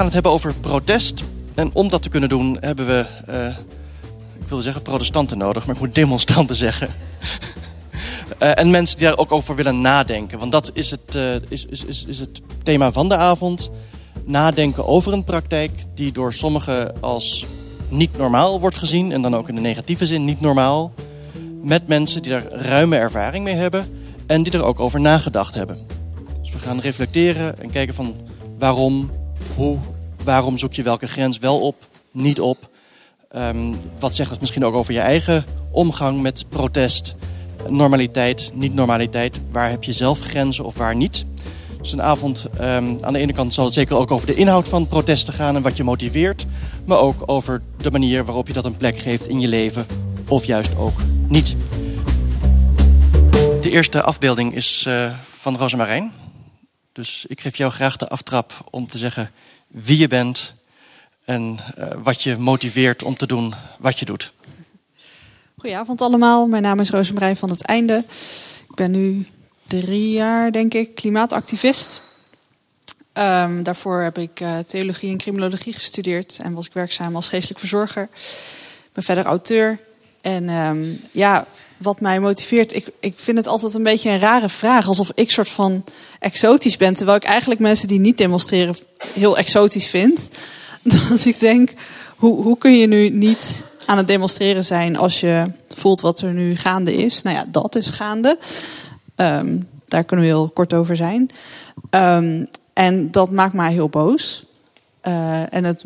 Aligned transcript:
gaan 0.00 0.08
het 0.08 0.24
hebben 0.24 0.40
over 0.40 0.54
protest. 0.54 1.24
En 1.54 1.70
om 1.72 1.88
dat 1.88 2.02
te 2.02 2.08
kunnen 2.08 2.28
doen 2.28 2.56
hebben 2.60 2.86
we, 2.86 3.06
uh, 3.28 3.46
ik 4.40 4.48
wilde 4.48 4.62
zeggen 4.62 4.82
protestanten 4.82 5.38
nodig, 5.38 5.66
maar 5.66 5.74
ik 5.74 5.80
moet 5.80 5.94
demonstranten 5.94 6.56
zeggen. 6.56 6.88
uh, 8.42 8.58
en 8.60 8.70
mensen 8.70 8.98
die 8.98 9.06
daar 9.06 9.18
ook 9.18 9.32
over 9.32 9.54
willen 9.54 9.80
nadenken. 9.80 10.38
Want 10.38 10.52
dat 10.52 10.70
is 10.74 10.90
het, 10.90 11.14
uh, 11.14 11.34
is, 11.48 11.66
is, 11.66 11.84
is, 11.84 12.04
is 12.04 12.18
het 12.18 12.40
thema 12.62 12.92
van 12.92 13.08
de 13.08 13.16
avond. 13.16 13.70
Nadenken 14.24 14.86
over 14.86 15.12
een 15.12 15.24
praktijk 15.24 15.70
die 15.94 16.12
door 16.12 16.32
sommigen 16.32 17.00
als 17.00 17.46
niet 17.88 18.16
normaal 18.16 18.60
wordt 18.60 18.78
gezien. 18.78 19.12
En 19.12 19.22
dan 19.22 19.36
ook 19.36 19.48
in 19.48 19.54
de 19.54 19.60
negatieve 19.60 20.06
zin 20.06 20.24
niet 20.24 20.40
normaal. 20.40 20.92
Met 21.62 21.88
mensen 21.88 22.22
die 22.22 22.32
daar 22.32 22.48
ruime 22.48 22.96
ervaring 22.96 23.44
mee 23.44 23.54
hebben. 23.54 24.04
En 24.26 24.42
die 24.42 24.52
er 24.52 24.64
ook 24.64 24.80
over 24.80 25.00
nagedacht 25.00 25.54
hebben. 25.54 25.78
Dus 26.40 26.50
we 26.50 26.58
gaan 26.58 26.80
reflecteren 26.80 27.62
en 27.62 27.70
kijken 27.70 27.94
van 27.94 28.14
waarom, 28.58 29.10
waarom 30.24 30.58
zoek 30.58 30.72
je 30.72 30.82
welke 30.82 31.08
grens 31.08 31.38
wel 31.38 31.60
op, 31.60 31.88
niet 32.10 32.40
op. 32.40 32.68
Um, 33.36 33.76
wat 33.98 34.14
zegt 34.14 34.30
het 34.30 34.40
misschien 34.40 34.64
ook 34.64 34.74
over 34.74 34.92
je 34.92 35.00
eigen 35.00 35.44
omgang 35.70 36.22
met 36.22 36.48
protest, 36.48 37.14
normaliteit, 37.68 38.50
niet-normaliteit. 38.54 39.40
Waar 39.52 39.70
heb 39.70 39.84
je 39.84 39.92
zelf 39.92 40.20
grenzen 40.20 40.64
of 40.64 40.76
waar 40.76 40.96
niet? 40.96 41.24
Dus 41.80 41.92
een 41.92 42.02
avond, 42.02 42.46
um, 42.54 42.98
aan 43.00 43.12
de 43.12 43.18
ene 43.18 43.32
kant 43.32 43.52
zal 43.52 43.64
het 43.64 43.74
zeker 43.74 43.96
ook 43.96 44.10
over 44.10 44.26
de 44.26 44.34
inhoud 44.34 44.68
van 44.68 44.88
protesten 44.88 45.34
gaan 45.34 45.56
en 45.56 45.62
wat 45.62 45.76
je 45.76 45.84
motiveert. 45.84 46.46
Maar 46.84 46.98
ook 46.98 47.22
over 47.26 47.62
de 47.76 47.90
manier 47.90 48.24
waarop 48.24 48.46
je 48.46 48.52
dat 48.52 48.64
een 48.64 48.76
plek 48.76 48.98
geeft 48.98 49.28
in 49.28 49.40
je 49.40 49.48
leven 49.48 49.86
of 50.28 50.44
juist 50.44 50.76
ook 50.76 51.00
niet. 51.28 51.56
De 53.60 53.70
eerste 53.70 54.02
afbeelding 54.02 54.54
is 54.54 54.84
uh, 54.88 55.12
van 55.40 55.56
Rosemarijn. 55.56 56.12
Dus 56.92 57.24
ik 57.28 57.40
geef 57.40 57.56
jou 57.56 57.72
graag 57.72 57.96
de 57.96 58.08
aftrap 58.08 58.52
om 58.70 58.86
te 58.86 58.98
zeggen 58.98 59.30
wie 59.70 59.98
je 59.98 60.08
bent 60.08 60.52
en 61.24 61.58
uh, 61.78 61.86
wat 62.02 62.22
je 62.22 62.36
motiveert 62.36 63.02
om 63.02 63.16
te 63.16 63.26
doen 63.26 63.54
wat 63.78 63.98
je 63.98 64.04
doet. 64.04 64.32
Goedenavond 65.58 66.00
allemaal, 66.00 66.46
mijn 66.46 66.62
naam 66.62 66.80
is 66.80 66.90
Rosemarijn 66.90 67.36
van 67.36 67.50
het 67.50 67.64
Einde. 67.64 68.04
Ik 68.68 68.74
ben 68.74 68.90
nu 68.90 69.26
drie 69.66 70.10
jaar, 70.12 70.52
denk 70.52 70.74
ik, 70.74 70.94
klimaatactivist. 70.94 72.02
Um, 73.14 73.62
daarvoor 73.62 74.02
heb 74.02 74.18
ik 74.18 74.40
uh, 74.40 74.58
theologie 74.58 75.10
en 75.10 75.16
criminologie 75.16 75.72
gestudeerd 75.72 76.38
en 76.42 76.52
was 76.52 76.66
ik 76.66 76.72
werkzaam 76.72 77.16
als 77.16 77.28
geestelijk 77.28 77.58
verzorger. 77.58 78.08
Ik 78.82 78.92
ben 78.92 79.02
verder 79.02 79.24
auteur. 79.24 79.78
En 80.20 80.48
um, 80.48 81.00
ja, 81.10 81.46
wat 81.76 82.00
mij 82.00 82.20
motiveert, 82.20 82.74
ik, 82.74 82.88
ik 83.00 83.18
vind 83.18 83.36
het 83.38 83.46
altijd 83.46 83.74
een 83.74 83.82
beetje 83.82 84.10
een 84.10 84.18
rare 84.18 84.48
vraag. 84.48 84.86
Alsof 84.86 85.10
ik 85.14 85.30
soort 85.30 85.48
van 85.48 85.84
exotisch 86.18 86.76
ben. 86.76 86.94
Terwijl 86.94 87.16
ik 87.16 87.24
eigenlijk 87.24 87.60
mensen 87.60 87.88
die 87.88 88.00
niet 88.00 88.18
demonstreren 88.18 88.76
heel 89.12 89.36
exotisch 89.36 89.86
vind. 89.86 90.28
Dat 91.08 91.24
ik 91.24 91.40
denk, 91.40 91.72
hoe, 92.16 92.42
hoe 92.42 92.58
kun 92.58 92.76
je 92.76 92.86
nu 92.86 93.08
niet 93.08 93.64
aan 93.86 93.96
het 93.96 94.08
demonstreren 94.08 94.64
zijn 94.64 94.96
als 94.96 95.20
je 95.20 95.46
voelt 95.68 96.00
wat 96.00 96.20
er 96.20 96.32
nu 96.32 96.56
gaande 96.56 96.96
is? 96.96 97.22
Nou 97.22 97.36
ja, 97.36 97.44
dat 97.48 97.74
is 97.74 97.86
gaande. 97.86 98.38
Um, 99.16 99.68
daar 99.88 100.04
kunnen 100.04 100.26
we 100.26 100.32
heel 100.32 100.48
kort 100.48 100.74
over 100.74 100.96
zijn. 100.96 101.30
Um, 101.90 102.48
en 102.72 103.10
dat 103.10 103.30
maakt 103.30 103.52
mij 103.52 103.72
heel 103.72 103.88
boos. 103.88 104.44
Uh, 105.02 105.54
en 105.54 105.64
het 105.64 105.84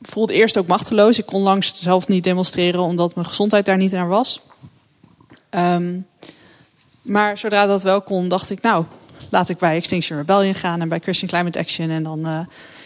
voelde 0.00 0.32
eerst 0.32 0.56
ook 0.56 0.66
machteloos. 0.66 1.18
Ik 1.18 1.26
kon 1.26 1.42
langs 1.42 1.72
zelf 1.74 2.08
niet 2.08 2.24
demonstreren 2.24 2.80
omdat 2.80 3.14
mijn 3.14 3.26
gezondheid 3.26 3.66
daar 3.66 3.76
niet 3.76 3.92
naar 3.92 4.08
was. 4.08 4.40
Um, 5.50 6.06
maar 7.02 7.38
zodra 7.38 7.66
dat 7.66 7.82
wel 7.82 8.02
kon, 8.02 8.28
dacht 8.28 8.50
ik, 8.50 8.62
nou, 8.62 8.84
laat 9.32 9.48
ik 9.48 9.58
bij 9.58 9.76
Extinction 9.76 10.18
Rebellion 10.18 10.54
gaan 10.54 10.80
en 10.80 10.88
bij 10.88 10.98
Christian 10.98 11.30
Climate 11.30 11.58
Action. 11.58 11.90
En 11.90 12.02
dan 12.02 12.28
uh, 12.28 12.40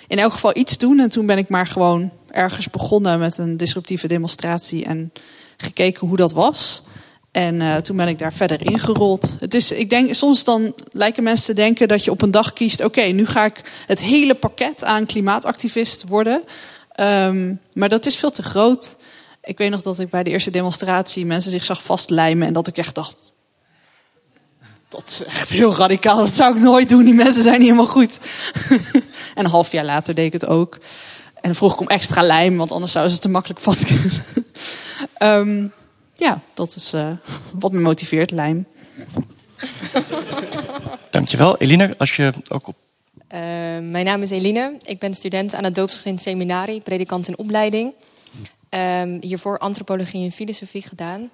in 0.09 0.19
elk 0.19 0.33
geval 0.33 0.57
iets 0.57 0.79
doen. 0.79 1.01
En 1.01 1.09
toen 1.09 1.27
ben 1.27 1.39
ik 1.39 1.49
maar 1.49 1.67
gewoon 1.67 2.11
ergens 2.31 2.71
begonnen 2.71 3.19
met 3.19 3.39
een 3.39 3.57
disruptieve 3.57 4.09
demonstratie 4.09 4.85
en 4.85 5.13
gekeken 5.57 6.07
hoe 6.07 6.17
dat 6.17 6.33
was. 6.33 6.83
En 7.31 7.55
uh, 7.55 7.77
toen 7.77 7.97
ben 7.97 8.09
ik 8.09 8.19
daar 8.19 8.33
verder 8.33 8.71
ingerold. 8.71 9.37
Het 9.41 9.55
is, 9.55 9.73
ik 9.73 9.91
denk, 9.91 10.15
soms 10.15 10.45
dan 10.45 10.75
lijken 10.91 11.23
mensen 11.23 11.47
te 11.47 11.61
denken 11.61 11.89
dat 11.89 12.05
je 12.05 12.11
op 12.11 12.23
een 12.23 12.31
dag 12.31 12.53
kiest: 12.53 12.85
oké, 12.85 13.03
nu 13.03 13.27
ga 13.27 13.45
ik 13.45 13.61
het 13.87 14.01
hele 14.01 14.35
pakket 14.35 14.85
aan 14.85 15.07
klimaatactivist 15.07 16.05
worden. 16.09 16.43
Um, 17.01 17.61
maar 17.75 17.89
dat 17.89 18.07
is 18.07 18.17
veel 18.17 18.31
te 18.31 18.43
groot. 18.43 18.97
Ik 19.43 19.59
weet 19.59 19.71
nog 19.71 19.83
dat 19.83 19.99
ik 19.99 20.11
bij 20.11 20.23
de 20.23 20.31
eerste 20.31 20.51
demonstratie 20.51 21.27
mensen 21.27 21.51
zich 21.51 21.65
zag 21.65 21.83
vastlijmen 21.83 22.47
en 22.47 22.53
dat 22.53 22.67
ik 22.67 22.77
echt 22.77 22.95
dacht. 22.95 23.35
Dat 24.89 25.09
is 25.09 25.25
echt 25.25 25.51
heel 25.51 25.75
radicaal. 25.75 26.17
Dat 26.17 26.31
zou 26.31 26.57
ik 26.57 26.63
nooit 26.63 26.89
doen. 26.89 27.05
Die 27.05 27.15
mensen 27.15 27.43
zijn 27.43 27.59
niet 27.59 27.69
helemaal 27.69 27.93
goed. 27.93 28.19
en 29.35 29.45
een 29.45 29.47
half 29.47 29.73
jaar 29.73 29.85
later 29.85 30.15
deed 30.15 30.27
ik 30.27 30.33
het 30.33 30.47
ook. 30.47 30.75
En 31.35 31.43
dan 31.43 31.55
vroeg 31.55 31.73
ik 31.73 31.81
om 31.81 31.89
extra 31.89 32.23
lijm, 32.23 32.57
want 32.57 32.73
anders 32.73 32.93
zouden 32.93 33.15
ze 33.15 33.21
te 33.21 33.29
makkelijk 33.29 33.61
vast 33.61 33.85
kunnen. 33.85 34.13
um, 35.19 35.73
ja, 36.27 36.41
dat 36.55 36.77
is 36.77 36.95
uh, 36.95 37.11
wat 37.59 37.73
me 37.73 37.81
motiveert, 37.81 38.31
lijm. 38.31 38.67
Dankjewel. 41.11 41.57
Eline, 41.57 41.95
als 41.99 42.17
je 42.17 42.33
ook 42.49 42.67
op. 42.67 42.77
Uh, 43.17 43.41
mijn 43.91 44.05
naam 44.05 44.23
is 44.23 44.31
Eline. 44.31 44.77
Ik 44.85 44.99
ben 44.99 45.15
student 45.15 45.55
aan 45.55 45.65
het 45.65 45.75
Doopsgezind 45.75 46.21
Seminarie, 46.21 46.81
predikant 46.81 47.29
in 47.29 47.39
opleiding. 47.39 47.93
Um, 48.71 49.19
hiervoor 49.21 49.59
antropologie 49.59 50.25
en 50.25 50.33
filosofie 50.33 50.83
gedaan. 50.83 51.31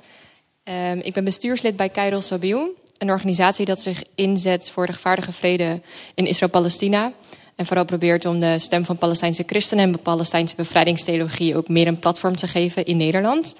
Um, 0.64 0.98
ik 0.98 1.12
ben 1.12 1.24
bestuurslid 1.24 1.76
bij 1.76 1.88
Kairos 1.88 2.26
Sabiun, 2.26 2.70
een 3.02 3.10
organisatie 3.10 3.64
dat 3.64 3.80
zich 3.80 4.02
inzet 4.14 4.70
voor 4.70 4.86
de 4.86 4.90
rechtvaardige 4.90 5.32
vrede 5.32 5.80
in 6.14 6.26
Israël-Palestina. 6.26 7.12
En 7.56 7.66
vooral 7.66 7.84
probeert 7.84 8.24
om 8.24 8.40
de 8.40 8.58
stem 8.58 8.84
van 8.84 8.98
Palestijnse 8.98 9.42
christenen 9.46 9.84
en 9.84 10.02
Palestijnse 10.02 10.56
bevrijdingstheologie 10.56 11.56
ook 11.56 11.68
meer 11.68 11.86
een 11.86 11.98
platform 11.98 12.36
te 12.36 12.48
geven 12.48 12.84
in 12.84 12.96
Nederland. 12.96 13.54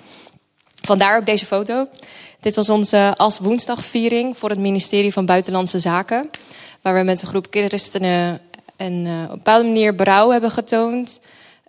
Vandaar 0.82 1.16
ook 1.16 1.26
deze 1.26 1.46
foto. 1.46 1.88
Dit 2.40 2.54
was 2.54 2.70
onze 2.70 3.14
als 3.16 3.38
woensdagviering 3.38 4.36
voor 4.36 4.50
het 4.50 4.58
ministerie 4.58 5.12
van 5.12 5.26
Buitenlandse 5.26 5.78
Zaken. 5.78 6.30
Waar 6.80 6.94
we 6.94 7.02
met 7.02 7.22
een 7.22 7.28
groep 7.28 7.46
christenen 7.50 8.40
en, 8.76 8.92
uh, 8.92 9.22
op 9.22 9.30
een 9.30 9.36
bepaalde 9.36 9.64
manier 9.64 9.94
berouw 9.94 10.30
hebben 10.30 10.50
getoond. 10.50 11.20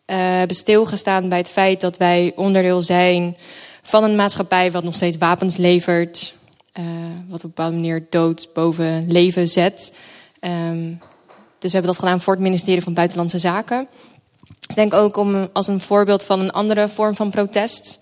Uh, 0.05 0.15
hebben 0.17 0.57
stilgestaan 0.57 1.29
bij 1.29 1.37
het 1.37 1.49
feit 1.49 1.81
dat 1.81 1.97
wij 1.97 2.31
onderdeel 2.35 2.81
zijn 2.81 3.37
van 3.81 4.03
een 4.03 4.15
maatschappij 4.15 4.71
wat 4.71 4.83
nog 4.83 4.95
steeds 4.95 5.17
wapens 5.17 5.57
levert. 5.57 6.33
Uh, 6.79 6.85
wat 7.27 7.37
op 7.37 7.43
een 7.43 7.49
bepaalde 7.49 7.75
manier 7.75 8.05
dood 8.09 8.49
boven 8.53 9.11
leven 9.11 9.47
zet. 9.47 9.93
Um, 10.41 10.99
dus 11.59 11.71
we 11.71 11.77
hebben 11.77 11.91
dat 11.91 11.99
gedaan 11.99 12.21
voor 12.21 12.33
het 12.33 12.41
ministerie 12.41 12.81
van 12.81 12.93
Buitenlandse 12.93 13.37
Zaken. 13.37 13.87
Ik 14.67 14.75
denk 14.75 14.93
ook 14.93 15.17
om 15.17 15.49
als 15.53 15.67
een 15.67 15.79
voorbeeld 15.79 16.23
van 16.23 16.39
een 16.39 16.51
andere 16.51 16.89
vorm 16.89 17.15
van 17.15 17.31
protest. 17.31 17.99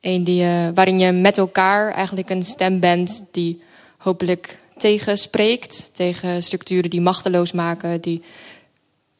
Een 0.00 0.24
die, 0.24 0.42
uh, 0.42 0.68
waarin 0.74 0.98
je 0.98 1.12
met 1.12 1.38
elkaar 1.38 1.92
eigenlijk 1.92 2.30
een 2.30 2.42
stem 2.42 2.80
bent 2.80 3.24
die 3.32 3.62
hopelijk 3.98 4.58
tegenspreekt. 4.76 5.90
Tegen 5.94 6.42
structuren 6.42 6.90
die 6.90 7.00
machteloos 7.00 7.52
maken, 7.52 8.00
die 8.00 8.22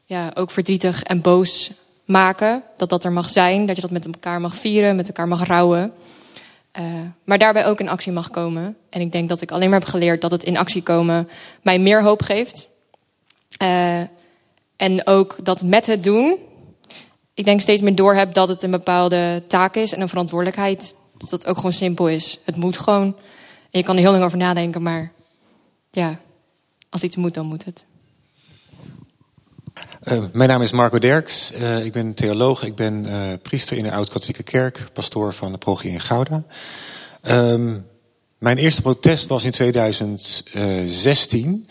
ja, 0.05 0.31
ook 0.35 0.51
verdrietig 0.51 1.03
en 1.03 1.21
boos 1.21 1.71
maken. 2.05 2.63
Dat 2.77 2.89
dat 2.89 3.05
er 3.05 3.13
mag 3.13 3.31
zijn, 3.31 3.67
dat 3.67 3.77
je 3.77 3.83
dat 3.83 3.91
met 3.91 4.07
elkaar 4.07 4.41
mag 4.41 4.57
vieren, 4.57 4.97
met 4.97 5.09
elkaar 5.09 5.29
mag 5.29 5.47
rouwen. 5.47 5.93
Uh, 6.79 6.85
maar 7.25 7.39
daarbij 7.39 7.67
ook 7.67 7.81
in 7.81 7.89
actie 7.89 8.13
mag 8.13 8.31
komen. 8.31 8.77
En 8.91 9.01
ik 9.01 9.13
denk 9.13 9.29
dat 9.29 9.41
ik 9.41 9.51
alleen 9.51 9.71
maar 9.71 9.79
heb 9.79 9.89
geleerd 9.89 10.21
dat 10.21 10.31
het 10.31 10.45
in 10.45 10.57
actie 10.57 10.83
komen 10.83 11.29
mij 11.63 11.79
meer 11.79 12.03
hoop 12.03 12.23
geeft. 12.23 12.69
Uh, 13.63 14.01
en 14.77 15.07
ook 15.07 15.45
dat 15.45 15.63
met 15.63 15.87
het 15.87 16.03
doen, 16.03 16.39
ik 17.35 17.45
denk 17.45 17.61
steeds 17.61 17.83
meer 17.83 17.95
door 17.95 18.15
heb 18.15 18.35
dat 18.35 18.49
het 18.49 18.63
een 18.63 18.71
bepaalde 18.71 19.43
taak 19.47 19.75
is 19.75 19.93
en 19.93 20.01
een 20.01 20.09
verantwoordelijkheid. 20.09 20.95
Dat 21.19 21.31
dat 21.31 21.47
ook 21.47 21.57
gewoon 21.57 21.73
simpel 21.73 22.09
is. 22.09 22.39
Het 22.45 22.57
moet 22.57 22.79
gewoon. 22.79 23.17
En 23.71 23.79
je 23.79 23.83
kan 23.83 23.95
er 23.95 24.01
heel 24.01 24.11
lang 24.11 24.25
over 24.25 24.39
nadenken, 24.39 24.83
maar 24.83 25.13
ja, 25.91 26.21
als 26.91 27.03
iets 27.03 27.17
moet, 27.17 27.35
dan 27.35 27.47
moet 27.47 27.65
het. 27.65 27.85
Uh, 30.05 30.25
mijn 30.33 30.49
naam 30.49 30.63
is 30.63 30.73
Marco 30.73 30.99
Derks. 30.99 31.53
Uh, 31.53 31.85
ik 31.85 31.93
ben 31.93 32.15
theoloog. 32.15 32.65
Ik 32.65 32.75
ben 32.75 33.07
uh, 33.07 33.13
priester 33.43 33.77
in 33.77 33.83
de 33.83 33.93
Oud-Katholieke 33.93 34.43
Kerk. 34.43 34.89
Pastoor 34.93 35.33
van 35.33 35.53
de 35.53 35.59
progie 35.59 35.91
in 35.91 36.01
Gouda. 36.01 36.43
Um, 37.29 37.87
mijn 38.39 38.59
eerste 38.59 38.83
protest 38.83 39.27
was 39.27 39.45
in 39.45 39.51
2016. 39.51 41.67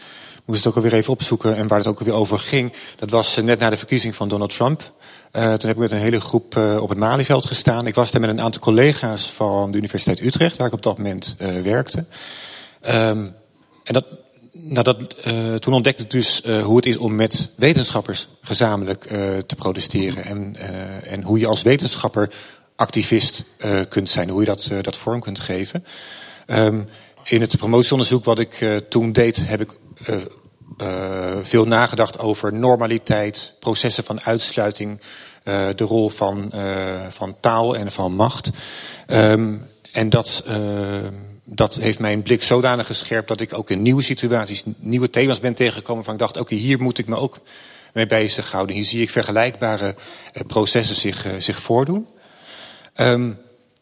Moest 0.46 0.64
het 0.64 0.68
ook 0.68 0.76
alweer 0.76 0.94
even 0.94 1.14
opzoeken. 1.14 1.56
En 1.56 1.68
waar 1.68 1.78
het 1.78 1.88
ook 1.88 2.00
alweer 2.00 2.14
over 2.14 2.40
ging. 2.40 2.74
Dat 2.98 3.10
was 3.10 3.36
net 3.36 3.60
na 3.60 3.70
de 3.70 3.78
verkiezing 3.78 4.16
van 4.16 4.30
Donald 4.30 4.56
Trump. 4.56 4.94
toen 5.32 5.42
heb 5.42 5.70
ik 5.70 5.78
met 5.78 5.92
een 5.92 5.98
hele 5.98 6.22
groep 6.22 6.58
op 6.80 6.90
het 6.90 6.98
Malieveld 6.98 7.46
gestaan. 7.46 7.88
Ik 7.88 7.96
was 7.96 8.12
daar 8.12 8.22
met 8.22 8.30
een 8.30 8.42
aantal 8.42 8.62
collega's 8.62 9.32
van 9.32 9.72
de 9.72 9.78
Universiteit 9.78 10.22
Utrecht. 10.22 10.58
Waar 10.58 10.68
ik 10.68 10.74
op 10.74 10.84
dat 10.84 10.98
moment 10.98 11.36
werkte. 11.64 12.06
Um, 12.88 13.36
en 13.84 13.94
dat, 13.94 14.06
nou 14.64 14.84
dat, 14.84 15.16
uh, 15.28 15.56
toen 15.56 15.74
ontdekte 15.74 16.04
ik 16.04 16.10
dus 16.10 16.42
uh, 16.46 16.64
hoe 16.64 16.76
het 16.76 16.86
is 16.86 16.98
om 16.98 17.16
met 17.16 17.50
wetenschappers 17.56 18.28
gezamenlijk 18.42 19.12
uh, 19.12 19.38
te 19.38 19.56
protesteren. 19.56 20.24
En, 20.24 20.56
en 21.04 21.22
hoe 21.22 21.40
je 21.40 21.48
als 21.48 21.62
wetenschapper 21.62 22.30
activist 22.76 23.44
kunt 23.90 24.10
zijn. 24.10 24.30
Hoe 24.30 24.40
je 24.40 24.48
dat, 24.48 24.72
dat 24.82 24.98
vorm 24.98 25.20
kunt 25.20 25.40
geven. 25.40 25.86
Um, 26.48 26.88
in 27.24 27.42
het 27.42 27.58
promotieonderzoek 27.58 28.24
wat 28.24 28.40
ik 28.40 28.82
toen 28.90 29.12
deed, 29.12 29.48
heb 29.48 29.62
ik 29.62 29.78
veel 31.42 31.66
nagedacht 31.66 32.20
over 32.20 32.54
normaliteit, 32.54 33.56
processen 33.60 34.04
van 34.04 34.24
uitsluiting, 34.24 35.02
de 35.76 35.84
rol 35.84 36.10
van, 36.10 36.52
van 37.10 37.36
taal 37.40 37.76
en 37.76 37.92
van 37.92 38.14
macht. 38.14 38.50
Um, 39.08 39.66
en 39.92 40.10
dat, 40.10 40.44
dat 41.56 41.76
heeft 41.76 42.00
mijn 42.00 42.22
blik 42.22 42.44
zodanig 42.44 42.86
gescherpt 42.86 43.28
dat 43.28 43.42
ik 43.42 43.54
ook 43.54 43.70
in 43.70 43.82
nieuwe 43.82 44.02
situaties, 44.02 44.64
nieuwe 44.78 45.10
thema's 45.10 45.40
ben 45.40 45.54
tegengekomen. 45.54 46.04
Van 46.04 46.14
ik 46.14 46.20
dacht, 46.20 46.38
oké, 46.38 46.56
hier 46.56 46.82
moet 46.82 46.98
ik 46.98 47.08
me 47.08 47.16
ook 47.16 47.40
mee 47.94 48.08
bezighouden. 48.08 48.76
Hier 48.76 48.86
zie 48.86 49.02
ik 49.02 49.10
vergelijkbare 49.10 49.96
processen 50.48 50.96
zich, 50.96 51.28
zich 51.38 51.60
voordoen. 51.60 52.08
Um, 52.96 53.38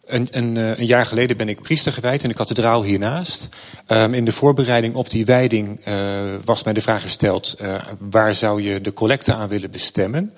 een, 0.05 0.27
een, 0.31 0.57
eh, 0.57 0.77
een, 0.77 0.85
jaar 0.85 1.05
geleden 1.05 1.37
ben 1.37 1.49
ik 1.49 1.61
priester 1.61 1.93
gewijd 1.93 2.23
in 2.23 2.29
de 2.29 2.35
kathedraal 2.35 2.83
hiernaast. 2.83 3.49
Um, 3.87 4.13
in 4.13 4.25
de 4.25 4.31
voorbereiding 4.31 4.95
op 4.95 5.09
die 5.09 5.25
wijding 5.25 5.81
was 6.43 6.63
mij 6.63 6.73
de 6.73 6.81
vraag 6.81 7.01
gesteld... 7.01 7.57
Waar 7.99 8.33
zou 8.33 8.61
je 8.61 8.81
de 8.81 8.93
collecte 8.93 9.33
aan 9.33 9.49
willen 9.49 9.71
bestemmen? 9.71 10.33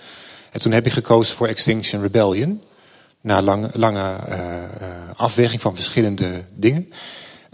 En 0.51 0.59
toen 0.59 0.71
heb 0.71 0.85
ik 0.85 0.91
gekozen 0.91 1.35
voor 1.35 1.47
Extinction 1.47 2.01
Rebellion. 2.01 2.61
Na 3.21 3.41
lange, 3.41 3.69
lange 3.73 4.15
afweging 5.15 5.61
van 5.61 5.75
verschillende 5.75 6.43
dingen. 6.55 6.89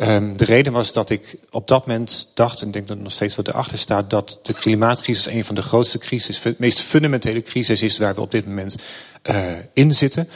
Um, 0.01 0.37
de 0.37 0.45
reden 0.45 0.73
was 0.73 0.93
dat 0.93 1.09
ik 1.09 1.37
op 1.49 1.67
dat 1.67 1.87
moment 1.87 2.27
dacht, 2.33 2.61
en 2.61 2.67
ik 2.67 2.73
denk 2.73 2.87
dat 2.87 2.97
er 2.97 3.03
nog 3.03 3.11
steeds 3.11 3.35
wat 3.35 3.47
erachter 3.47 3.77
staat... 3.77 4.09
dat 4.09 4.39
de 4.43 4.53
klimaatcrisis 4.53 5.25
een 5.25 5.45
van 5.45 5.55
de 5.55 5.61
grootste 5.61 5.97
crisis, 5.97 6.41
de 6.41 6.55
meest 6.57 6.79
fundamentele 6.79 7.41
crisis 7.41 7.81
is... 7.81 7.97
waar 7.97 8.15
we 8.15 8.21
op 8.21 8.31
dit 8.31 8.47
moment 8.47 8.75
in 9.73 9.91
zitten... 9.91 10.29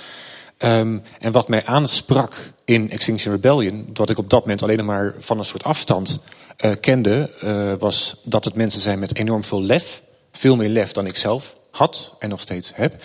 Um, 0.60 1.02
en 1.20 1.32
wat 1.32 1.48
mij 1.48 1.66
aansprak 1.66 2.54
in 2.66 2.92
Extinction 2.92 3.34
Rebellion, 3.34 3.90
wat 3.94 4.10
ik 4.10 4.18
op 4.18 4.30
dat 4.30 4.40
moment 4.40 4.64
alleen 4.64 4.86
maar 4.86 5.16
van 5.20 5.40
een 5.40 5.46
soort 5.46 5.64
afstand 5.64 6.20
uh, 6.60 6.72
kende, 6.80 7.32
uh, 7.44 7.74
was 7.80 8.16
dat 8.24 8.46
het 8.46 8.56
mensen 8.56 8.82
zijn 8.82 9.00
met 9.00 9.16
enorm 9.16 9.44
veel 9.44 9.62
lef. 9.62 10.02
Veel 10.32 10.56
meer 10.56 10.70
lef 10.70 10.92
dan 10.92 11.06
ik 11.06 11.16
zelf 11.16 11.56
had 11.72 12.16
en 12.20 12.30
nog 12.30 12.40
steeds 12.40 12.72
heb. 12.76 13.04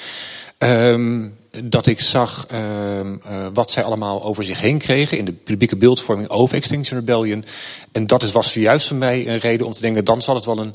Um, 0.59 1.37
dat 1.65 1.87
ik 1.87 2.01
zag 2.01 2.47
um, 2.53 3.23
uh, 3.27 3.47
wat 3.53 3.71
zij 3.71 3.83
allemaal 3.83 4.23
over 4.23 4.45
zich 4.45 4.61
heen 4.61 4.79
kregen 4.79 5.19
in 5.19 5.25
de 5.25 5.33
publieke 5.33 5.77
beeldvorming 5.77 6.29
over 6.29 6.57
Extinction 6.57 6.99
Rebellion. 6.99 7.45
En 7.93 8.07
dat 8.07 8.33
was 8.33 8.53
zojuist 8.53 8.87
voor 8.87 8.97
mij 8.97 9.29
een 9.29 9.39
reden 9.39 9.67
om 9.67 9.73
te 9.73 9.81
denken, 9.81 10.05
dan 10.05 10.23
zal 10.23 10.35
het 10.35 10.45
wel 10.45 10.59
een, 10.59 10.75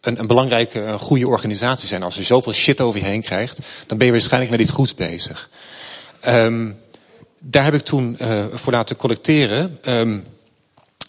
een, 0.00 0.18
een 0.18 0.26
belangrijke, 0.26 0.80
een 0.80 0.98
goede 0.98 1.28
organisatie 1.28 1.88
zijn. 1.88 2.02
Als 2.02 2.14
je 2.14 2.22
zoveel 2.22 2.52
shit 2.52 2.80
over 2.80 3.00
je 3.00 3.06
heen 3.06 3.22
krijgt, 3.22 3.58
dan 3.86 3.98
ben 3.98 4.06
je 4.06 4.12
waarschijnlijk 4.12 4.50
met 4.50 4.60
iets 4.60 4.70
goeds 4.70 4.94
bezig. 4.94 5.50
Um, 6.26 6.78
daar 7.40 7.64
heb 7.64 7.74
ik 7.74 7.82
toen 7.82 8.16
uh, 8.20 8.44
voor 8.52 8.72
laten 8.72 8.96
collecteren. 8.96 9.78
Um, 9.82 10.24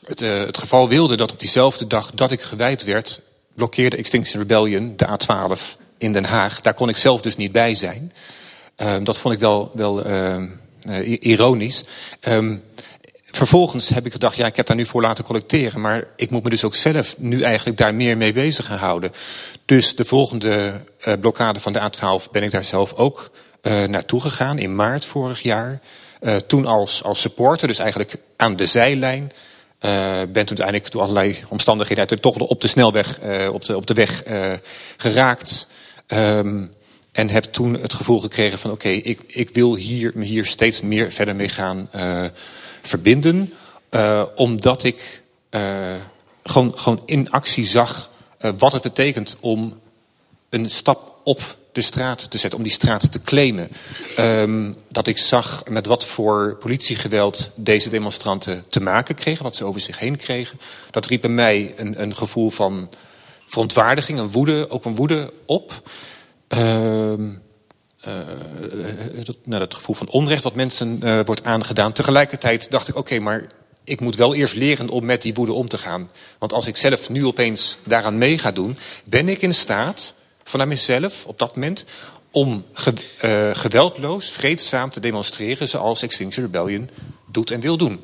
het, 0.06 0.21
uh, 0.21 0.39
het, 0.45 0.57
geval 0.57 0.88
wilde 0.88 1.18
dat 1.18 1.31
op 1.31 1.39
diezelfde 1.39 1.88
dag 1.88 2.12
dat 2.12 2.31
ik 2.31 2.42
gewijd 2.42 2.83
werd... 2.83 3.21
blokkeerde 3.56 3.98
Extinction 3.98 4.42
Rebellion 4.42 4.94
de 4.95 5.07
A12 5.07 5.80
in 5.98 6.13
Den 6.13 6.25
Haag. 6.25 6.62
Daar 6.62 6.74
kon 6.74 6.89
ik 6.89 6.98
zelf 6.98 7.21
dus 7.21 7.36
niet 7.36 7.51
bij 7.51 7.75
zijn. 7.75 8.13
Um, 8.81 9.03
dat 9.03 9.17
vond 9.17 9.33
ik 9.33 9.39
wel, 9.39 9.71
wel 9.73 10.07
uh, 10.07 10.43
ironisch. 11.19 11.83
vervolgens 13.31 13.89
heb 13.89 14.05
ik 14.05 14.11
gedacht, 14.11 14.35
ja, 14.35 14.45
ik 14.45 14.55
heb 14.55 14.65
daar 14.65 14.75
nu 14.75 14.85
voor 14.85 15.01
laten 15.01 15.23
collecteren... 15.23 15.81
maar 15.81 16.07
ik 16.15 16.29
moet 16.29 16.43
me 16.43 16.49
dus 16.49 16.63
ook 16.63 16.75
zelf 16.75 17.15
nu 17.17 17.41
eigenlijk 17.41 17.77
daar 17.77 17.95
meer 17.95 18.17
mee 18.17 18.33
bezig 18.33 18.65
gaan 18.65 18.77
houden. 18.77 19.11
Dus 19.65 19.95
de 19.95 20.05
volgende 20.05 20.81
blokkade 21.19 21.59
van 21.59 21.73
de 21.73 21.79
A12 21.79 22.31
ben 22.31 22.43
ik 22.43 22.51
daar 22.51 22.63
zelf 22.63 22.93
ook 22.93 23.31
uh, 23.61 23.83
naartoe 23.83 24.21
gegaan 24.21 24.57
in 24.57 24.75
maart 24.75 25.05
vorig 25.05 25.41
jaar. 25.41 25.79
Toen 26.47 26.65
als, 26.65 27.03
als 27.03 27.21
supporter, 27.21 27.67
dus 27.67 27.79
eigenlijk 27.79 28.15
aan 28.37 28.55
de 28.55 28.65
zijlijn. 28.65 29.31
Uh, 29.81 29.91
ben 30.29 30.45
toen 30.45 30.57
uiteindelijk 30.57 30.91
door 30.91 31.01
allerlei 31.01 31.39
omstandigheden 31.49 32.21
toch 32.21 32.35
op 32.35 32.61
de 32.61 32.67
snelweg, 32.67 33.19
op, 33.51 33.65
de, 33.65 33.75
op 33.75 33.87
de 33.87 33.93
weg 33.93 34.23
geraakt. 34.97 35.67
Um, 36.07 36.73
en 37.19 37.30
heb 37.30 37.44
toen 37.44 37.74
het 37.74 37.94
gevoel 37.94 38.19
gekregen 38.19 38.60
van 38.60 38.71
oké, 38.71 38.89
ik, 38.89 39.19
ik 39.27 39.50
wil 39.50 39.75
hier, 39.75 40.12
me 40.16 40.25
hier 40.25 40.45
steeds 40.45 40.81
meer 40.81 41.12
verder 41.12 41.36
mee 41.36 41.50
gaan 41.50 41.89
verbinden. 42.81 43.54
omdat 44.36 44.83
ik 44.83 45.24
gewoon, 46.44 46.77
gewoon 46.77 47.01
in 47.06 47.31
actie 47.31 47.66
zag 47.66 48.12
wat 48.57 48.74
het 48.74 48.81
betekent 48.81 49.38
om 49.39 49.80
een 50.50 50.69
stap 50.69 51.19
op 51.24 51.57
de 51.71 51.81
straat 51.81 52.31
te 52.31 52.38
zetten, 52.38 52.60
om 52.60 52.63
die 52.63 52.74
straat 52.74 53.12
te 53.12 53.21
claimen. 53.21 53.69
Um, 54.19 54.75
dat 54.92 55.07
ik 55.07 55.18
zag 55.18 55.63
met 55.68 55.86
wat 55.86 56.06
voor 56.06 56.56
politiegeweld 56.60 57.50
deze 57.56 57.89
demonstranten 57.89 58.66
te 58.69 58.80
maken 58.80 59.16
kregen, 59.16 59.44
wat 59.44 59.56
ze 59.56 59.63
over 59.63 59.81
zich 59.81 60.00
heen 60.00 60.16
kregen. 60.16 60.60
Dat 60.92 61.06
riep 61.06 61.21
bij 61.21 61.30
mij 61.30 61.74
een, 61.75 62.01
een 62.01 62.16
gevoel 62.16 62.50
van 62.50 62.89
verontwaardiging, 63.45 64.19
een 64.19 64.31
woede, 64.31 64.69
ook 64.69 64.86
een 64.86 64.95
woede 64.95 65.33
op. 65.45 65.81
Um, 66.57 67.41
uh, 68.07 68.15
dat, 69.23 69.37
nou, 69.43 69.59
dat 69.59 69.73
gevoel 69.73 69.95
van 69.95 70.09
onrecht 70.09 70.43
wat 70.43 70.55
mensen 70.55 70.99
uh, 71.03 71.19
wordt 71.25 71.43
aangedaan. 71.43 71.93
Tegelijkertijd 71.93 72.71
dacht 72.71 72.87
ik, 72.87 72.95
oké, 72.95 73.19
maar 73.19 73.47
ik 73.83 73.99
moet 73.99 74.15
wel 74.15 74.35
eerst 74.35 74.55
leren 74.55 74.89
om 74.89 75.05
met 75.05 75.21
die 75.21 75.33
woede 75.33 75.53
om 75.53 75.67
te 75.67 75.77
gaan. 75.77 76.11
Want 76.37 76.53
als 76.53 76.67
ik 76.67 76.77
zelf 76.77 77.09
nu 77.09 77.25
opeens 77.25 77.77
daaraan 77.83 78.17
mee 78.17 78.37
ga 78.37 78.51
doen, 78.51 78.77
ben 79.05 79.29
ik 79.29 79.41
in 79.41 79.53
staat 79.53 80.13
vanuit 80.43 80.69
mezelf 80.69 81.25
op 81.25 81.39
dat 81.39 81.55
moment 81.55 81.85
om 82.31 82.65
ge, 82.73 82.93
uh, 83.25 83.49
geweldloos, 83.53 84.29
vreedzaam 84.29 84.89
te 84.89 84.99
demonstreren 84.99 85.67
zoals 85.67 86.01
Extinction 86.01 86.45
Rebellion 86.45 86.89
doet 87.31 87.51
en 87.51 87.59
wil 87.59 87.77
doen. 87.77 88.03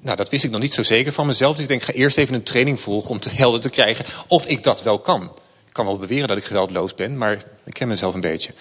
Nou, 0.00 0.16
dat 0.16 0.28
wist 0.28 0.44
ik 0.44 0.50
nog 0.50 0.60
niet 0.60 0.74
zo 0.74 0.82
zeker 0.82 1.12
van 1.12 1.26
mezelf. 1.26 1.52
Dus 1.52 1.62
ik 1.62 1.68
denk, 1.68 1.80
ik 1.80 1.86
ga 1.86 1.92
eerst 1.92 2.16
even 2.16 2.34
een 2.34 2.42
training 2.42 2.80
volgen 2.80 3.10
om 3.10 3.20
te 3.20 3.30
helder 3.42 3.60
te 3.60 3.70
krijgen 3.70 4.04
of 4.26 4.46
ik 4.46 4.62
dat 4.62 4.82
wel 4.82 4.98
kan. 4.98 5.30
Kan 5.80 5.88
wel 5.88 5.98
beweren 5.98 6.28
dat 6.28 6.36
ik 6.36 6.44
geweldloos 6.44 6.94
ben, 6.94 7.18
maar 7.18 7.32
ik 7.64 7.72
ken 7.72 7.88
mezelf 7.88 8.14
een 8.14 8.20
beetje. 8.20 8.52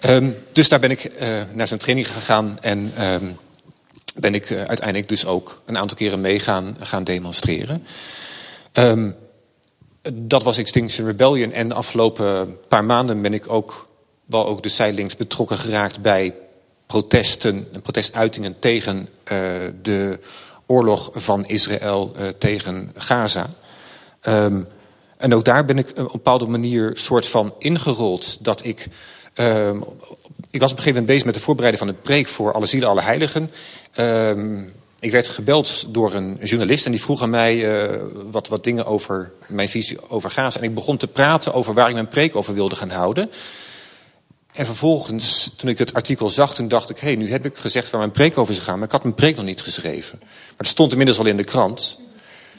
Um, 0.00 0.36
dus 0.52 0.68
daar 0.68 0.80
ben 0.80 0.90
ik 0.90 1.12
uh, 1.20 1.42
naar 1.52 1.66
zo'n 1.66 1.78
training 1.78 2.08
gegaan 2.08 2.58
en 2.60 2.92
um, 3.00 3.36
ben 4.14 4.34
ik 4.34 4.50
uh, 4.50 4.62
uiteindelijk 4.62 5.08
dus 5.08 5.26
ook 5.26 5.62
een 5.64 5.78
aantal 5.78 5.96
keren 5.96 6.20
mee 6.20 6.38
gaan, 6.38 7.04
demonstreren. 7.04 7.86
Um, 8.72 9.16
dat 10.12 10.42
was 10.42 10.58
Extinction 10.58 11.06
Rebellion. 11.06 11.52
En 11.52 11.68
de 11.68 11.74
afgelopen 11.74 12.58
paar 12.68 12.84
maanden 12.84 13.22
ben 13.22 13.34
ik 13.34 13.52
ook 13.52 13.90
wel 14.24 14.46
ook 14.46 14.62
de 14.62 14.68
zijlings 14.68 15.16
betrokken 15.16 15.58
geraakt 15.58 16.02
bij 16.02 16.34
protesten 16.86 17.68
en 17.72 17.80
protestuitingen 17.80 18.58
tegen 18.58 18.98
uh, 18.98 19.08
de 19.82 20.18
oorlog 20.66 21.10
van 21.12 21.46
Israël 21.46 22.14
tegen 22.38 22.92
Gaza. 22.94 23.46
En 25.24 25.34
ook 25.34 25.44
daar 25.44 25.64
ben 25.64 25.78
ik 25.78 25.88
op 25.88 25.98
een 25.98 26.08
bepaalde 26.12 26.46
manier 26.46 26.90
soort 26.94 27.26
van 27.26 27.54
ingerold. 27.58 28.44
Dat 28.44 28.64
ik. 28.64 28.88
Um, 29.34 29.84
ik 30.50 30.60
was 30.60 30.70
op 30.70 30.76
een 30.76 30.82
gegeven 30.82 30.86
moment 30.86 31.06
bezig 31.06 31.24
met 31.24 31.34
de 31.34 31.40
voorbereiding 31.40 31.84
van 31.84 31.94
de 31.94 32.02
preek 32.02 32.28
voor 32.28 32.52
alle 32.52 32.66
zielen, 32.66 32.88
alle 32.88 33.02
heiligen. 33.02 33.50
Um, 33.96 34.72
ik 35.00 35.10
werd 35.10 35.28
gebeld 35.28 35.84
door 35.88 36.14
een 36.14 36.38
journalist 36.42 36.84
en 36.84 36.90
die 36.90 37.00
vroeg 37.00 37.22
aan 37.22 37.30
mij 37.30 37.56
uh, 37.56 38.00
wat, 38.30 38.48
wat 38.48 38.64
dingen 38.64 38.86
over 38.86 39.32
mijn 39.46 39.68
visie 39.68 40.10
over 40.10 40.30
Gaza. 40.30 40.58
En 40.58 40.64
ik 40.64 40.74
begon 40.74 40.96
te 40.96 41.06
praten 41.06 41.54
over 41.54 41.74
waar 41.74 41.88
ik 41.88 41.94
mijn 41.94 42.08
preek 42.08 42.36
over 42.36 42.54
wilde 42.54 42.74
gaan 42.74 42.90
houden. 42.90 43.30
En 44.52 44.66
vervolgens, 44.66 45.52
toen 45.56 45.70
ik 45.70 45.78
het 45.78 45.94
artikel 45.94 46.30
zag, 46.30 46.54
toen 46.54 46.68
dacht 46.68 46.90
ik... 46.90 46.98
hé, 46.98 47.06
hey, 47.06 47.16
nu 47.16 47.30
heb 47.30 47.44
ik 47.44 47.56
gezegd 47.56 47.90
waar 47.90 48.00
mijn 48.00 48.12
preek 48.12 48.38
over 48.38 48.54
zou 48.54 48.66
gaan... 48.66 48.74
maar 48.74 48.86
ik 48.86 48.92
had 48.92 49.02
mijn 49.02 49.14
preek 49.14 49.36
nog 49.36 49.44
niet 49.44 49.62
geschreven. 49.62 50.18
Maar 50.20 50.56
het 50.56 50.66
stond 50.66 50.90
inmiddels 50.90 51.18
al 51.18 51.26
in 51.26 51.36
de 51.36 51.44
krant. 51.44 51.98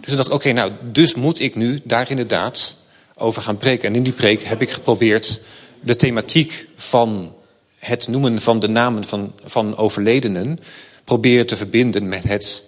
Dus 0.06 0.14
toen 0.14 0.24
dacht 0.24 0.28
ik, 0.28 0.34
oké, 0.34 0.52
nou, 0.52 0.72
dus 0.92 1.16
moet 1.16 1.40
ik 1.40 1.56
nu 1.56 1.80
daar 1.84 2.10
inderdaad 2.10 2.76
over 3.16 3.42
gaan 3.42 3.58
preken. 3.58 3.90
En 3.90 3.96
in 3.96 4.04
die 4.04 4.14
preek 4.14 4.44
heb 4.44 4.62
ik 4.62 4.70
geprobeerd 4.70 5.42
de 5.80 5.96
thematiek 5.96 6.68
van 6.76 7.36
het 7.76 8.08
noemen 8.08 8.42
van 8.42 8.60
de 8.60 8.68
namen 8.68 9.04
van, 9.04 9.34
van 9.44 9.78
overledenen 9.78 10.60
proberen 11.04 11.46
te 11.46 11.56
verbinden 11.56 12.10
met 12.10 12.24
het 12.24 12.64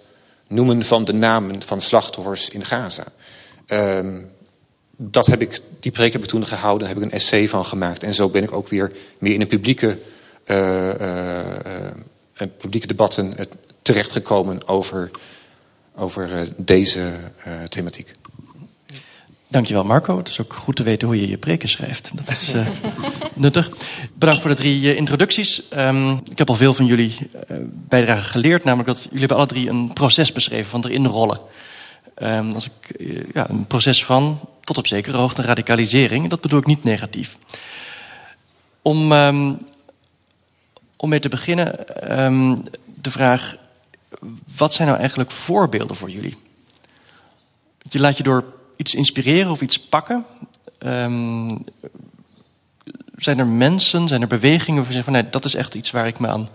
noemen 0.48 0.84
van 0.84 1.02
de 1.02 1.12
namen 1.12 1.62
van 1.62 1.80
slachtoffers 1.80 2.48
in 2.48 2.64
Gaza. 2.64 3.04
Um, 3.66 4.30
dat 4.96 5.26
heb 5.26 5.40
ik, 5.40 5.60
die 5.80 5.92
preek 5.92 6.12
heb 6.12 6.22
ik 6.22 6.28
toen 6.28 6.46
gehouden, 6.46 6.86
daar 6.86 6.96
heb 6.96 7.04
ik 7.04 7.10
een 7.12 7.18
essay 7.18 7.48
van 7.48 7.66
gemaakt. 7.66 8.02
En 8.02 8.14
zo 8.14 8.28
ben 8.28 8.42
ik 8.42 8.52
ook 8.52 8.68
weer 8.68 8.92
meer 9.18 9.34
in 9.34 9.40
een 9.40 9.46
publieke, 9.46 9.98
uh, 10.46 10.92
publieke 12.58 12.86
debatten 12.86 13.36
terechtgekomen 13.82 14.68
over, 14.68 15.10
over 15.98 16.48
deze 16.56 17.12
thematiek. 17.68 18.12
Dankjewel 19.50 19.84
Marco. 19.84 20.18
Het 20.18 20.28
is 20.28 20.40
ook 20.40 20.52
goed 20.52 20.76
te 20.76 20.82
weten 20.82 21.08
hoe 21.08 21.20
je 21.20 21.28
je 21.28 21.38
preken 21.38 21.68
schrijft. 21.68 22.10
Dat 22.14 22.28
is 22.28 22.54
uh, 22.54 22.66
nuttig. 23.34 23.70
Bedankt 24.14 24.40
voor 24.40 24.50
de 24.50 24.56
drie 24.56 24.96
introducties. 24.96 25.62
Um, 25.76 26.20
ik 26.30 26.38
heb 26.38 26.48
al 26.48 26.54
veel 26.54 26.74
van 26.74 26.86
jullie 26.86 27.16
bijdragen 27.72 28.24
geleerd. 28.24 28.64
Namelijk 28.64 28.88
dat 28.88 29.02
jullie 29.02 29.18
hebben 29.18 29.36
alle 29.36 29.46
drie 29.46 29.68
een 29.68 29.92
proces 29.92 30.32
beschreven 30.32 30.70
van 30.70 30.84
erin 30.84 31.06
rollen. 31.06 31.40
Um, 32.22 32.52
als 32.52 32.66
ik, 32.66 33.00
ja, 33.34 33.50
een 33.50 33.66
proces 33.66 34.04
van, 34.04 34.40
tot 34.64 34.78
op 34.78 34.86
zekere 34.86 35.16
hoogte, 35.16 35.42
radicalisering. 35.42 36.28
Dat 36.28 36.40
bedoel 36.40 36.58
ik 36.58 36.66
niet 36.66 36.84
negatief. 36.84 37.38
Om, 38.82 39.12
um, 39.12 39.58
om 40.96 41.08
mee 41.08 41.20
te 41.20 41.28
beginnen, 41.28 41.76
de 42.84 43.10
vraag... 43.10 43.56
Wat 44.56 44.72
zijn 44.72 44.88
nou 44.88 45.00
eigenlijk 45.00 45.30
voorbeelden 45.30 45.96
voor 45.96 46.10
jullie? 46.10 46.36
Je 47.82 48.00
laat 48.00 48.16
je 48.16 48.22
door 48.22 48.44
iets 48.76 48.94
inspireren 48.94 49.50
of 49.50 49.60
iets 49.60 49.80
pakken? 49.80 50.24
Ehm, 50.78 51.58
zijn 53.16 53.38
er 53.38 53.46
mensen, 53.46 54.08
zijn 54.08 54.22
er 54.22 54.28
bewegingen 54.28 54.74
waarvan 54.74 54.96
je 54.96 55.02
zegt 55.02 55.04
van 55.04 55.12
nee, 55.12 55.30
dat 55.30 55.44
is 55.44 55.54
echt 55.54 55.74
iets 55.74 55.90
waar 55.90 56.06
ik 56.06 56.18
me 56.18 56.28
aan 56.28 56.48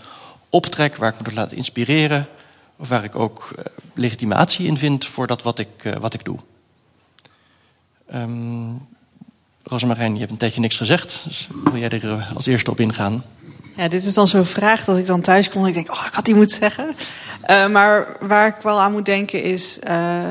optrek, 0.49 0.95
waar 0.95 1.11
ik 1.11 1.17
me 1.17 1.23
door 1.23 1.33
laat 1.33 1.51
inspireren, 1.51 2.27
of 2.75 2.87
waar 2.87 3.03
ik 3.03 3.15
ook 3.15 3.49
uh, 3.57 3.65
legitimatie 3.93 4.67
in 4.67 4.77
vind 4.77 5.05
voor 5.05 5.27
dat 5.27 5.41
wat 5.41 5.59
ik, 5.59 5.83
uh, 5.83 5.95
wat 5.95 6.13
ik 6.13 6.23
doe? 6.23 6.39
Um, 8.13 8.87
Rosemarijn, 9.63 10.13
je 10.13 10.19
hebt 10.19 10.31
een 10.31 10.37
tijdje 10.37 10.59
niks 10.59 10.77
gezegd, 10.77 11.23
dus 11.27 11.47
wil 11.63 11.77
jij 11.77 11.89
er 11.89 12.11
eh, 12.11 12.35
als 12.35 12.45
eerste 12.45 12.71
op 12.71 12.79
ingaan? 12.79 13.23
Ja, 13.75 13.87
dit 13.87 14.03
is 14.03 14.13
dan 14.13 14.27
zo'n 14.27 14.45
vraag 14.45 14.85
dat 14.85 14.97
ik 14.97 15.05
dan 15.05 15.21
thuis 15.21 15.49
kom 15.49 15.61
en 15.61 15.67
ik 15.67 15.73
denk, 15.73 15.91
oh, 15.91 16.03
ik 16.07 16.13
had 16.13 16.25
die 16.25 16.35
moeten 16.35 16.57
zeggen. 16.57 16.87
Uh, 17.49 17.67
maar 17.67 18.17
waar 18.19 18.47
ik 18.47 18.55
wel 18.61 18.81
aan 18.81 18.91
moet 18.91 19.05
denken 19.05 19.43
is, 19.43 19.79
uh, 19.87 20.23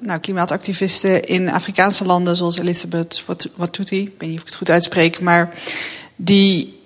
nou, 0.00 0.20
klimaatactivisten 0.20 1.24
in 1.24 1.50
Afrikaanse 1.50 2.04
landen 2.04 2.36
zoals 2.36 2.58
Elizabeth 2.58 3.24
Watuti, 3.56 4.00
ik 4.00 4.14
weet 4.18 4.28
niet 4.28 4.36
of 4.36 4.40
ik 4.40 4.46
het 4.46 4.54
goed 4.54 4.70
uitspreek, 4.70 5.20
maar 5.20 5.54
die 6.16 6.78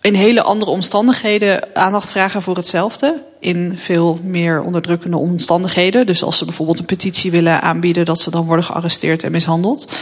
in 0.00 0.14
hele 0.14 0.42
andere 0.42 0.70
omstandigheden 0.70 1.76
aandacht 1.76 2.10
vragen 2.10 2.42
voor 2.42 2.56
hetzelfde. 2.56 3.22
In 3.40 3.72
veel 3.76 4.18
meer 4.22 4.62
onderdrukkende 4.62 5.16
omstandigheden. 5.16 6.06
Dus 6.06 6.22
als 6.22 6.38
ze 6.38 6.44
bijvoorbeeld 6.44 6.78
een 6.78 6.84
petitie 6.84 7.30
willen 7.30 7.62
aanbieden, 7.62 8.04
dat 8.04 8.20
ze 8.20 8.30
dan 8.30 8.46
worden 8.46 8.64
gearresteerd 8.64 9.22
en 9.22 9.32
mishandeld. 9.32 9.92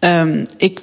Um, 0.00 0.46
ik 0.56 0.82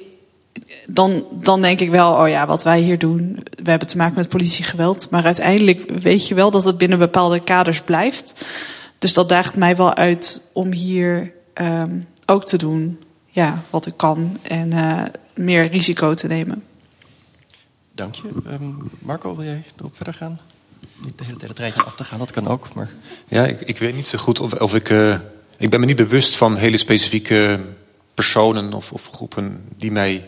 dan, 0.90 1.24
dan 1.32 1.62
denk 1.62 1.80
ik 1.80 1.90
wel, 1.90 2.14
oh 2.14 2.28
ja, 2.28 2.46
wat 2.46 2.62
wij 2.62 2.80
hier 2.80 2.98
doen, 2.98 3.38
we 3.62 3.70
hebben 3.70 3.88
te 3.88 3.96
maken 3.96 4.14
met 4.14 4.28
politiegeweld. 4.28 5.10
Maar 5.10 5.24
uiteindelijk 5.24 5.90
weet 5.90 6.28
je 6.28 6.34
wel 6.34 6.50
dat 6.50 6.64
het 6.64 6.78
binnen 6.78 6.98
bepaalde 6.98 7.40
kaders 7.40 7.80
blijft. 7.80 8.34
Dus 8.98 9.14
dat 9.14 9.28
daagt 9.28 9.56
mij 9.56 9.76
wel 9.76 9.94
uit 9.94 10.40
om 10.52 10.72
hier 10.72 11.32
um, 11.54 12.04
ook 12.26 12.44
te 12.44 12.56
doen 12.56 12.98
ja, 13.26 13.62
wat 13.70 13.86
ik 13.86 13.96
kan 13.96 14.36
en 14.42 14.70
uh, 14.70 15.02
meer 15.34 15.66
risico 15.70 16.14
te 16.14 16.26
nemen. 16.26 16.64
Dank 17.92 18.14
je. 18.14 18.28
Um, 18.46 18.90
Marco, 18.98 19.36
wil 19.36 19.44
jij 19.44 19.64
erop 19.78 19.96
verder 19.96 20.14
gaan? 20.14 20.40
Niet 21.04 21.18
de 21.18 21.24
hele 21.24 21.36
tijd 21.36 21.50
het 21.50 21.58
rijtje 21.58 21.82
af 21.82 21.96
te 21.96 22.04
gaan, 22.04 22.18
dat 22.18 22.30
kan 22.30 22.48
ook. 22.48 22.74
Maar... 22.74 22.90
Ja, 23.28 23.46
ik, 23.46 23.60
ik 23.60 23.78
weet 23.78 23.94
niet 23.94 24.06
zo 24.06 24.18
goed 24.18 24.40
of, 24.40 24.52
of 24.52 24.74
ik. 24.74 24.90
Uh, 24.90 25.18
ik 25.58 25.70
ben 25.70 25.80
me 25.80 25.86
niet 25.86 25.96
bewust 25.96 26.36
van 26.36 26.56
hele 26.56 26.76
specifieke 26.76 27.60
personen 28.14 28.72
of, 28.72 28.92
of 28.92 29.08
groepen 29.12 29.64
die 29.76 29.90
mij 29.90 30.24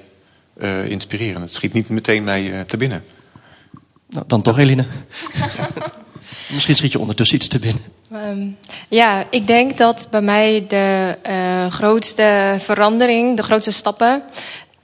uh, 0.61 0.89
inspireren. 0.89 1.41
Het 1.41 1.55
schiet 1.55 1.73
niet 1.73 1.89
meteen 1.89 2.25
mij 2.25 2.51
uh, 2.51 2.61
te 2.61 2.77
binnen. 2.77 3.05
Nou, 4.09 4.25
dan 4.27 4.43
toch, 4.43 4.59
Eline. 4.59 4.87
Misschien 6.55 6.77
schiet 6.77 6.93
je 6.93 6.99
ondertussen 6.99 7.37
iets 7.37 7.49
te 7.49 7.59
binnen. 7.59 7.83
Um, 8.27 8.57
ja, 8.89 9.27
ik 9.31 9.47
denk 9.47 9.77
dat 9.77 10.09
bij 10.11 10.21
mij 10.21 10.65
de 10.69 11.19
uh, 11.29 11.67
grootste 11.67 12.57
verandering, 12.59 13.37
de 13.37 13.43
grootste 13.43 13.71
stappen 13.71 14.23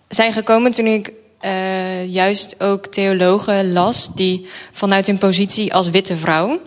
zijn 0.08 0.32
gekomen 0.32 0.72
toen 0.72 0.86
ik 0.86 1.12
juist 2.06 2.60
ook 2.60 2.86
theologen 2.86 3.72
las 3.72 4.14
die 4.14 4.46
vanuit 4.72 5.06
hun 5.06 5.18
positie 5.18 5.74
als 5.74 5.90
witte 5.90 6.16
vrouw 6.16 6.60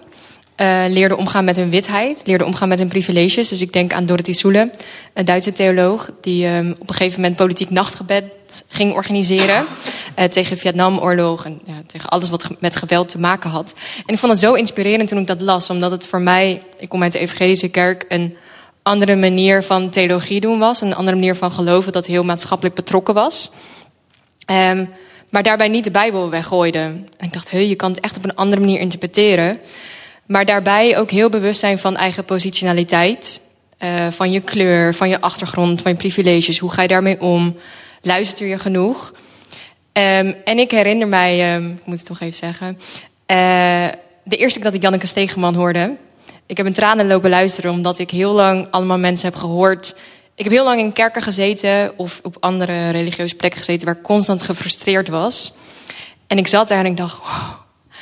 uh, 0.62 0.84
leerde 0.88 1.18
omgaan 1.18 1.46
met 1.46 1.56
hun 1.56 1.70
witheid, 1.70 2.22
leerde 2.26 2.46
omgaan 2.46 2.68
met 2.68 2.80
hun 2.80 2.88
privileges. 2.88 3.50
Dus 3.50 3.62
ik 3.62 3.74
denk 3.74 3.94
aan 3.94 4.06
Dorothy 4.06 4.32
Soele, 4.32 4.72
een 5.14 5.26
Duitse 5.26 5.52
theoloog, 5.52 6.12
die 6.22 6.48
um, 6.48 6.72
op 6.80 6.90
een 6.90 6.96
gegeven 6.96 7.22
moment 7.22 7.38
politiek 7.38 7.70
nachtgebed 7.70 8.24
ging 8.68 8.94
organiseren 8.94 9.66
uh, 10.20 10.26
tegen 10.36 10.58
Vietnamoorlog 10.58 11.46
en 11.46 11.62
ja, 11.66 11.82
tegen 11.86 12.10
alles 12.10 12.30
wat 12.30 12.48
met 12.60 12.76
geweld 12.76 13.10
te 13.10 13.20
maken 13.20 13.50
had. 13.50 13.74
En 14.06 14.14
ik 14.14 14.20
vond 14.20 14.32
het 14.32 14.42
zo 14.42 14.54
inspirerend 14.54 15.10
toen 15.10 15.20
ik 15.20 15.28
dat 15.28 15.42
las, 15.42 15.70
omdat 15.70 15.92
het 15.92 16.08
voor 16.08 16.22
mij, 16.22 16.62
ik 16.78 16.90
kom 16.90 17.04
uit 17.04 17.12
de 17.12 17.20
evangelische 17.20 17.70
kerk, 17.70 18.06
een 18.08 18.38
andere 18.84 19.16
manier 19.16 19.64
van 19.64 19.90
theologie 19.90 20.40
doen 20.40 20.60
was, 20.60 20.82
een 20.82 20.96
andere 20.96 21.16
manier 21.16 21.36
van 21.36 21.52
geloven 21.52 21.92
dat 21.92 22.06
heel 22.06 22.24
maatschappelijk 22.24 22.76
betrokken 22.76 23.14
was. 23.14 23.52
Um, 24.52 24.90
maar 25.30 25.44
daarbij 25.44 25.68
niet 25.68 25.84
de 25.84 25.92
Bijbel 25.92 26.30
weggooide. 26.30 26.80
En 26.80 27.06
ik 27.20 27.34
dacht, 27.34 27.52
hé, 27.52 27.60
je 27.60 27.76
kan 27.76 27.92
het 27.92 28.00
echt 28.00 28.18
op 28.18 28.24
een 28.24 28.36
andere 28.36 28.62
manier 28.62 28.80
interpreteren. 28.80 29.60
Maar 30.30 30.46
daarbij 30.46 30.98
ook 30.98 31.10
heel 31.10 31.30
bewust 31.30 31.60
zijn 31.60 31.80
van 31.80 31.96
eigen 31.96 32.26
positionaliteit. 32.26 33.42
Uh, 33.80 34.08
van 34.08 34.32
je 34.32 34.42
kleur, 34.42 34.94
van 34.94 35.10
je 35.10 35.22
achtergrond, 35.22 35.82
van 35.82 35.92
je 35.92 35.98
privileges. 35.98 36.60
Hoe 36.60 36.72
ga 36.72 36.82
je 36.82 36.88
daarmee 36.88 37.22
om? 37.22 37.56
Luister 38.02 38.48
je 38.48 38.60
genoeg? 38.60 39.14
Um, 39.94 40.36
en 40.44 40.60
ik 40.60 40.72
herinner 40.72 41.08
mij, 41.08 41.56
um, 41.56 41.72
ik 41.72 41.86
moet 41.86 41.98
het 41.98 42.06
toch 42.06 42.20
even 42.20 42.38
zeggen... 42.38 42.68
Uh, 42.68 43.88
de 44.24 44.38
eerste 44.38 44.60
keer 44.60 44.68
dat 44.68 44.74
ik 44.74 44.82
Janneke 44.82 45.08
Stegeman 45.08 45.56
hoorde... 45.56 45.96
Ik 46.46 46.58
heb 46.58 46.66
in 46.66 46.74
tranen 46.74 47.08
lopen 47.08 47.30
luisteren 47.30 47.72
omdat 47.72 48.00
ik 48.00 48.10
heel 48.10 48.32
lang 48.32 48.68
allemaal 48.72 49.00
mensen 49.00 49.30
heb 49.30 49.38
gehoord... 49.38 49.96
Ik 50.36 50.44
heb 50.44 50.54
heel 50.54 50.64
lang 50.64 50.80
in 50.80 50.94
kerken 50.94 51.22
gezeten 51.22 51.92
of 51.98 52.20
op 52.24 52.38
andere 52.40 52.90
religieuze 52.90 53.36
plekken 53.36 53.60
gezeten... 53.60 53.86
waar 53.86 53.96
ik 53.96 54.04
constant 54.04 54.44
gefrustreerd 54.44 55.08
was. 55.08 55.54
En 56.28 56.38
ik 56.38 56.48
zat 56.48 56.68
daar 56.68 56.80
en 56.80 56.86
ik 56.86 56.98
dacht... 56.98 57.20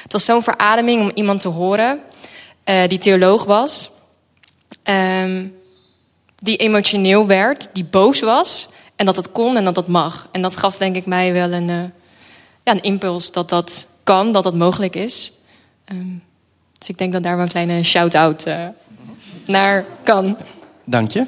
Het 0.04 0.12
was 0.12 0.26
zo'n 0.26 0.44
verademing 0.44 1.02
om 1.02 1.12
iemand 1.14 1.42
te 1.42 1.48
horen 1.48 2.00
uh, 2.70 2.88
die 2.88 2.98
theoloog 2.98 3.46
was. 3.46 3.90
Um, 5.24 5.56
die 6.36 6.58
emotioneel 6.58 7.28
werd, 7.28 7.70
die 7.74 7.86
boos 7.86 8.20
was. 8.20 8.68
En 8.96 9.06
dat 9.06 9.16
het 9.16 9.32
kon 9.32 9.58
en 9.58 9.66
dat 9.66 9.76
dat 9.76 9.88
mag. 9.88 10.28
En 10.32 10.42
dat 10.42 10.56
gaf 10.56 10.78
denk 10.78 10.96
ik 10.96 11.06
mij 11.06 11.34
wel 11.34 11.52
een, 11.52 11.70
uh, 11.70 11.84
ja, 12.64 12.72
een 12.72 12.82
impuls 12.82 13.32
dat 13.32 13.50
dat 13.50 13.88
kan, 14.04 14.32
dat 14.32 14.44
dat 14.44 14.56
mogelijk 14.56 14.96
is. 14.96 15.32
Um, 15.92 16.24
dus 16.78 16.90
ik 16.90 16.98
denk 16.98 17.14
dat 17.14 17.24
daar 17.24 17.36
wel 17.36 17.44
een 17.44 17.52
kleine 17.52 17.84
shout-out 17.84 18.48
uh, 18.48 18.68
naar 19.46 19.86
kan. 20.04 20.38
Dank 20.86 21.12
je. 21.12 21.26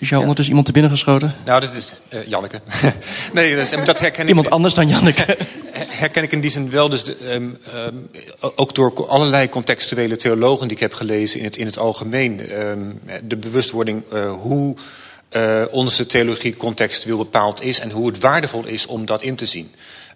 Is 0.00 0.08
jou 0.08 0.20
ondertussen 0.20 0.54
iemand 0.54 0.66
te 0.66 0.72
binnen 0.72 0.90
geschoten? 0.90 1.34
Nou, 1.44 1.60
dat 1.60 1.74
is 1.76 1.92
uh, 2.10 2.26
Janneke. 2.26 2.60
nee, 3.32 3.56
dat, 3.56 3.72
is, 3.72 3.84
dat 3.84 4.00
herken 4.00 4.22
ik. 4.22 4.28
Iemand 4.28 4.50
anders 4.50 4.74
dan 4.74 4.88
Janneke? 4.88 5.36
herken 6.02 6.22
ik 6.22 6.32
in 6.32 6.40
die 6.40 6.50
zin 6.50 6.70
wel. 6.70 6.88
Dus 6.88 7.04
de, 7.04 7.32
um, 7.34 7.58
um, 7.74 8.10
ook 8.54 8.74
door 8.74 9.08
allerlei 9.08 9.48
contextuele 9.48 10.16
theologen 10.16 10.68
die 10.68 10.76
ik 10.76 10.82
heb 10.82 10.92
gelezen 10.92 11.38
in 11.38 11.44
het, 11.44 11.56
in 11.56 11.66
het 11.66 11.78
algemeen. 11.78 12.60
Um, 12.60 13.00
de 13.24 13.36
bewustwording 13.36 14.02
uh, 14.12 14.32
hoe 14.32 14.74
uh, 15.32 15.62
onze 15.70 16.06
theologie 16.06 16.56
contextueel 16.56 17.18
bepaald 17.18 17.62
is 17.62 17.80
en 17.80 17.90
hoe 17.90 18.06
het 18.06 18.18
waardevol 18.18 18.66
is 18.66 18.86
om 18.86 19.06
dat 19.06 19.22
in 19.22 19.36
te 19.36 19.46
zien. 19.46 19.72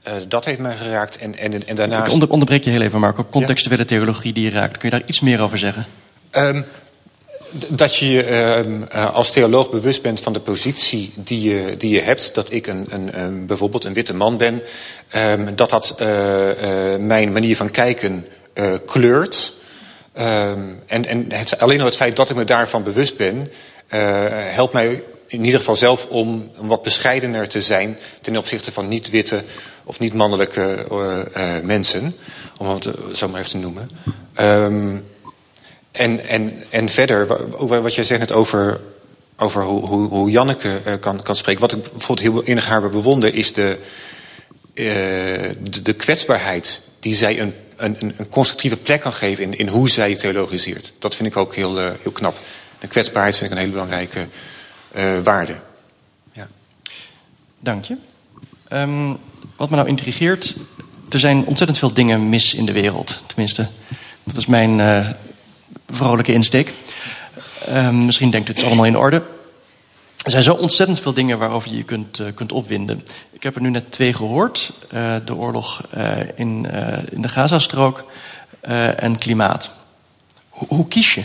Uh, 0.09 0.15
dat 0.29 0.45
heeft 0.45 0.59
mij 0.59 0.77
geraakt. 0.77 1.19
En, 1.19 1.39
en, 1.39 1.67
en 1.67 1.75
daarnaast... 1.75 2.07
Ik 2.07 2.13
onder, 2.13 2.31
onderbreek 2.31 2.65
je 2.65 2.71
heel 2.71 2.81
even, 2.81 3.01
Marco. 3.01 3.27
Contextuele 3.31 3.83
ja? 3.83 3.89
theologie 3.89 4.33
die 4.33 4.45
je 4.45 4.51
raakt. 4.51 4.79
Kun 4.79 4.91
je 4.91 4.99
daar 4.99 5.09
iets 5.09 5.21
meer 5.21 5.41
over 5.41 5.59
zeggen? 5.59 5.87
Um, 6.33 6.65
dat 7.69 7.97
je 7.97 8.29
uh, 8.95 9.15
als 9.15 9.31
theoloog 9.31 9.71
bewust 9.71 10.03
bent 10.03 10.21
van 10.21 10.33
de 10.33 10.41
positie 10.41 11.13
die 11.17 11.41
je, 11.41 11.77
die 11.77 11.91
je 11.91 12.01
hebt. 12.01 12.35
Dat 12.35 12.53
ik 12.53 12.67
een, 12.67 12.87
een, 12.91 13.47
bijvoorbeeld 13.47 13.85
een 13.85 13.93
witte 13.93 14.15
man 14.15 14.37
ben. 14.37 14.63
Um, 15.17 15.57
dat 15.57 15.71
dat 15.71 15.95
uh, 16.01 16.09
uh, 16.49 16.97
mijn 16.99 17.33
manier 17.33 17.57
van 17.57 17.71
kijken 17.71 18.27
kleurt. 18.87 19.55
Um, 20.19 20.83
en 20.87 21.07
en 21.07 21.27
het, 21.29 21.59
alleen 21.59 21.81
al 21.81 21.87
het 21.87 21.97
feit 21.97 22.17
dat 22.17 22.31
ik 22.31 22.37
me 22.37 22.45
daarvan 22.45 22.83
bewust 22.83 23.17
ben... 23.17 23.51
helpt 24.55 24.73
mij 24.73 25.03
in 25.27 25.45
ieder 25.45 25.59
geval 25.59 25.77
zelf 25.77 26.07
om 26.07 26.51
wat 26.57 26.83
bescheidener 26.83 27.49
te 27.49 27.61
zijn... 27.61 27.99
ten 28.21 28.37
opzichte 28.37 28.73
van 28.73 28.89
niet-witte 28.89 29.43
of 29.85 29.99
niet-mannelijke 29.99 30.87
mensen. 31.63 32.17
Om 32.59 32.69
het 32.69 32.89
zo 33.13 33.29
maar 33.29 33.41
even 33.41 33.53
te 33.53 33.59
noemen. 33.59 33.91
Um, 34.41 35.05
en, 35.95 36.27
en, 36.29 36.65
en 36.71 36.89
verder, 36.89 37.27
wat 37.67 37.95
jij 37.95 38.05
zegt 38.05 38.21
net 38.21 38.33
over, 38.33 38.81
over 39.37 39.63
hoe, 39.63 39.87
hoe, 39.87 40.09
hoe 40.09 40.31
Janneke 40.31 40.81
uh, 40.87 40.93
kan, 41.01 41.23
kan 41.23 41.37
spreken. 41.37 41.61
Wat 41.61 41.73
ik 41.73 41.83
bijvoorbeeld 41.83 42.29
heel 42.29 42.43
innig 42.43 42.67
haar 42.67 42.91
bewonder 42.91 43.35
is 43.35 43.53
de, 43.53 43.77
uh, 44.75 44.85
de, 45.71 45.83
de, 45.83 45.93
kwetsbaarheid 45.93 46.83
die 47.01 47.15
zij 47.15 47.41
een, 47.41 47.55
een, 47.77 47.97
een 48.01 48.29
constructieve 48.29 48.77
plek 48.77 49.01
kan 49.01 49.13
geven 49.13 49.45
in, 49.45 49.59
in 49.59 49.69
hoe 49.69 49.89
zij 49.89 50.15
theologiseert. 50.15 50.93
Dat 50.99 51.15
vind 51.15 51.29
ik 51.29 51.37
ook 51.37 51.55
heel, 51.55 51.79
uh, 51.79 51.91
heel 52.03 52.13
knap. 52.13 52.37
De 52.79 52.87
kwetsbaarheid 52.87 53.37
vind 53.37 53.51
ik 53.51 53.57
een 53.57 53.63
hele 53.63 53.73
belangrijke 53.73 54.27
waarde. 55.23 55.61
Ja. 56.33 56.49
Dank 57.61 57.85
je. 57.85 57.97
Um, 58.73 59.19
wat 59.57 59.71
me 59.71 59.77
nou 59.77 59.89
intrigeert, 59.89 60.57
er 61.11 61.19
zijn 61.19 61.47
ontzettend 61.47 61.79
veel 61.79 61.93
dingen 61.93 62.29
mis 62.29 62.55
in 62.55 62.67
de 62.67 62.73
wereld. 62.73 63.21
Tenminste, 63.27 63.69
dat 64.25 64.37
is 64.37 64.47
mijn 64.47 64.81
vrolijke 65.91 66.33
insteek. 66.33 66.73
Uh, 67.69 67.91
misschien 67.91 68.31
denkt 68.31 68.49
het 68.49 68.57
is 68.57 68.65
allemaal 68.65 68.85
in 68.85 68.99
orde. 68.99 69.23
Er 70.23 70.31
zijn 70.31 70.43
zo 70.43 70.55
ontzettend 70.55 71.01
veel 71.01 71.13
dingen 71.13 71.39
waarover 71.39 71.71
je 71.71 71.77
je 71.77 71.83
kunt, 71.83 72.19
uh, 72.19 72.27
kunt 72.35 72.53
opwinden. 72.53 73.05
Ik 73.31 73.43
heb 73.43 73.55
er 73.55 73.61
nu 73.61 73.71
net 73.71 73.93
twee 73.93 74.13
gehoord. 74.13 74.73
Uh, 74.95 75.17
de 75.25 75.35
oorlog 75.35 75.81
uh, 75.97 76.17
in, 76.35 76.67
in 77.11 77.23
de 77.23 77.29
Gazastrook 77.29 78.11
en 78.97 79.19
klimaat. 79.19 79.71
Ho 80.49 80.67
hoe 80.69 80.89
kies 80.89 81.15
je? 81.15 81.23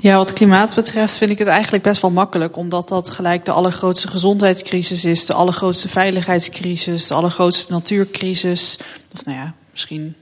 Ja, 0.00 0.16
wat 0.16 0.32
klimaat 0.32 0.74
betreft 0.74 1.16
vind 1.16 1.30
ik 1.30 1.38
het 1.38 1.48
eigenlijk 1.48 1.82
best 1.82 2.02
wel 2.02 2.10
makkelijk. 2.10 2.56
Omdat 2.56 2.88
dat 2.88 3.10
gelijk 3.10 3.44
de 3.44 3.52
allergrootste 3.52 4.08
gezondheidscrisis 4.08 5.04
is. 5.04 5.26
De 5.26 5.32
allergrootste 5.32 5.88
veiligheidscrisis. 5.88 7.06
De 7.06 7.14
allergrootste 7.14 7.72
natuurcrisis. 7.72 8.78
Of 9.14 9.24
nou 9.24 9.38
ja, 9.38 9.54
misschien 9.72 10.16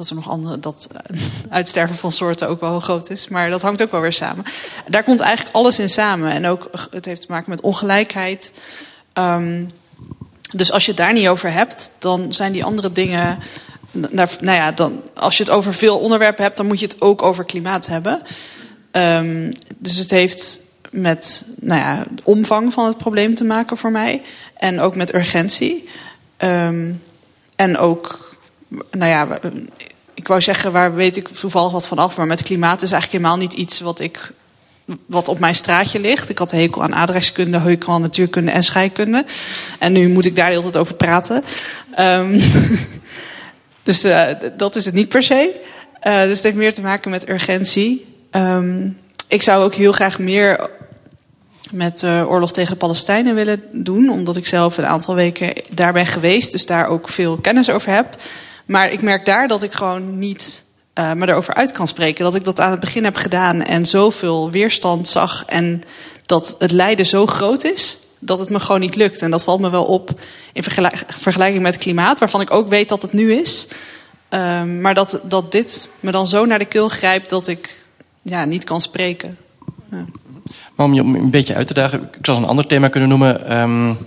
dat 0.00 0.08
er 0.08 0.14
nog 0.14 0.30
andere, 0.30 0.58
dat 0.58 0.88
uitsterven 1.48 1.96
van 1.96 2.10
soorten 2.10 2.48
ook 2.48 2.60
wel 2.60 2.80
groot 2.80 3.10
is. 3.10 3.28
Maar 3.28 3.50
dat 3.50 3.62
hangt 3.62 3.82
ook 3.82 3.90
wel 3.90 4.00
weer 4.00 4.12
samen. 4.12 4.44
Daar 4.88 5.04
komt 5.04 5.20
eigenlijk 5.20 5.56
alles 5.56 5.78
in 5.78 5.88
samen. 5.88 6.30
En 6.30 6.46
ook 6.46 6.70
het 6.90 7.04
heeft 7.04 7.20
te 7.20 7.26
maken 7.30 7.50
met 7.50 7.60
ongelijkheid. 7.60 8.52
Um, 9.14 9.70
dus 10.52 10.72
als 10.72 10.84
je 10.84 10.90
het 10.90 11.00
daar 11.00 11.12
niet 11.12 11.28
over 11.28 11.52
hebt, 11.52 11.92
dan 11.98 12.32
zijn 12.32 12.52
die 12.52 12.64
andere 12.64 12.92
dingen. 12.92 13.38
Nou 13.90 14.28
ja, 14.40 14.72
dan, 14.72 15.02
als 15.14 15.36
je 15.36 15.42
het 15.42 15.52
over 15.52 15.74
veel 15.74 15.98
onderwerpen 15.98 16.44
hebt, 16.44 16.56
dan 16.56 16.66
moet 16.66 16.80
je 16.80 16.86
het 16.86 17.00
ook 17.00 17.22
over 17.22 17.44
klimaat 17.44 17.86
hebben. 17.86 18.22
Um, 18.92 19.52
dus 19.78 19.96
het 19.96 20.10
heeft 20.10 20.58
met 20.90 21.44
nou 21.56 21.80
ja, 21.80 22.04
de 22.10 22.22
omvang 22.24 22.72
van 22.72 22.86
het 22.86 22.96
probleem 22.96 23.34
te 23.34 23.44
maken 23.44 23.76
voor 23.76 23.90
mij. 23.90 24.22
En 24.56 24.80
ook 24.80 24.96
met 24.96 25.14
urgentie. 25.14 25.88
Um, 26.38 27.02
en 27.56 27.78
ook, 27.78 28.36
nou 28.90 29.10
ja, 29.10 29.38
ik 30.20 30.28
wou 30.28 30.40
zeggen, 30.40 30.72
waar 30.72 30.94
weet 30.94 31.16
ik 31.16 31.28
toevallig 31.28 31.72
wat 31.72 31.86
van 31.86 31.98
af. 31.98 32.16
Maar 32.16 32.26
met 32.26 32.42
klimaat 32.42 32.82
is 32.82 32.92
eigenlijk 32.92 33.22
helemaal 33.22 33.46
niet 33.46 33.52
iets 33.52 33.80
wat 33.80 34.00
ik 34.00 34.32
wat 35.06 35.28
op 35.28 35.38
mijn 35.38 35.54
straatje 35.54 36.00
ligt. 36.00 36.28
Ik 36.28 36.38
had 36.38 36.50
hekel 36.50 36.82
aan 36.82 36.94
aardrijkskunde, 36.94 37.58
hekel 37.58 37.98
natuurkunde 37.98 38.50
en 38.50 38.62
scheikunde. 38.62 39.24
En 39.78 39.92
nu 39.92 40.08
moet 40.08 40.26
ik 40.26 40.36
daar 40.36 40.44
de 40.44 40.50
hele 40.50 40.62
tijd 40.62 40.76
over 40.76 40.94
praten. 40.94 41.44
Um, 41.98 42.40
dus 43.88 44.04
uh, 44.04 44.22
dat 44.56 44.76
is 44.76 44.84
het 44.84 44.94
niet 44.94 45.08
per 45.08 45.22
se. 45.22 45.60
Uh, 46.06 46.20
dus 46.22 46.36
het 46.36 46.42
heeft 46.42 46.56
meer 46.56 46.74
te 46.74 46.80
maken 46.80 47.10
met 47.10 47.28
urgentie. 47.28 48.06
Um, 48.30 48.96
ik 49.28 49.42
zou 49.42 49.64
ook 49.64 49.74
heel 49.74 49.92
graag 49.92 50.18
meer 50.18 50.70
met 51.70 52.02
uh, 52.02 52.30
oorlog 52.30 52.52
tegen 52.52 52.76
Palestijnen 52.76 53.34
willen 53.34 53.62
doen. 53.72 54.10
Omdat 54.10 54.36
ik 54.36 54.46
zelf 54.46 54.78
een 54.78 54.86
aantal 54.86 55.14
weken 55.14 55.52
daar 55.70 55.92
ben 55.92 56.06
geweest. 56.06 56.52
Dus 56.52 56.66
daar 56.66 56.86
ook 56.86 57.08
veel 57.08 57.36
kennis 57.36 57.70
over 57.70 57.92
heb. 57.92 58.16
Maar 58.66 58.90
ik 58.90 59.02
merk 59.02 59.24
daar 59.24 59.48
dat 59.48 59.62
ik 59.62 59.72
gewoon 59.72 60.18
niet 60.18 60.62
uh, 60.94 61.12
me 61.12 61.28
erover 61.28 61.54
uit 61.54 61.72
kan 61.72 61.88
spreken. 61.88 62.24
Dat 62.24 62.34
ik 62.34 62.44
dat 62.44 62.60
aan 62.60 62.70
het 62.70 62.80
begin 62.80 63.04
heb 63.04 63.16
gedaan 63.16 63.62
en 63.62 63.86
zoveel 63.86 64.50
weerstand 64.50 65.08
zag. 65.08 65.44
En 65.46 65.82
dat 66.26 66.54
het 66.58 66.70
lijden 66.70 67.06
zo 67.06 67.26
groot 67.26 67.64
is 67.64 67.98
dat 68.18 68.38
het 68.38 68.50
me 68.50 68.60
gewoon 68.60 68.80
niet 68.80 68.96
lukt. 68.96 69.22
En 69.22 69.30
dat 69.30 69.44
valt 69.44 69.60
me 69.60 69.70
wel 69.70 69.84
op 69.84 70.20
in 70.52 70.62
vergelijking 71.06 71.62
met 71.62 71.74
het 71.74 71.82
klimaat, 71.82 72.18
waarvan 72.18 72.40
ik 72.40 72.50
ook 72.50 72.68
weet 72.68 72.88
dat 72.88 73.02
het 73.02 73.12
nu 73.12 73.32
is. 73.32 73.66
Uh, 74.30 74.62
maar 74.62 74.94
dat, 74.94 75.20
dat 75.22 75.52
dit 75.52 75.88
me 76.00 76.10
dan 76.10 76.26
zo 76.26 76.44
naar 76.44 76.58
de 76.58 76.64
keel 76.64 76.88
grijpt 76.88 77.30
dat 77.30 77.46
ik 77.46 77.82
ja, 78.22 78.44
niet 78.44 78.64
kan 78.64 78.80
spreken. 78.80 79.38
Ja. 79.90 80.04
Maar 80.74 80.86
om 80.86 80.94
je 80.94 81.00
een 81.00 81.30
beetje 81.30 81.54
uit 81.54 81.66
te 81.66 81.74
dagen, 81.74 82.10
ik 82.18 82.26
zou 82.26 82.38
een 82.38 82.44
ander 82.44 82.66
thema 82.66 82.88
kunnen 82.88 83.08
noemen: 83.08 83.60
um, 83.60 83.98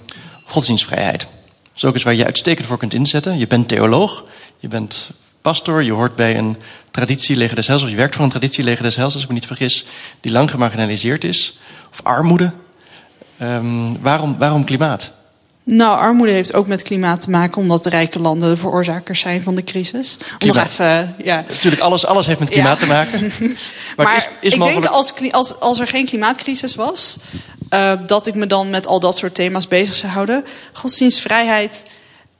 godsdienstvrijheid. 0.43 1.19
Dat 1.19 1.75
is 1.75 1.86
ook 1.86 1.95
iets 1.95 2.03
waar 2.03 2.13
je 2.13 2.25
uitstekend 2.25 2.67
voor 2.67 2.77
kunt 2.77 2.93
inzetten. 2.93 3.38
Je 3.38 3.48
bent 3.48 3.67
theoloog, 3.67 4.24
je 4.63 4.70
bent 4.70 5.10
pastor, 5.41 5.84
je 5.84 5.91
hoort 5.91 6.15
bij 6.15 6.38
een 6.38 6.58
traditieleger 6.91 7.55
des 7.55 7.67
Heils, 7.67 7.84
of 7.84 7.89
je 7.89 7.96
werkt 7.96 8.15
voor 8.15 8.24
een 8.24 8.29
traditieleger 8.29 8.84
des 8.84 8.96
Heils, 8.96 9.13
als 9.13 9.22
ik 9.24 9.27
me 9.27 9.34
niet 9.34 9.46
vergis, 9.46 9.86
die 10.22 10.32
lang 10.32 10.51
gemarginaliseerd 10.51 11.24
is. 11.24 11.60
Of 11.91 12.00
armoede. 12.03 12.51
Um, 13.41 14.01
waarom, 14.01 14.38
waarom 14.38 14.63
klimaat? 14.63 15.12
Nou, 15.63 15.98
armoede 15.98 16.32
heeft 16.32 16.53
ook 16.53 16.67
met 16.67 16.82
klimaat 16.82 17.22
te 17.22 17.29
maken, 17.29 17.58
omdat 17.58 17.84
de 17.84 17.89
rijke 17.89 18.20
landen 18.20 18.50
de 18.50 18.58
veroorzakers 18.58 19.20
zijn 19.20 19.41
van 19.41 19.55
de 19.55 19.63
crisis. 19.63 20.17
Om 20.39 20.48
nog 20.48 20.58
even, 20.58 21.15
ja. 21.24 21.43
Natuurlijk, 21.48 21.82
alles, 21.82 22.05
alles 22.05 22.25
heeft 22.25 22.39
met 22.39 22.50
klimaat 22.50 22.79
ja. 22.79 22.86
te 22.86 22.91
maken. 22.91 23.22
maar, 23.98 24.05
maar 24.05 24.17
is, 24.17 24.29
is 24.39 24.53
ik 24.53 24.60
mogelijk... 24.60 24.84
denk 24.84 24.96
als, 24.96 25.13
als, 25.32 25.60
als 25.60 25.79
er 25.79 25.88
geen 25.88 26.05
klimaatcrisis 26.05 26.75
was, 26.75 27.17
uh, 27.70 27.93
dat 28.08 28.27
ik 28.27 28.36
me 28.36 28.48
dan 28.48 28.70
met 28.70 28.88
al 28.88 29.00
dat 29.00 29.17
soort 29.17 29.36
thema's 29.36 29.67
bezig 29.67 29.96
zou 29.96 30.12
houden. 30.12 30.46
Godsdienstvrijheid 30.74 31.84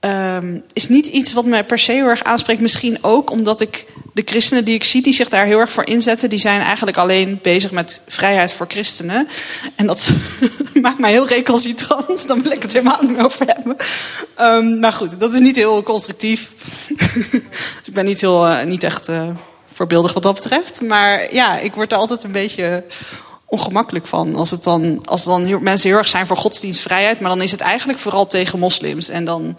um, 0.06 0.64
is 0.74 0.88
niet 0.88 1.08
iets 1.08 1.34
wat 1.34 1.46
me 1.46 1.64
per 1.64 1.80
se 1.80 1.92
heel 1.92 2.08
erg 2.08 2.24
aanspreekt. 2.24 2.62
Misschien 2.62 2.98
ook 3.02 3.30
omdat 3.30 3.62
ik 3.62 3.86
de 4.14 4.22
christenen 4.26 4.66
die 4.66 4.74
ik 4.74 4.84
zie, 4.84 5.02
die 5.02 5.14
zich 5.14 5.30
daar 5.30 5.46
heel 5.46 5.60
erg 5.60 5.72
voor 5.72 5.86
inzetten, 5.86 6.30
die 6.30 6.40
zijn 6.40 6.62
eigenlijk 6.62 6.98
alleen 6.98 7.40
bezig 7.42 7.72
met 7.72 8.02
vrijheid 8.08 8.52
voor 8.52 8.66
christenen. 8.70 9.28
En 9.76 9.86
dat 9.86 10.12
maakt 10.82 11.00
mij 11.00 11.12
heel 11.12 11.28
recalcitrant. 11.28 12.28
Dan 12.28 12.42
wil 12.42 12.52
ik 12.52 12.62
het 12.62 12.74
helemaal 12.74 12.98
niet 13.02 13.12
meer 13.12 13.26
over 13.26 13.46
hebben. 13.46 13.76
Um, 14.42 14.80
maar 14.80 14.94
goed, 14.94 15.20
dat 15.20 15.34
is 15.34 15.40
niet 15.40 15.56
heel 15.56 15.84
constructief. 15.84 16.54
dus 16.98 17.86
ik 17.86 17.94
ben 17.94 18.06
niet, 18.06 18.22
heel, 18.22 18.48
uh, 18.48 18.64
niet 18.64 18.84
echt 18.84 19.10
uh, 19.10 19.30
voorbeeldig 19.74 20.14
wat 20.14 20.24
dat 20.24 20.34
betreft. 20.34 20.82
Maar 20.82 21.34
ja, 21.34 21.60
ik 21.60 21.74
word 21.74 21.92
er 21.92 21.98
altijd 21.98 22.24
een 22.24 22.32
beetje 22.32 22.84
ongemakkelijk 23.54 24.08
van. 24.08 24.36
Als, 24.36 24.52
het 24.52 24.64
dan, 24.64 25.02
als 25.06 25.24
dan 25.24 25.64
mensen 25.64 25.90
heel 25.90 25.98
erg 25.98 26.08
zijn 26.08 26.28
voor 26.28 26.38
godsdienstvrijheid, 26.38 27.20
maar 27.20 27.30
dan 27.30 27.42
is 27.42 27.52
het 27.52 27.62
eigenlijk 27.62 28.00
vooral 28.00 28.28
tegen 28.28 28.60
moslims. 28.60 29.10
En 29.10 29.26
dan, 29.26 29.58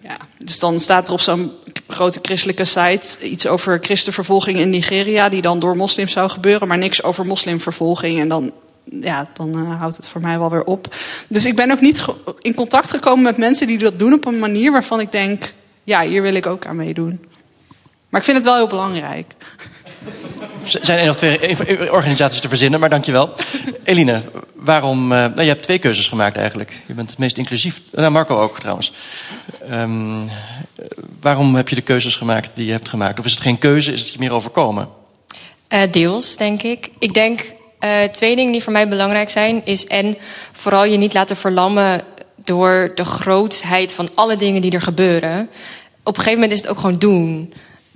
ja, 0.00 0.16
dus 0.38 0.58
dan 0.58 0.80
staat 0.80 1.06
er 1.06 1.12
op 1.12 1.20
zo'n 1.20 1.52
grote 1.88 2.18
christelijke 2.22 2.64
site 2.64 3.18
iets 3.20 3.46
over 3.46 3.78
christenvervolging 3.82 4.58
in 4.58 4.70
Nigeria, 4.70 5.28
die 5.28 5.42
dan 5.42 5.58
door 5.58 5.76
moslims 5.76 6.12
zou 6.12 6.30
gebeuren, 6.30 6.68
maar 6.68 6.78
niks 6.78 7.02
over 7.02 7.26
moslimvervolging. 7.26 8.20
En 8.20 8.28
dan, 8.28 8.52
ja, 8.84 9.28
dan 9.32 9.58
uh, 9.58 9.80
houdt 9.80 9.96
het 9.96 10.08
voor 10.08 10.20
mij 10.20 10.38
wel 10.38 10.50
weer 10.50 10.64
op. 10.64 10.94
Dus 11.28 11.46
ik 11.46 11.56
ben 11.56 11.70
ook 11.70 11.80
niet 11.80 12.04
in 12.40 12.54
contact 12.54 12.90
gekomen 12.90 13.24
met 13.24 13.36
mensen 13.36 13.66
die 13.66 13.78
dat 13.78 13.98
doen 13.98 14.12
op 14.12 14.24
een 14.24 14.38
manier 14.38 14.72
waarvan 14.72 15.00
ik 15.00 15.12
denk, 15.12 15.52
ja, 15.84 16.06
hier 16.06 16.22
wil 16.22 16.34
ik 16.34 16.46
ook 16.46 16.66
aan 16.66 16.76
meedoen. 16.76 17.20
Maar 18.08 18.20
ik 18.20 18.26
vind 18.26 18.36
het 18.36 18.46
wel 18.46 18.56
heel 18.56 18.66
belangrijk. 18.66 19.34
Zijn 20.64 20.98
één 20.98 21.08
of 21.08 21.16
twee 21.16 21.92
organisaties 21.92 22.40
te 22.40 22.48
verzinnen, 22.48 22.80
maar 22.80 22.90
dankjewel. 22.90 23.32
Eline, 23.84 24.20
waarom... 24.54 25.02
Uh, 25.02 25.18
nou, 25.18 25.42
je 25.42 25.48
hebt 25.48 25.62
twee 25.62 25.78
keuzes 25.78 26.08
gemaakt 26.08 26.36
eigenlijk. 26.36 26.76
Je 26.86 26.94
bent 26.94 27.10
het 27.10 27.18
meest 27.18 27.38
inclusief. 27.38 27.80
Nou, 27.92 28.10
Marco 28.10 28.36
ook 28.36 28.58
trouwens. 28.58 28.92
Um, 29.70 30.30
waarom 31.20 31.54
heb 31.54 31.68
je 31.68 31.74
de 31.74 31.80
keuzes 31.80 32.16
gemaakt 32.16 32.50
die 32.54 32.66
je 32.66 32.72
hebt 32.72 32.88
gemaakt? 32.88 33.18
Of 33.18 33.24
is 33.24 33.30
het 33.30 33.40
geen 33.40 33.58
keuze, 33.58 33.92
is 33.92 34.00
het 34.00 34.12
je 34.12 34.18
meer 34.18 34.32
overkomen? 34.32 34.88
Uh, 35.68 35.80
deels, 35.90 36.36
denk 36.36 36.62
ik. 36.62 36.90
Ik 36.98 37.14
denk 37.14 37.40
uh, 37.80 38.02
twee 38.02 38.36
dingen 38.36 38.52
die 38.52 38.62
voor 38.62 38.72
mij 38.72 38.88
belangrijk 38.88 39.30
zijn... 39.30 39.62
is 39.64 39.86
en 39.86 40.16
vooral 40.52 40.84
je 40.84 40.96
niet 40.96 41.14
laten 41.14 41.36
verlammen 41.36 42.00
door 42.36 42.92
de 42.94 43.04
grootheid 43.04 43.92
van 43.92 44.08
alle 44.14 44.36
dingen 44.36 44.60
die 44.60 44.72
er 44.72 44.82
gebeuren. 44.82 45.48
Op 46.02 46.16
een 46.16 46.22
gegeven 46.22 46.40
moment 46.40 46.52
is 46.52 46.60
het 46.60 46.70
ook 46.70 46.78
gewoon 46.78 46.98
doen... 46.98 47.52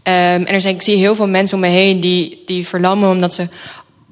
Um, 0.09 0.13
en 0.13 0.49
er 0.49 0.61
zijn, 0.61 0.75
ik 0.75 0.83
zie 0.83 0.97
heel 0.97 1.15
veel 1.15 1.29
mensen 1.29 1.57
om 1.57 1.63
me 1.63 1.69
heen 1.69 2.01
die, 2.01 2.43
die 2.47 2.67
verlammen 2.67 3.11
omdat 3.11 3.35
ze 3.35 3.49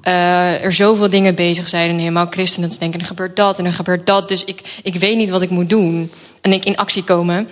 uh, 0.03 0.63
er 0.63 0.73
zoveel 0.73 1.09
dingen 1.09 1.35
bezig 1.35 1.69
zijn. 1.69 1.89
En 1.89 1.97
helemaal 1.97 2.27
christenen 2.29 2.69
te 2.69 2.79
denken, 2.79 2.99
er 2.99 3.05
gebeurt 3.05 3.35
dat 3.35 3.59
en 3.59 3.65
er 3.65 3.73
gebeurt 3.73 4.05
dat. 4.05 4.27
Dus 4.27 4.45
ik, 4.45 4.61
ik 4.83 4.95
weet 4.95 5.17
niet 5.17 5.29
wat 5.29 5.41
ik 5.41 5.49
moet 5.49 5.69
doen. 5.69 6.11
En 6.41 6.53
ik 6.53 6.65
in 6.65 6.77
actie 6.77 7.03
komen. 7.03 7.49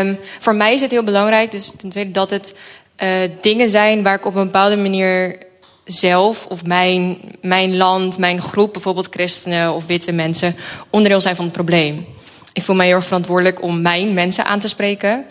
Um, 0.00 0.18
voor 0.38 0.54
mij 0.54 0.72
is 0.72 0.80
het 0.80 0.90
heel 0.90 1.04
belangrijk, 1.04 1.50
dus 1.50 1.72
ten 1.76 1.88
tweede 1.88 2.10
dat 2.10 2.30
het 2.30 2.54
uh, 3.02 3.08
dingen 3.40 3.68
zijn 3.68 4.02
waar 4.02 4.14
ik 4.14 4.26
op 4.26 4.34
een 4.34 4.44
bepaalde 4.44 4.76
manier 4.76 5.38
zelf 5.84 6.46
of 6.46 6.64
mijn, 6.64 7.18
mijn 7.40 7.76
land, 7.76 8.18
mijn 8.18 8.40
groep, 8.40 8.72
bijvoorbeeld 8.72 9.08
christenen 9.10 9.72
of 9.72 9.86
witte 9.86 10.12
mensen, 10.12 10.56
onderdeel 10.90 11.20
zijn 11.20 11.36
van 11.36 11.44
het 11.44 11.54
probleem. 11.54 12.06
Ik 12.52 12.62
voel 12.62 12.76
mij 12.76 12.86
heel 12.86 12.96
erg 12.96 13.04
verantwoordelijk 13.04 13.62
om 13.62 13.82
mijn 13.82 14.12
mensen 14.12 14.44
aan 14.44 14.58
te 14.58 14.68
spreken. 14.68 15.26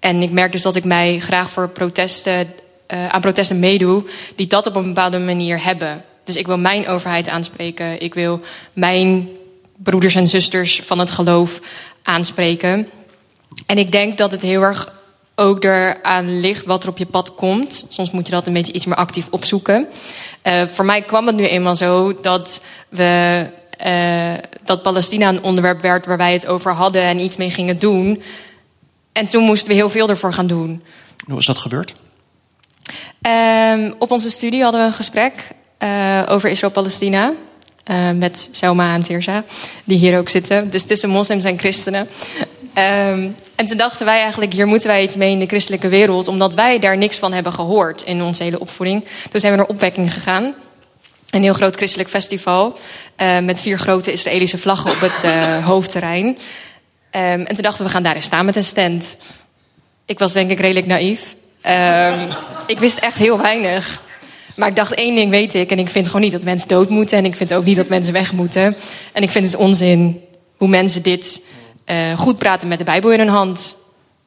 En 0.00 0.22
ik 0.22 0.30
merk 0.30 0.52
dus 0.52 0.62
dat 0.62 0.76
ik 0.76 0.84
mij 0.84 1.18
graag 1.18 1.50
voor 1.50 1.68
protesten, 1.68 2.52
uh, 2.88 3.08
aan 3.08 3.20
protesten 3.20 3.58
meedoe 3.58 4.04
die 4.34 4.46
dat 4.46 4.66
op 4.66 4.76
een 4.76 4.84
bepaalde 4.84 5.18
manier 5.18 5.64
hebben. 5.64 6.04
Dus 6.24 6.36
ik 6.36 6.46
wil 6.46 6.58
mijn 6.58 6.88
overheid 6.88 7.28
aanspreken. 7.28 8.00
Ik 8.00 8.14
wil 8.14 8.40
mijn 8.72 9.28
broeders 9.76 10.14
en 10.14 10.28
zusters 10.28 10.80
van 10.84 10.98
het 10.98 11.10
geloof 11.10 11.60
aanspreken. 12.02 12.88
En 13.66 13.78
ik 13.78 13.92
denk 13.92 14.18
dat 14.18 14.32
het 14.32 14.42
heel 14.42 14.62
erg 14.62 14.92
ook 15.34 15.64
eraan 15.64 16.40
ligt 16.40 16.64
wat 16.64 16.82
er 16.82 16.88
op 16.88 16.98
je 16.98 17.06
pad 17.06 17.34
komt. 17.34 17.84
Soms 17.88 18.10
moet 18.10 18.26
je 18.26 18.32
dat 18.32 18.46
een 18.46 18.52
beetje 18.52 18.72
iets 18.72 18.86
meer 18.86 18.96
actief 18.96 19.26
opzoeken. 19.30 19.86
Uh, 20.42 20.62
voor 20.62 20.84
mij 20.84 21.02
kwam 21.02 21.26
het 21.26 21.36
nu 21.36 21.46
eenmaal 21.46 21.76
zo 21.76 22.20
dat 22.20 22.62
we. 22.88 23.44
Uh, 23.86 24.32
dat 24.64 24.82
Palestina 24.82 25.28
een 25.28 25.42
onderwerp 25.42 25.80
werd 25.80 26.06
waar 26.06 26.16
wij 26.16 26.32
het 26.32 26.46
over 26.46 26.72
hadden 26.72 27.02
en 27.02 27.20
iets 27.20 27.36
mee 27.36 27.50
gingen 27.50 27.78
doen. 27.78 28.22
En 29.18 29.28
toen 29.28 29.42
moesten 29.42 29.68
we 29.68 29.74
heel 29.74 29.90
veel 29.90 30.08
ervoor 30.08 30.32
gaan 30.32 30.46
doen. 30.46 30.82
Hoe 31.26 31.38
is 31.38 31.46
dat 31.46 31.58
gebeurd? 31.58 31.94
Um, 33.22 33.94
op 33.98 34.10
onze 34.10 34.30
studie 34.30 34.62
hadden 34.62 34.80
we 34.80 34.86
een 34.86 34.92
gesprek 34.92 35.32
uh, 35.78 36.22
over 36.28 36.50
Israël-Palestina. 36.50 37.32
Uh, 37.90 38.10
met 38.10 38.48
Selma 38.52 38.94
en 38.94 39.02
Tirza, 39.02 39.44
die 39.84 39.98
hier 39.98 40.18
ook 40.18 40.28
zitten. 40.28 40.70
Dus 40.70 40.84
tussen 40.84 41.08
moslims 41.08 41.44
en 41.44 41.58
christenen. 41.58 42.08
Um, 42.74 43.34
en 43.54 43.66
toen 43.66 43.76
dachten 43.76 44.06
wij 44.06 44.20
eigenlijk, 44.20 44.52
hier 44.52 44.66
moeten 44.66 44.88
wij 44.88 45.02
iets 45.02 45.16
mee 45.16 45.30
in 45.30 45.38
de 45.38 45.46
christelijke 45.46 45.88
wereld. 45.88 46.28
Omdat 46.28 46.54
wij 46.54 46.78
daar 46.78 46.96
niks 46.96 47.16
van 47.16 47.32
hebben 47.32 47.52
gehoord 47.52 48.02
in 48.02 48.22
onze 48.22 48.42
hele 48.42 48.60
opvoeding. 48.60 49.04
Toen 49.30 49.40
zijn 49.40 49.52
we 49.52 49.58
naar 49.58 49.68
opwekking 49.68 50.12
gegaan. 50.12 50.54
Een 51.30 51.42
heel 51.42 51.54
groot 51.54 51.76
christelijk 51.76 52.08
festival. 52.08 52.78
Uh, 53.16 53.38
met 53.38 53.60
vier 53.60 53.78
grote 53.78 54.12
Israëlische 54.12 54.58
vlaggen 54.58 54.90
op 54.90 55.00
het 55.00 55.26
hoofdterrein. 55.64 56.38
Um, 57.18 57.24
en 57.24 57.54
toen 57.54 57.62
dachten 57.62 57.78
we, 57.78 57.84
we 57.84 57.94
gaan 57.94 58.02
daar 58.02 58.22
staan 58.22 58.44
met 58.44 58.56
een 58.56 58.62
stand. 58.62 59.16
Ik 60.04 60.18
was 60.18 60.32
denk 60.32 60.50
ik 60.50 60.58
redelijk 60.58 60.86
naïef. 60.86 61.36
Um, 61.66 62.28
ik 62.74 62.78
wist 62.78 62.98
echt 62.98 63.16
heel 63.16 63.38
weinig. 63.38 64.02
Maar 64.56 64.68
ik 64.68 64.76
dacht, 64.76 64.94
één 64.94 65.14
ding 65.14 65.30
weet 65.30 65.54
ik. 65.54 65.70
En 65.70 65.78
ik 65.78 65.88
vind 65.88 66.06
gewoon 66.06 66.20
niet 66.20 66.32
dat 66.32 66.42
mensen 66.42 66.68
dood 66.68 66.88
moeten. 66.88 67.18
En 67.18 67.24
ik 67.24 67.36
vind 67.36 67.54
ook 67.54 67.64
niet 67.64 67.76
dat 67.76 67.88
mensen 67.88 68.12
weg 68.12 68.32
moeten. 68.32 68.76
En 69.12 69.22
ik 69.22 69.30
vind 69.30 69.44
het 69.46 69.56
onzin 69.56 70.20
hoe 70.56 70.68
mensen 70.68 71.02
dit 71.02 71.40
uh, 71.86 72.18
goed 72.18 72.38
praten 72.38 72.68
met 72.68 72.78
de 72.78 72.84
Bijbel 72.84 73.12
in 73.12 73.18
hun 73.18 73.28
hand. 73.28 73.74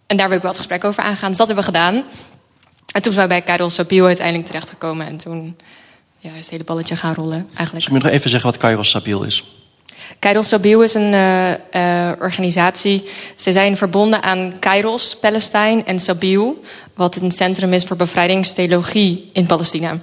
En 0.07 0.17
daar 0.17 0.27
wil 0.27 0.35
ik 0.35 0.41
wel 0.41 0.51
het 0.51 0.59
gesprek 0.59 0.83
over 0.83 1.03
aangaan. 1.03 1.29
Dus 1.29 1.37
dat 1.37 1.47
hebben 1.47 1.65
we 1.65 1.71
gedaan. 1.71 2.03
En 2.93 3.01
toen 3.01 3.13
zijn 3.13 3.27
wij 3.27 3.37
bij 3.37 3.41
Kairos 3.41 3.73
Sabiel 3.73 4.05
uiteindelijk 4.05 4.47
terechtgekomen. 4.47 5.07
En 5.07 5.17
toen 5.17 5.57
ja, 6.19 6.31
is 6.31 6.37
het 6.37 6.49
hele 6.49 6.63
balletje 6.63 6.95
gaan 6.95 7.13
rollen, 7.13 7.45
eigenlijk. 7.47 7.73
Dus 7.73 7.85
je 7.85 7.91
moet 7.91 8.03
nog 8.03 8.11
even 8.11 8.29
zeggen 8.29 8.49
wat 8.49 8.59
Kairos 8.59 8.89
Sabiel 8.89 9.23
is. 9.23 9.60
Kairos 10.19 10.47
Sabiel 10.47 10.83
is 10.83 10.93
een 10.93 11.13
uh, 11.13 11.49
uh, 11.49 12.11
organisatie. 12.19 13.03
Ze 13.35 13.51
zijn 13.51 13.77
verbonden 13.77 14.23
aan 14.23 14.53
Kairos, 14.59 15.17
Palestijn, 15.17 15.85
en 15.85 15.99
Sabiel, 15.99 16.61
wat 16.95 17.15
een 17.15 17.31
centrum 17.31 17.73
is 17.73 17.83
voor 17.83 17.95
bevrijdingstheologie 17.97 19.29
in 19.33 19.45
Palestina. 19.45 19.99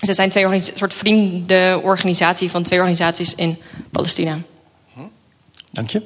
Ze 0.00 0.14
zijn 0.14 0.30
twee 0.30 0.44
een 0.44 0.62
soort 0.74 0.94
vriendenorganisatie 0.94 2.50
van 2.50 2.62
twee 2.62 2.78
organisaties 2.78 3.34
in 3.34 3.58
Palestina. 3.90 4.38
Dank 5.70 5.90
je. 5.90 6.02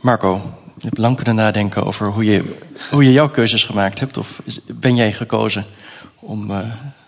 Marco, 0.00 0.42
je 0.78 0.84
hebt 0.84 0.98
lang 0.98 1.16
kunnen 1.16 1.34
nadenken 1.34 1.84
over 1.84 2.06
hoe 2.06 2.24
je, 2.24 2.58
hoe 2.90 3.04
je 3.04 3.12
jouw 3.12 3.28
keuzes 3.28 3.64
gemaakt 3.64 4.00
hebt. 4.00 4.16
Of 4.16 4.42
ben 4.66 4.96
jij 4.96 5.12
gekozen 5.12 5.66
om. 6.18 6.50
Uh, 6.50 6.58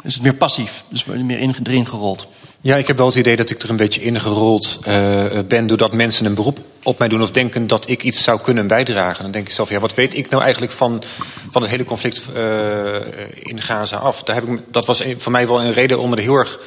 is 0.03 0.15
het 0.15 0.23
meer 0.23 0.35
passief? 0.35 0.85
Dus 0.89 1.05
meer 1.05 1.39
in, 1.69 1.87
gerold? 1.87 2.29
Ja, 2.67 2.77
ik 2.77 2.87
heb 2.87 2.97
wel 2.97 3.07
het 3.07 3.15
idee 3.15 3.37
dat 3.37 3.51
ik 3.51 3.63
er 3.63 3.71
een 3.71 3.77
beetje 3.77 4.01
ingerold 4.01 4.79
uh, 4.89 5.39
ben... 5.49 5.67
doordat 5.67 5.93
mensen 5.93 6.27
een 6.27 6.35
beroep 6.35 6.59
op 6.83 6.99
mij 6.99 7.09
doen 7.09 7.23
of 7.23 7.31
denken 7.31 7.67
dat 7.67 7.89
ik 7.89 8.03
iets 8.03 8.23
zou 8.23 8.41
kunnen 8.41 8.67
bijdragen. 8.67 9.23
Dan 9.23 9.33
denk 9.33 9.47
ik 9.47 9.55
zelf, 9.55 9.71
ja, 9.71 9.81
wat 9.81 9.95
weet 9.95 10.15
ik 10.15 10.31
nou 10.31 10.43
eigenlijk 10.43 10.73
van, 10.73 11.03
van 11.51 11.63
het 11.63 11.71
hele 11.71 11.85
conflict 11.85 12.23
uh, 12.37 12.95
in 13.33 13.63
Gaza 13.63 13.97
af? 13.97 14.23
Daar 14.23 14.35
heb 14.35 14.45
ik, 14.45 14.61
dat 14.71 14.87
was 14.87 15.03
voor 15.17 15.33
mij 15.33 15.47
wel 15.47 15.61
een 15.61 15.73
reden 15.73 15.99
om 15.99 16.13
er 16.13 16.19
heel 16.19 16.35
erg 16.35 16.61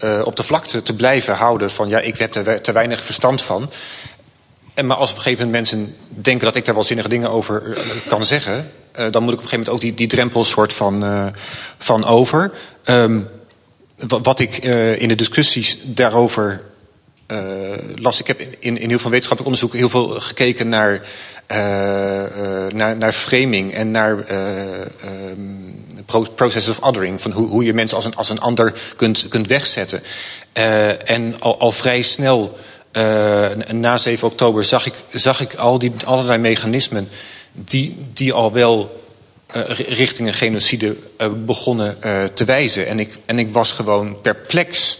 uh, 0.00 0.20
op 0.24 0.36
de 0.36 0.42
vlakte 0.42 0.82
te 0.82 0.94
blijven 0.94 1.34
houden. 1.34 1.70
Van 1.70 1.88
ja, 1.88 2.00
ik 2.00 2.18
heb 2.18 2.34
er 2.34 2.62
te 2.62 2.72
weinig 2.72 3.00
verstand 3.00 3.42
van. 3.42 3.70
En 4.74 4.86
maar 4.86 4.96
als 4.96 5.10
op 5.10 5.16
een 5.16 5.22
gegeven 5.22 5.44
moment 5.44 5.70
mensen 5.70 5.96
denken 6.08 6.44
dat 6.44 6.56
ik 6.56 6.64
daar 6.64 6.74
wel 6.74 6.84
zinnige 6.84 7.08
dingen 7.08 7.30
over 7.30 7.78
kan 8.06 8.24
zeggen... 8.24 8.70
dan 8.92 9.22
moet 9.22 9.32
ik 9.32 9.38
op 9.38 9.44
een 9.44 9.48
gegeven 9.48 9.50
moment 9.50 9.68
ook 9.68 9.80
die, 9.80 9.94
die 9.94 10.06
drempel 10.06 10.44
soort 10.44 10.72
van, 10.72 11.32
van 11.78 12.04
over... 12.04 12.50
Um, 12.84 13.28
wat 14.06 14.40
ik 14.40 14.64
uh, 14.64 15.00
in 15.00 15.08
de 15.08 15.14
discussies 15.14 15.78
daarover 15.82 16.60
uh, 17.26 17.38
las. 17.94 18.20
Ik 18.20 18.26
heb 18.26 18.40
in, 18.40 18.78
in 18.78 18.88
heel 18.88 18.98
veel 18.98 19.10
wetenschappelijk 19.10 19.44
onderzoek 19.44 19.72
heel 19.72 19.88
veel 19.88 20.20
gekeken 20.20 20.68
naar, 20.68 20.92
uh, 20.92 21.58
naar, 22.68 22.96
naar 22.96 23.12
framing 23.12 23.74
en 23.74 23.90
naar 23.90 24.10
um, 25.30 25.84
process 26.34 26.68
of 26.68 26.80
othering. 26.80 27.20
Van 27.20 27.32
hoe, 27.32 27.48
hoe 27.48 27.64
je 27.64 27.74
mensen 27.74 27.96
als 27.96 28.04
een, 28.04 28.16
als 28.16 28.28
een 28.28 28.40
ander 28.40 28.74
kunt, 28.96 29.28
kunt 29.28 29.46
wegzetten. 29.46 30.02
en 31.04 31.40
al, 31.40 31.58
al 31.58 31.72
vrij 31.72 32.02
snel, 32.02 32.58
na 33.72 33.96
7 33.96 34.28
oktober, 34.28 34.64
zag 34.64 34.86
ik, 34.86 34.94
zag 35.12 35.40
ik 35.40 35.54
al 35.54 35.78
die 35.78 35.92
allerlei 36.04 36.38
mechanismen 36.38 37.08
die, 37.52 37.96
die 38.12 38.32
al 38.32 38.52
wel 38.52 39.06
richting 39.76 40.28
een 40.28 40.34
genocide 40.34 40.96
uh, 41.20 41.28
begonnen 41.44 41.96
uh, 42.04 42.24
te 42.24 42.44
wijzen. 42.44 42.86
En 42.86 43.00
ik, 43.00 43.18
en 43.26 43.38
ik 43.38 43.52
was 43.52 43.72
gewoon 43.72 44.20
perplex 44.20 44.98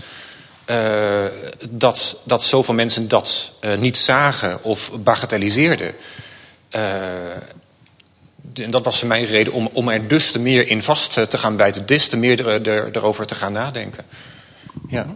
dat, 1.69 2.17
dat 2.25 2.43
zoveel 2.43 2.75
mensen 2.75 3.09
dat 3.09 3.53
niet 3.79 3.97
zagen 3.97 4.65
of 4.65 4.91
bagatelliseerden. 5.03 5.95
en 6.71 8.71
dat 8.71 8.85
was 8.85 8.99
voor 8.99 9.09
mij 9.09 9.21
een 9.21 9.27
reden 9.27 9.53
om, 9.53 9.71
om 9.73 9.89
er 9.89 10.09
dus 10.09 10.33
te 10.33 10.39
meer 10.39 10.69
in 10.69 10.83
vast 10.83 11.31
te 11.31 11.39
gaan 11.39 11.57
bijten. 11.57 11.87
Des 11.87 12.09
te 12.09 12.17
meer 12.17 12.47
er, 12.47 12.69
er, 12.69 12.89
erover 12.93 13.27
te 13.27 13.35
gaan 13.35 13.53
nadenken. 13.53 14.05
Ja. 14.89 15.07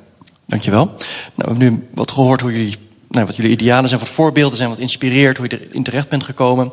Dankjewel. 0.52 0.84
Nou, 0.84 0.96
we 1.34 1.44
hebben 1.46 1.58
nu 1.58 1.88
wat 1.94 2.10
gehoord 2.10 2.40
hoe 2.40 2.52
jullie, 2.52 2.76
nou, 3.08 3.26
wat 3.26 3.36
jullie 3.36 3.50
idealen 3.50 3.88
zijn, 3.88 4.00
wat 4.00 4.08
voorbeelden 4.08 4.56
zijn, 4.56 4.68
wat 4.68 4.78
inspireert, 4.78 5.36
hoe 5.36 5.46
je 5.48 5.68
erin 5.68 5.82
terecht 5.82 6.08
bent 6.08 6.22
gekomen. 6.22 6.72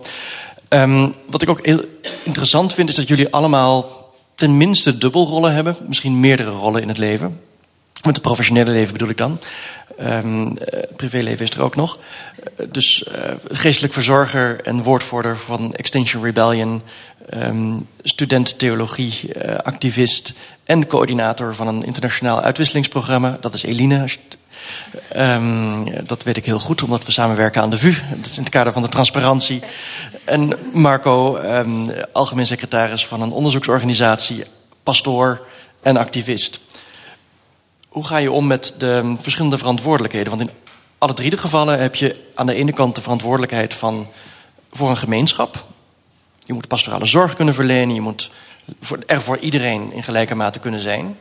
Um, 0.70 1.14
wat 1.26 1.42
ik 1.42 1.50
ook 1.50 1.66
heel 1.66 1.82
interessant 2.24 2.74
vind, 2.74 2.90
is 2.90 2.96
dat 2.96 3.08
jullie 3.08 3.34
allemaal 3.34 4.12
tenminste 4.36 4.98
dubbelrollen 4.98 5.54
hebben. 5.54 5.76
Misschien 5.88 6.20
meerdere 6.20 6.50
rollen 6.50 6.82
in 6.82 6.88
het 6.88 6.98
leven. 6.98 7.40
Met 8.04 8.14
het 8.14 8.22
professionele 8.22 8.72
leven 8.72 8.94
bedoel 8.94 9.10
ik 9.10 9.18
dan. 9.18 9.40
Um, 10.02 10.58
privéleven 10.96 11.46
is 11.46 11.50
er 11.50 11.62
ook 11.62 11.76
nog. 11.76 12.00
Uh, 12.60 12.68
dus 12.72 13.04
uh, 13.04 13.16
geestelijk 13.52 13.94
verzorger 13.94 14.62
en 14.62 14.84
woordvoerder 14.84 15.38
van 15.38 15.74
Extinction 15.74 16.24
Rebellion. 16.24 16.82
Um, 17.34 17.88
student 18.04 18.60
theologie, 18.60 19.40
activist 19.64 20.34
en 20.66 20.88
coördinator 20.88 21.56
van 21.56 21.68
een 21.68 21.84
internationaal 21.84 22.42
uitwisselingsprogramma. 22.42 23.38
Dat 23.42 23.54
is 23.54 23.64
Eline, 23.64 24.08
Um, 25.16 26.06
dat 26.08 26.24
weet 26.24 26.38
ik 26.38 26.46
heel 26.46 26.60
goed, 26.60 26.84
omdat 26.84 27.06
we 27.06 27.12
samenwerken 27.12 27.62
aan 27.62 27.70
de 27.70 27.78
VU. 27.78 27.94
Dat 28.16 28.26
is 28.26 28.38
in 28.38 28.44
het 28.44 28.52
kader 28.52 28.74
van 28.74 28.82
de 28.82 28.90
transparantie. 28.90 29.62
En 30.24 30.54
Marco, 30.74 31.38
um, 31.38 31.92
algemeen 32.12 32.46
secretaris 32.46 33.06
van 33.06 33.22
een 33.22 33.32
onderzoeksorganisatie, 33.32 34.44
pastoor 34.84 35.48
en 35.82 35.98
activist. 35.98 36.60
Hoe 37.90 38.06
ga 38.06 38.18
je 38.18 38.32
om 38.32 38.48
met 38.48 38.74
de 38.78 39.16
verschillende 39.20 39.58
verantwoordelijkheden? 39.58 40.30
Want 40.30 40.42
in 40.42 40.56
alle 40.98 41.14
drie 41.14 41.30
de 41.30 41.38
gevallen 41.38 41.80
heb 41.80 41.96
je 41.96 42.20
aan 42.36 42.46
de 42.46 42.54
ene 42.54 42.74
kant 42.74 42.96
de 42.96 43.02
verantwoordelijkheid 43.02 43.74
van, 43.74 44.08
voor 44.72 44.90
een 44.90 44.98
gemeenschap. 44.98 45.66
Je 46.40 46.54
moet 46.54 46.68
pastorale 46.68 47.06
zorg 47.06 47.34
kunnen 47.34 47.54
verlenen, 47.54 47.96
je 47.96 48.02
moet 48.02 48.30
er 49.06 49.22
voor 49.22 49.38
iedereen 49.38 49.94
in 49.94 50.04
gelijke 50.04 50.36
mate 50.36 50.60
kunnen 50.60 50.80
zijn. 50.80 51.18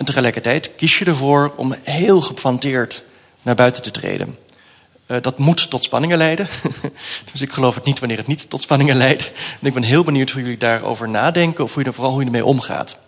En 0.00 0.06
tegelijkertijd 0.06 0.74
kies 0.76 0.98
je 0.98 1.04
ervoor 1.04 1.52
om 1.56 1.74
heel 1.82 2.20
gepanteerd 2.20 3.02
naar 3.42 3.54
buiten 3.54 3.82
te 3.82 3.90
treden. 3.90 4.38
Uh, 5.06 5.16
dat 5.20 5.38
moet 5.38 5.70
tot 5.70 5.82
spanningen 5.82 6.18
leiden. 6.18 6.48
dus 7.32 7.40
ik 7.40 7.52
geloof 7.52 7.74
het 7.74 7.84
niet 7.84 7.98
wanneer 7.98 8.16
het 8.16 8.26
niet 8.26 8.50
tot 8.50 8.60
spanningen 8.60 8.96
leidt. 8.96 9.30
En 9.60 9.66
ik 9.66 9.74
ben 9.74 9.82
heel 9.82 10.04
benieuwd 10.04 10.30
hoe 10.30 10.42
jullie 10.42 10.58
daarover 10.58 11.08
nadenken... 11.08 11.64
of 11.64 11.74
hoe 11.74 11.84
je, 11.84 11.92
vooral 11.92 12.12
hoe 12.12 12.20
je 12.20 12.26
ermee 12.26 12.44
omgaat. 12.44 12.98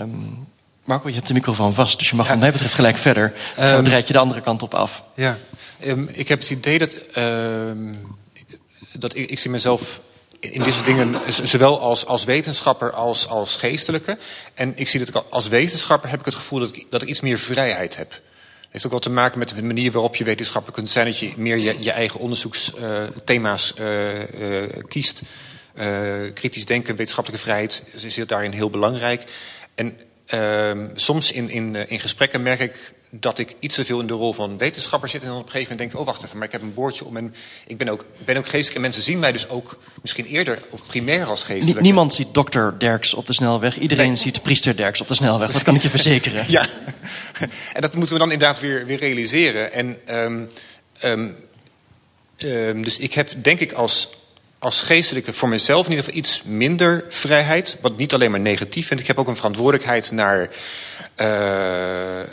Um, 0.00 0.48
Marco, 0.84 1.08
je 1.08 1.14
hebt 1.14 1.26
de 1.26 1.34
microfoon 1.34 1.74
vast, 1.74 1.98
dus 1.98 2.08
je 2.08 2.16
mag 2.16 2.26
ja. 2.26 2.32
wat 2.32 2.40
mij 2.40 2.52
betreft 2.52 2.74
gelijk 2.74 2.98
verder. 2.98 3.32
Dan 3.56 3.66
um, 3.66 3.86
rijd 3.86 4.06
je 4.06 4.12
de 4.12 4.18
andere 4.18 4.40
kant 4.40 4.62
op 4.62 4.74
af. 4.74 5.04
Ja, 5.14 5.36
um, 5.84 6.08
ik 6.12 6.28
heb 6.28 6.38
het 6.38 6.50
idee 6.50 6.78
dat... 6.78 6.96
dat 8.92 9.14
ik, 9.16 9.30
ik 9.30 9.38
zie 9.38 9.50
mezelf 9.50 10.00
in 10.40 10.62
soort 10.62 10.84
dingen, 10.84 11.16
zowel 11.28 11.80
als, 11.80 12.06
als 12.06 12.24
wetenschapper 12.24 12.92
als 12.92 13.28
als 13.28 13.56
geestelijke. 13.56 14.18
En 14.54 14.72
ik 14.76 14.88
zie 14.88 15.04
dat 15.04 15.08
ik 15.08 15.22
als 15.28 15.48
wetenschapper 15.48 16.10
heb 16.10 16.18
ik 16.18 16.24
het 16.24 16.34
gevoel 16.34 16.58
dat 16.58 16.76
ik, 16.76 16.86
dat 16.90 17.02
ik 17.02 17.08
iets 17.08 17.20
meer 17.20 17.38
vrijheid 17.38 17.96
heb. 17.96 18.10
Het 18.10 18.70
heeft 18.70 18.84
ook 18.84 18.90
wel 18.90 19.00
te 19.00 19.10
maken 19.10 19.38
met 19.38 19.48
de 19.48 19.62
manier 19.62 19.92
waarop 19.92 20.16
je 20.16 20.24
wetenschapper 20.24 20.72
kunt 20.72 20.90
zijn. 20.90 21.06
Dat 21.06 21.18
je 21.18 21.32
meer 21.36 21.58
je, 21.58 21.76
je 21.80 21.90
eigen 21.90 22.20
onderzoeksthema's 22.20 23.74
uh, 23.78 24.12
uh, 24.14 24.62
uh, 24.62 24.68
kiest. 24.88 25.22
kritisch 26.34 26.64
denken, 26.64 26.96
wetenschappelijke 26.96 27.44
vrijheid 27.44 27.82
is 27.92 28.14
daarin 28.14 28.52
heel 28.52 28.70
belangrijk. 28.70 29.24
En 29.74 29.98
ehm, 30.26 30.88
soms 30.94 31.32
in, 31.32 31.50
in, 31.50 31.88
in 31.88 32.00
gesprekken 32.00 32.42
merk 32.42 32.60
ik 32.60 32.94
dat 33.10 33.38
ik 33.38 33.54
iets 33.58 33.74
te 33.74 33.84
veel 33.84 34.00
in 34.00 34.06
de 34.06 34.14
rol 34.14 34.32
van 34.32 34.58
wetenschapper 34.58 35.08
zit... 35.08 35.22
en 35.22 35.28
dan 35.28 35.36
op 35.36 35.44
een 35.44 35.50
gegeven 35.50 35.72
moment 35.72 35.90
denk 35.90 36.00
oh 36.00 36.06
wacht 36.06 36.24
even, 36.24 36.36
maar 36.36 36.46
ik 36.46 36.52
heb 36.52 36.62
een 36.62 36.74
boordje 36.74 37.04
om... 37.04 37.16
en 37.16 37.34
ik 37.66 37.78
ben 37.78 37.88
ook, 37.88 38.04
ben 38.24 38.36
ook 38.36 38.44
geestelijk 38.46 38.74
en 38.74 38.80
mensen 38.80 39.02
zien 39.02 39.18
mij 39.18 39.32
dus 39.32 39.48
ook 39.48 39.78
misschien 40.02 40.26
eerder 40.26 40.62
of 40.70 40.86
primair 40.86 41.26
als 41.26 41.42
geestelijk. 41.42 41.80
Niemand 41.80 42.14
ziet 42.14 42.34
dokter 42.34 42.78
Derks 42.78 43.14
op 43.14 43.26
de 43.26 43.32
snelweg. 43.32 43.78
Iedereen 43.78 44.06
nee. 44.06 44.16
ziet 44.16 44.42
priester 44.42 44.76
Derks 44.76 45.00
op 45.00 45.08
de 45.08 45.14
snelweg. 45.14 45.48
Precies. 45.48 45.64
Dat 45.64 45.64
kan 45.64 45.74
ik 45.74 45.82
je 45.82 45.88
verzekeren. 45.88 46.44
Ja, 46.58 46.66
en 47.72 47.80
dat 47.80 47.94
moeten 47.94 48.12
we 48.12 48.18
dan 48.18 48.32
inderdaad 48.32 48.60
weer, 48.60 48.86
weer 48.86 48.98
realiseren. 48.98 49.72
En, 49.72 49.98
um, 50.08 50.50
um, 51.02 51.36
um, 52.38 52.84
dus 52.84 52.98
ik 52.98 53.14
heb 53.14 53.30
denk 53.42 53.60
ik 53.60 53.72
als 53.72 54.08
als 54.58 54.80
geestelijke 54.80 55.32
voor 55.32 55.48
mezelf 55.48 55.84
in 55.84 55.90
ieder 55.90 56.04
geval 56.04 56.20
iets 56.20 56.42
minder 56.44 57.04
vrijheid. 57.08 57.76
Wat 57.80 57.96
niet 57.96 58.14
alleen 58.14 58.30
maar 58.30 58.40
negatief 58.40 58.86
vind. 58.86 59.00
Ik 59.00 59.06
heb 59.06 59.18
ook 59.18 59.28
een 59.28 59.36
verantwoordelijkheid 59.36 60.10
naar, 60.10 60.50
uh, 61.16 62.27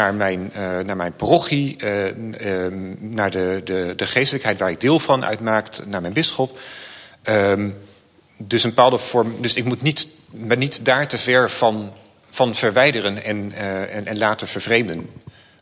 naar, 0.00 0.14
mijn, 0.14 0.52
uh, 0.56 0.78
naar 0.78 0.96
mijn 0.96 1.16
parochie. 1.16 1.76
Uh, 1.84 2.72
naar 2.98 3.30
de, 3.30 3.60
de, 3.64 3.92
de 3.96 4.06
geestelijkheid 4.06 4.58
waar 4.58 4.70
ik 4.70 4.80
deel 4.80 4.98
van 4.98 5.24
uitmaakt. 5.24 5.86
Naar 5.86 6.00
mijn 6.00 6.12
bisschop. 6.12 6.58
Um, 7.24 7.74
dus 8.36 8.64
een 8.64 8.70
bepaalde 8.70 8.98
vorm. 8.98 9.34
Dus 9.40 9.54
ik 9.54 9.64
moet 9.64 9.82
niet, 9.82 10.08
me 10.30 10.56
niet 10.56 10.84
daar 10.84 11.08
te 11.08 11.18
ver 11.18 11.50
van, 11.50 11.92
van 12.28 12.54
verwijderen 12.54 13.24
en, 13.24 13.52
en, 13.52 14.06
en 14.06 14.18
laten 14.18 14.48
vervreemden. 14.48 15.10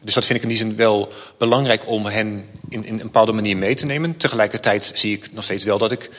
Dus 0.00 0.14
dat 0.14 0.24
vind 0.24 0.38
ik 0.38 0.44
in 0.44 0.48
die 0.48 0.58
zin 0.58 0.76
wel 0.76 1.12
belangrijk 1.38 1.86
om 1.86 2.06
hen 2.06 2.44
in, 2.68 2.84
in 2.84 2.92
een 2.92 3.10
bepaalde 3.10 3.32
manier 3.32 3.56
mee 3.56 3.74
te 3.74 3.86
nemen. 3.86 4.16
Tegelijkertijd 4.16 4.90
zie 4.94 5.16
ik 5.16 5.32
nog 5.32 5.44
steeds 5.44 5.64
wel 5.64 5.78
dat 5.78 5.92
ik 5.92 6.10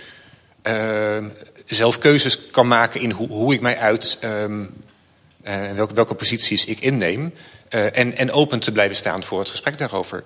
uh, 0.63 1.25
zelf 1.65 1.97
keuzes 1.97 2.39
kan 2.51 2.67
maken 2.67 3.01
in 3.01 3.12
hoe, 3.12 3.27
hoe 3.27 3.53
ik 3.53 3.62
mij 3.62 3.77
uit, 3.77 4.17
um, 4.23 4.73
welke, 5.75 5.93
welke 5.93 6.15
posities 6.15 6.65
ik 6.65 6.79
inneem. 6.79 7.34
Uh, 7.69 7.97
en, 7.97 8.17
en 8.17 8.32
open 8.32 8.60
te 8.60 8.71
blijven 8.71 8.95
staan 8.95 9.23
voor 9.23 9.39
het 9.39 9.49
gesprek 9.49 9.77
daarover. 9.77 10.23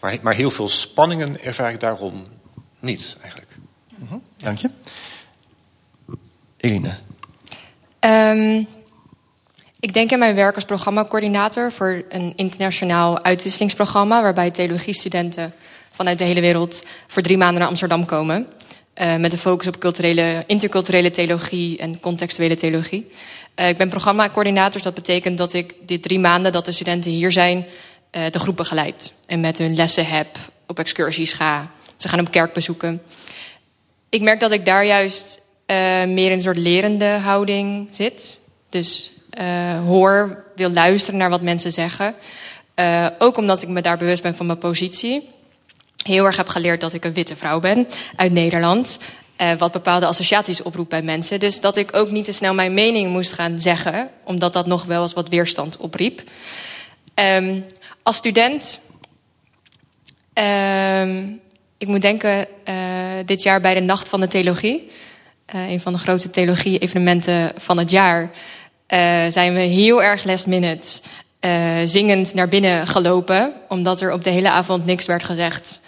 Maar, 0.00 0.16
maar 0.22 0.34
heel 0.34 0.50
veel 0.50 0.68
spanningen 0.68 1.44
ervaar 1.44 1.72
ik 1.72 1.80
daarom 1.80 2.24
niet, 2.80 3.16
eigenlijk. 3.22 3.56
-huh. 4.08 4.18
Dank 4.36 4.58
je. 4.58 4.70
Eline. 6.56 6.94
Um, 8.00 8.66
ik 9.80 9.92
denk 9.92 10.10
in 10.10 10.18
mijn 10.18 10.34
werk 10.34 10.54
als 10.54 10.64
programmacoördinator 10.64 11.72
voor 11.72 12.04
een 12.08 12.32
internationaal 12.36 13.22
uitwisselingsprogramma, 13.22 14.22
waarbij 14.22 14.50
theologiestudenten 14.50 15.54
vanuit 15.90 16.18
de 16.18 16.24
hele 16.24 16.40
wereld 16.40 16.84
voor 17.06 17.22
drie 17.22 17.36
maanden 17.38 17.58
naar 17.58 17.68
Amsterdam 17.68 18.04
komen. 18.04 18.46
Uh, 19.00 19.16
met 19.16 19.32
een 19.32 19.38
focus 19.38 19.66
op 19.66 19.78
culturele, 19.78 20.44
interculturele 20.46 21.10
theologie 21.10 21.78
en 21.78 22.00
contextuele 22.00 22.54
theologie. 22.54 23.06
Uh, 23.56 23.68
ik 23.68 23.76
ben 23.76 23.88
programmacoördinator, 23.88 24.72
dus 24.72 24.82
dat 24.82 24.94
betekent 24.94 25.38
dat 25.38 25.52
ik 25.52 25.74
die 25.86 26.00
drie 26.00 26.18
maanden 26.18 26.52
dat 26.52 26.64
de 26.64 26.72
studenten 26.72 27.10
hier 27.10 27.32
zijn, 27.32 27.66
uh, 28.12 28.22
de 28.30 28.38
groep 28.38 28.56
begeleid. 28.56 29.12
En 29.26 29.40
met 29.40 29.58
hun 29.58 29.74
lessen 29.74 30.06
heb, 30.06 30.26
op 30.66 30.78
excursies 30.78 31.32
ga. 31.32 31.70
Ze 31.96 32.08
gaan 32.08 32.20
op 32.20 32.30
kerkbezoeken. 32.30 33.02
Ik 34.08 34.20
merk 34.20 34.40
dat 34.40 34.50
ik 34.50 34.64
daar 34.64 34.84
juist 34.84 35.42
meer 36.06 36.26
in 36.26 36.32
een 36.32 36.40
soort 36.40 36.56
lerende 36.56 37.04
houding 37.06 37.88
zit. 37.90 38.38
Dus 38.68 39.10
hoor, 39.86 40.44
wil 40.54 40.70
luisteren 40.70 41.18
naar 41.18 41.30
wat 41.30 41.42
mensen 41.42 41.72
zeggen. 41.72 42.14
ook 43.18 43.36
omdat 43.36 43.62
ik 43.62 43.68
me 43.68 43.80
daar 43.80 43.96
bewust 43.96 44.22
ben 44.22 44.34
van 44.34 44.46
mijn 44.46 44.58
positie 44.58 45.28
heel 46.04 46.24
erg 46.24 46.36
heb 46.36 46.48
geleerd 46.48 46.80
dat 46.80 46.92
ik 46.92 47.04
een 47.04 47.12
witte 47.12 47.36
vrouw 47.36 47.60
ben 47.60 47.88
uit 48.16 48.32
Nederland. 48.32 48.98
Uh, 49.40 49.52
wat 49.58 49.72
bepaalde 49.72 50.06
associaties 50.06 50.62
oproept 50.62 50.88
bij 50.88 51.02
mensen. 51.02 51.40
Dus 51.40 51.60
dat 51.60 51.76
ik 51.76 51.96
ook 51.96 52.10
niet 52.10 52.24
te 52.24 52.32
snel 52.32 52.54
mijn 52.54 52.74
mening 52.74 53.10
moest 53.10 53.32
gaan 53.32 53.58
zeggen, 53.58 54.10
omdat 54.24 54.52
dat 54.52 54.66
nog 54.66 54.84
wel 54.84 55.02
eens 55.02 55.12
wat 55.12 55.28
weerstand 55.28 55.76
opriep. 55.76 56.22
Um, 57.14 57.66
als 58.02 58.16
student, 58.16 58.80
um, 61.02 61.40
ik 61.78 61.86
moet 61.86 62.02
denken, 62.02 62.46
uh, 62.68 62.74
dit 63.24 63.42
jaar 63.42 63.60
bij 63.60 63.74
de 63.74 63.80
Nacht 63.80 64.08
van 64.08 64.20
de 64.20 64.28
Theologie, 64.28 64.90
uh, 65.54 65.70
een 65.70 65.80
van 65.80 65.92
de 65.92 65.98
grootste 65.98 66.30
theologie-evenementen 66.30 67.52
van 67.56 67.78
het 67.78 67.90
jaar, 67.90 68.30
zijn 69.28 69.54
we 69.54 69.60
heel 69.60 70.02
erg 70.02 70.24
last 70.24 70.46
minute 70.46 71.00
zingend 71.84 72.34
naar 72.34 72.48
binnen 72.48 72.86
gelopen, 72.86 73.52
omdat 73.68 74.00
er 74.00 74.12
op 74.12 74.24
de 74.24 74.30
hele 74.30 74.50
avond 74.50 74.84
niks 74.84 75.06
werd 75.06 75.24
gezegd 75.24 75.80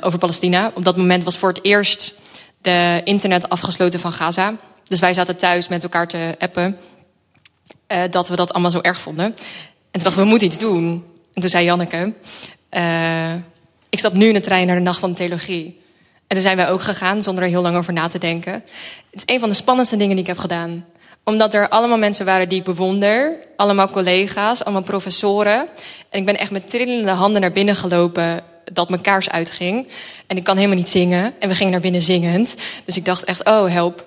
over 0.00 0.18
Palestina. 0.18 0.72
Op 0.74 0.84
dat 0.84 0.96
moment 0.96 1.24
was 1.24 1.36
voor 1.36 1.48
het 1.48 1.64
eerst 1.64 2.14
de 2.60 3.00
internet 3.04 3.48
afgesloten 3.48 4.00
van 4.00 4.12
Gaza. 4.12 4.54
Dus 4.84 5.00
wij 5.00 5.12
zaten 5.12 5.36
thuis 5.36 5.68
met 5.68 5.82
elkaar 5.82 6.08
te 6.08 6.34
appen 6.38 6.78
uh, 7.88 7.98
dat 8.10 8.28
we 8.28 8.36
dat 8.36 8.52
allemaal 8.52 8.70
zo 8.70 8.80
erg 8.80 8.98
vonden. 8.98 9.24
En 9.24 9.34
toen 9.90 10.02
dachten 10.02 10.16
we, 10.16 10.22
we 10.22 10.28
moeten 10.28 10.48
iets 10.48 10.58
doen. 10.58 11.04
En 11.34 11.40
toen 11.40 11.50
zei 11.50 11.64
Janneke, 11.64 12.12
uh, 12.70 13.34
ik 13.88 13.98
stap 13.98 14.12
nu 14.12 14.26
in 14.26 14.34
de 14.34 14.40
trein 14.40 14.66
naar 14.66 14.76
de 14.76 14.82
Nacht 14.82 14.98
van 14.98 15.14
Theologie. 15.14 15.80
En 16.26 16.36
toen 16.36 16.42
zijn 16.42 16.56
wij 16.56 16.70
ook 16.70 16.82
gegaan, 16.82 17.22
zonder 17.22 17.44
er 17.44 17.50
heel 17.50 17.62
lang 17.62 17.76
over 17.76 17.92
na 17.92 18.06
te 18.06 18.18
denken. 18.18 18.52
Het 19.10 19.24
is 19.26 19.34
een 19.34 19.40
van 19.40 19.48
de 19.48 19.54
spannendste 19.54 19.96
dingen 19.96 20.14
die 20.14 20.24
ik 20.24 20.30
heb 20.30 20.38
gedaan 20.38 20.84
omdat 21.24 21.54
er 21.54 21.68
allemaal 21.68 21.98
mensen 21.98 22.24
waren 22.24 22.48
die 22.48 22.58
ik 22.58 22.64
bewonder. 22.64 23.38
Allemaal 23.56 23.90
collega's, 23.90 24.64
allemaal 24.64 24.82
professoren. 24.82 25.68
En 26.08 26.18
ik 26.18 26.24
ben 26.24 26.38
echt 26.38 26.50
met 26.50 26.68
trillende 26.68 27.10
handen 27.10 27.40
naar 27.40 27.52
binnen 27.52 27.76
gelopen 27.76 28.40
dat 28.72 28.88
mijn 28.88 29.02
kaars 29.02 29.30
uitging. 29.30 29.88
En 30.26 30.36
ik 30.36 30.44
kan 30.44 30.56
helemaal 30.56 30.76
niet 30.76 30.88
zingen. 30.88 31.34
En 31.38 31.48
we 31.48 31.54
gingen 31.54 31.72
naar 31.72 31.80
binnen 31.80 32.02
zingend. 32.02 32.56
Dus 32.84 32.96
ik 32.96 33.04
dacht 33.04 33.24
echt, 33.24 33.44
oh, 33.44 33.70
help. 33.70 34.06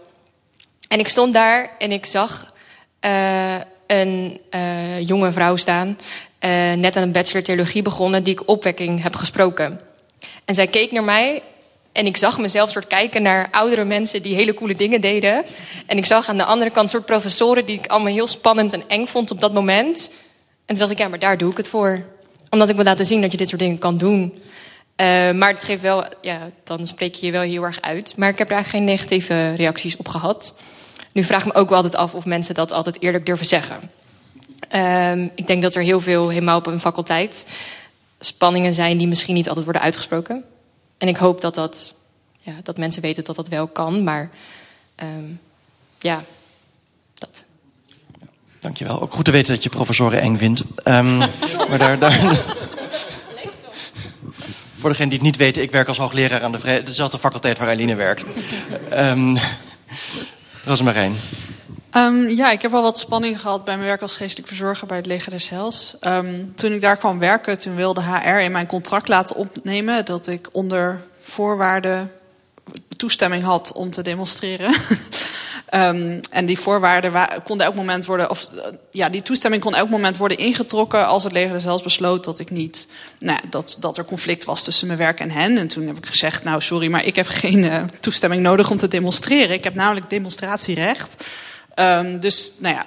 En 0.87 0.99
ik 0.99 1.07
stond 1.07 1.33
daar 1.33 1.69
en 1.77 1.91
ik 1.91 2.05
zag 2.05 2.53
uh, 3.05 3.55
een 3.87 4.39
uh, 4.51 5.01
jonge 5.01 5.31
vrouw 5.31 5.55
staan. 5.55 5.87
Uh, 6.39 6.73
net 6.73 6.95
aan 6.95 7.03
een 7.03 7.11
bachelor 7.11 7.43
theologie 7.43 7.81
begonnen, 7.81 8.23
die 8.23 8.33
ik 8.33 8.47
opwekking 8.49 9.03
heb 9.03 9.15
gesproken. 9.15 9.79
En 10.45 10.55
zij 10.55 10.67
keek 10.67 10.91
naar 10.91 11.03
mij 11.03 11.41
en 11.91 12.05
ik 12.05 12.17
zag 12.17 12.39
mezelf 12.39 12.69
soort 12.69 12.87
kijken 12.87 13.21
naar 13.21 13.47
oudere 13.51 13.83
mensen 13.83 14.21
die 14.21 14.35
hele 14.35 14.53
coole 14.53 14.75
dingen 14.75 15.01
deden. 15.01 15.43
En 15.85 15.97
ik 15.97 16.05
zag 16.05 16.29
aan 16.29 16.37
de 16.37 16.45
andere 16.45 16.69
kant 16.71 16.89
soort 16.89 17.05
professoren 17.05 17.65
die 17.65 17.77
ik 17.77 17.87
allemaal 17.87 18.13
heel 18.13 18.27
spannend 18.27 18.73
en 18.73 18.83
eng 18.87 19.05
vond 19.05 19.31
op 19.31 19.41
dat 19.41 19.53
moment. 19.53 20.09
En 20.65 20.75
toen 20.75 20.77
dacht 20.77 20.91
ik, 20.91 20.97
ja, 20.97 21.07
maar 21.07 21.19
daar 21.19 21.37
doe 21.37 21.51
ik 21.51 21.57
het 21.57 21.67
voor 21.67 22.05
omdat 22.53 22.69
ik 22.69 22.75
wil 22.75 22.83
laten 22.83 23.05
zien 23.05 23.21
dat 23.21 23.31
je 23.31 23.37
dit 23.37 23.47
soort 23.49 23.61
dingen 23.61 23.77
kan 23.77 23.97
doen. 23.97 24.21
Uh, 24.21 25.31
maar 25.31 25.53
het 25.53 25.63
geeft 25.63 25.81
wel, 25.81 26.03
ja, 26.21 26.49
dan 26.63 26.87
spreek 26.87 27.15
je 27.15 27.25
je 27.25 27.31
wel 27.31 27.41
heel 27.41 27.63
erg 27.63 27.81
uit. 27.81 28.17
Maar 28.17 28.29
ik 28.29 28.37
heb 28.37 28.49
daar 28.49 28.65
geen 28.65 28.83
negatieve 28.83 29.53
reacties 29.53 29.97
op 29.97 30.07
gehad. 30.07 30.59
Nu 31.11 31.23
vraag 31.23 31.45
ik 31.45 31.53
me 31.53 31.59
ook 31.59 31.67
wel 31.69 31.77
altijd 31.77 31.95
af 31.95 32.13
of 32.13 32.25
mensen 32.25 32.55
dat 32.55 32.71
altijd 32.71 33.01
eerlijk 33.01 33.25
durven 33.25 33.45
zeggen. 33.45 33.91
Uh, 34.75 35.21
ik 35.35 35.47
denk 35.47 35.61
dat 35.61 35.75
er 35.75 35.81
heel 35.81 36.01
veel, 36.01 36.29
helemaal 36.29 36.57
op 36.57 36.67
een 36.67 36.79
faculteit, 36.79 37.47
spanningen 38.19 38.73
zijn 38.73 38.97
die 38.97 39.07
misschien 39.07 39.35
niet 39.35 39.47
altijd 39.47 39.65
worden 39.65 39.83
uitgesproken. 39.83 40.43
En 40.97 41.07
ik 41.07 41.17
hoop 41.17 41.41
dat, 41.41 41.55
dat, 41.55 41.93
ja, 42.41 42.53
dat 42.63 42.77
mensen 42.77 43.01
weten 43.01 43.23
dat 43.23 43.35
dat 43.35 43.47
wel 43.47 43.67
kan. 43.67 44.03
Maar 44.03 44.29
um, 45.03 45.39
ja, 45.99 46.23
dat. 47.13 47.43
Dankjewel. 48.63 49.01
Ook 49.01 49.13
goed 49.13 49.25
te 49.25 49.31
weten 49.31 49.53
dat 49.53 49.63
je 49.63 49.69
professoren 49.69 50.21
eng 50.21 50.37
vindt. 50.37 50.63
Um, 50.83 51.17
maar 51.69 51.77
daar, 51.77 51.99
daar... 51.99 52.19
Voor 54.79 54.89
degenen 54.89 55.09
die 55.09 55.17
het 55.17 55.27
niet 55.27 55.37
weten, 55.37 55.61
ik 55.61 55.71
werk 55.71 55.87
als 55.87 55.97
hoogleraar 55.97 56.43
aan 56.43 56.51
de 56.51 56.81
dezelfde 56.83 57.19
faculteit 57.19 57.59
waar 57.59 57.67
Eline 57.67 57.95
werkt. 57.95 58.25
Um, 58.93 59.37
Rosemarijn. 60.65 61.15
Um, 61.93 62.29
ja, 62.29 62.51
ik 62.51 62.61
heb 62.61 62.71
wel 62.71 62.81
wat 62.81 62.99
spanning 62.99 63.41
gehad 63.41 63.65
bij 63.65 63.75
mijn 63.75 63.87
werk 63.87 64.01
als 64.01 64.17
geestelijk 64.17 64.47
verzorger 64.47 64.87
bij 64.87 64.97
het 64.97 65.05
Leger 65.05 65.31
des 65.31 65.49
Heils. 65.49 65.95
Um, 66.01 66.55
toen 66.55 66.71
ik 66.71 66.81
daar 66.81 66.97
kwam 66.97 67.19
werken, 67.19 67.57
toen 67.57 67.75
wilde 67.75 68.01
HR 68.01 68.27
in 68.27 68.51
mijn 68.51 68.67
contract 68.67 69.07
laten 69.07 69.35
opnemen 69.35 70.05
dat 70.05 70.27
ik 70.27 70.49
onder 70.51 71.01
voorwaarden 71.21 72.11
toestemming 72.95 73.43
had 73.43 73.71
om 73.71 73.89
te 73.89 74.01
demonstreren. 74.01 74.73
Um, 75.75 76.19
en 76.29 76.45
die 76.45 76.59
voorwaarden 76.59 77.27
konden 77.43 77.65
elk 77.65 77.75
moment 77.75 78.05
worden, 78.05 78.29
of 78.29 78.47
ja, 78.91 79.09
die 79.09 79.21
toestemming 79.21 79.61
kon 79.61 79.75
elk 79.75 79.89
moment 79.89 80.17
worden 80.17 80.37
ingetrokken 80.37 81.07
als 81.07 81.23
het 81.23 81.31
leger 81.31 81.61
zelfs 81.61 81.83
besloot 81.83 82.23
dat 82.23 82.39
ik 82.39 82.51
niet, 82.51 82.87
nou, 83.19 83.39
dat, 83.49 83.77
dat 83.79 83.97
er 83.97 84.05
conflict 84.05 84.43
was 84.43 84.63
tussen 84.63 84.87
mijn 84.87 84.99
werk 84.99 85.19
en 85.19 85.31
hen. 85.31 85.57
En 85.57 85.67
toen 85.67 85.87
heb 85.87 85.97
ik 85.97 86.05
gezegd, 86.05 86.43
nou 86.43 86.61
sorry, 86.61 86.87
maar 86.87 87.05
ik 87.05 87.15
heb 87.15 87.27
geen 87.27 87.63
uh, 87.63 87.83
toestemming 87.99 88.41
nodig 88.41 88.69
om 88.69 88.77
te 88.77 88.87
demonstreren. 88.87 89.55
Ik 89.55 89.63
heb 89.63 89.75
namelijk 89.75 90.09
demonstratierecht. 90.09 91.25
Um, 91.75 92.19
dus, 92.19 92.51
nou 92.57 92.75
ja, 92.75 92.85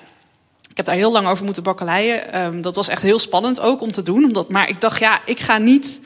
ik 0.70 0.76
heb 0.76 0.86
daar 0.86 0.94
heel 0.94 1.12
lang 1.12 1.26
over 1.26 1.44
moeten 1.44 1.62
bakkeleien. 1.62 2.44
Um, 2.44 2.60
dat 2.60 2.76
was 2.76 2.88
echt 2.88 3.02
heel 3.02 3.18
spannend 3.18 3.60
ook 3.60 3.80
om 3.80 3.92
te 3.92 4.02
doen. 4.02 4.24
Omdat, 4.24 4.50
maar 4.50 4.68
ik 4.68 4.80
dacht, 4.80 4.98
ja, 4.98 5.20
ik 5.24 5.40
ga 5.40 5.58
niet, 5.58 6.00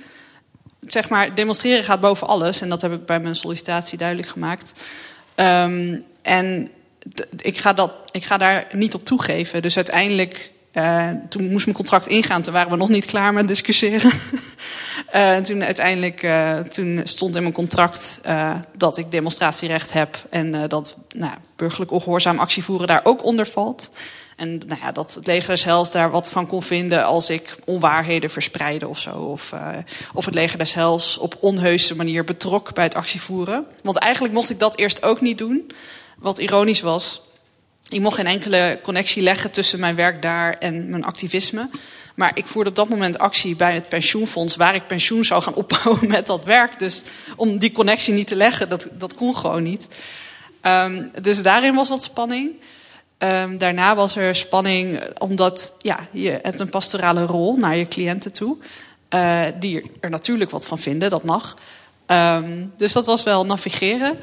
zeg 0.86 1.08
maar, 1.08 1.34
demonstreren 1.34 1.84
gaat 1.84 2.00
boven 2.00 2.26
alles. 2.26 2.60
En 2.60 2.68
dat 2.68 2.82
heb 2.82 2.92
ik 2.92 3.06
bij 3.06 3.20
mijn 3.20 3.36
sollicitatie 3.36 3.98
duidelijk 3.98 4.28
gemaakt. 4.28 4.72
Um, 5.36 6.04
en 6.22 6.68
ik 7.36 7.58
ga, 7.58 7.72
dat, 7.72 7.92
ik 8.10 8.24
ga 8.24 8.36
daar 8.36 8.66
niet 8.72 8.94
op 8.94 9.04
toegeven. 9.04 9.62
Dus 9.62 9.76
uiteindelijk, 9.76 10.50
uh, 10.72 11.08
toen 11.28 11.50
moest 11.50 11.64
mijn 11.64 11.76
contract 11.76 12.06
ingaan. 12.06 12.42
Toen 12.42 12.52
waren 12.52 12.70
we 12.70 12.76
nog 12.76 12.88
niet 12.88 13.04
klaar 13.04 13.32
met 13.32 13.48
discussiëren. 13.48 14.12
uh, 15.14 15.36
toen 15.36 15.64
uiteindelijk 15.64 16.22
uh, 16.22 16.58
toen 16.58 17.00
stond 17.04 17.36
in 17.36 17.42
mijn 17.42 17.54
contract 17.54 18.20
dat 18.76 18.96
ik 18.96 19.10
demonstratierecht 19.10 19.92
heb. 19.92 20.26
En 20.30 20.68
dat 20.68 20.96
nou, 21.14 21.34
burgerlijk 21.56 21.90
ongehoorzaam 21.90 22.38
actievoeren 22.38 22.86
daar 22.86 23.04
ook 23.04 23.24
onder 23.24 23.46
valt. 23.46 23.90
En 24.36 24.60
nou 24.66 24.80
ja, 24.82 24.92
dat 24.92 25.14
het 25.14 25.26
leger 25.26 25.48
des 25.48 25.64
Hels 25.64 25.90
daar 25.90 26.10
wat 26.10 26.30
van 26.30 26.46
kon 26.46 26.62
vinden 26.62 27.04
als 27.04 27.30
ik 27.30 27.56
onwaarheden 27.64 28.30
verspreidde 28.30 28.88
of 28.88 28.98
zo. 28.98 29.10
Of, 29.10 29.52
of 30.14 30.24
het 30.24 30.34
leger 30.34 30.58
des 30.58 30.74
Hels 30.74 31.18
op 31.18 31.36
onheuse 31.40 31.96
manier 31.96 32.24
betrok 32.24 32.74
bij 32.74 32.84
het 32.84 32.94
actievoeren. 32.94 33.66
Want 33.82 33.96
eigenlijk 33.96 34.34
mocht 34.34 34.50
ik 34.50 34.58
dat 34.58 34.76
eerst 34.76 35.02
ook 35.02 35.20
niet 35.20 35.38
doen. 35.38 35.70
Wat 36.20 36.38
ironisch 36.38 36.80
was. 36.80 37.20
Ik 37.88 38.00
mocht 38.00 38.14
geen 38.14 38.26
enkele 38.26 38.78
connectie 38.82 39.22
leggen 39.22 39.50
tussen 39.50 39.80
mijn 39.80 39.96
werk 39.96 40.22
daar 40.22 40.54
en 40.54 40.90
mijn 40.90 41.04
activisme. 41.04 41.68
Maar 42.14 42.30
ik 42.34 42.46
voerde 42.46 42.70
op 42.70 42.76
dat 42.76 42.88
moment 42.88 43.18
actie 43.18 43.56
bij 43.56 43.74
het 43.74 43.88
pensioenfonds... 43.88 44.56
waar 44.56 44.74
ik 44.74 44.86
pensioen 44.86 45.24
zou 45.24 45.42
gaan 45.42 45.54
opbouwen 45.54 46.08
met 46.08 46.26
dat 46.26 46.44
werk. 46.44 46.78
Dus 46.78 47.02
om 47.36 47.58
die 47.58 47.72
connectie 47.72 48.14
niet 48.14 48.26
te 48.26 48.36
leggen, 48.36 48.68
dat, 48.68 48.88
dat 48.92 49.14
kon 49.14 49.36
gewoon 49.36 49.62
niet. 49.62 49.88
Um, 50.62 51.10
dus 51.22 51.42
daarin 51.42 51.74
was 51.74 51.88
wat 51.88 52.02
spanning. 52.02 52.50
Um, 53.18 53.58
daarna 53.58 53.94
was 53.94 54.16
er 54.16 54.36
spanning 54.36 55.02
omdat 55.18 55.74
ja, 55.78 55.98
je 56.10 56.38
hebt 56.42 56.60
een 56.60 56.68
pastorale 56.70 57.26
rol 57.26 57.56
naar 57.56 57.76
je 57.76 57.88
cliënten 57.88 58.32
toe. 58.32 58.56
Uh, 59.14 59.44
die 59.58 59.90
er 60.00 60.10
natuurlijk 60.10 60.50
wat 60.50 60.66
van 60.66 60.78
vinden, 60.78 61.10
dat 61.10 61.24
mag. 61.24 61.56
Um, 62.06 62.72
dus 62.76 62.92
dat 62.92 63.06
was 63.06 63.22
wel 63.22 63.44
navigeren. 63.44 64.18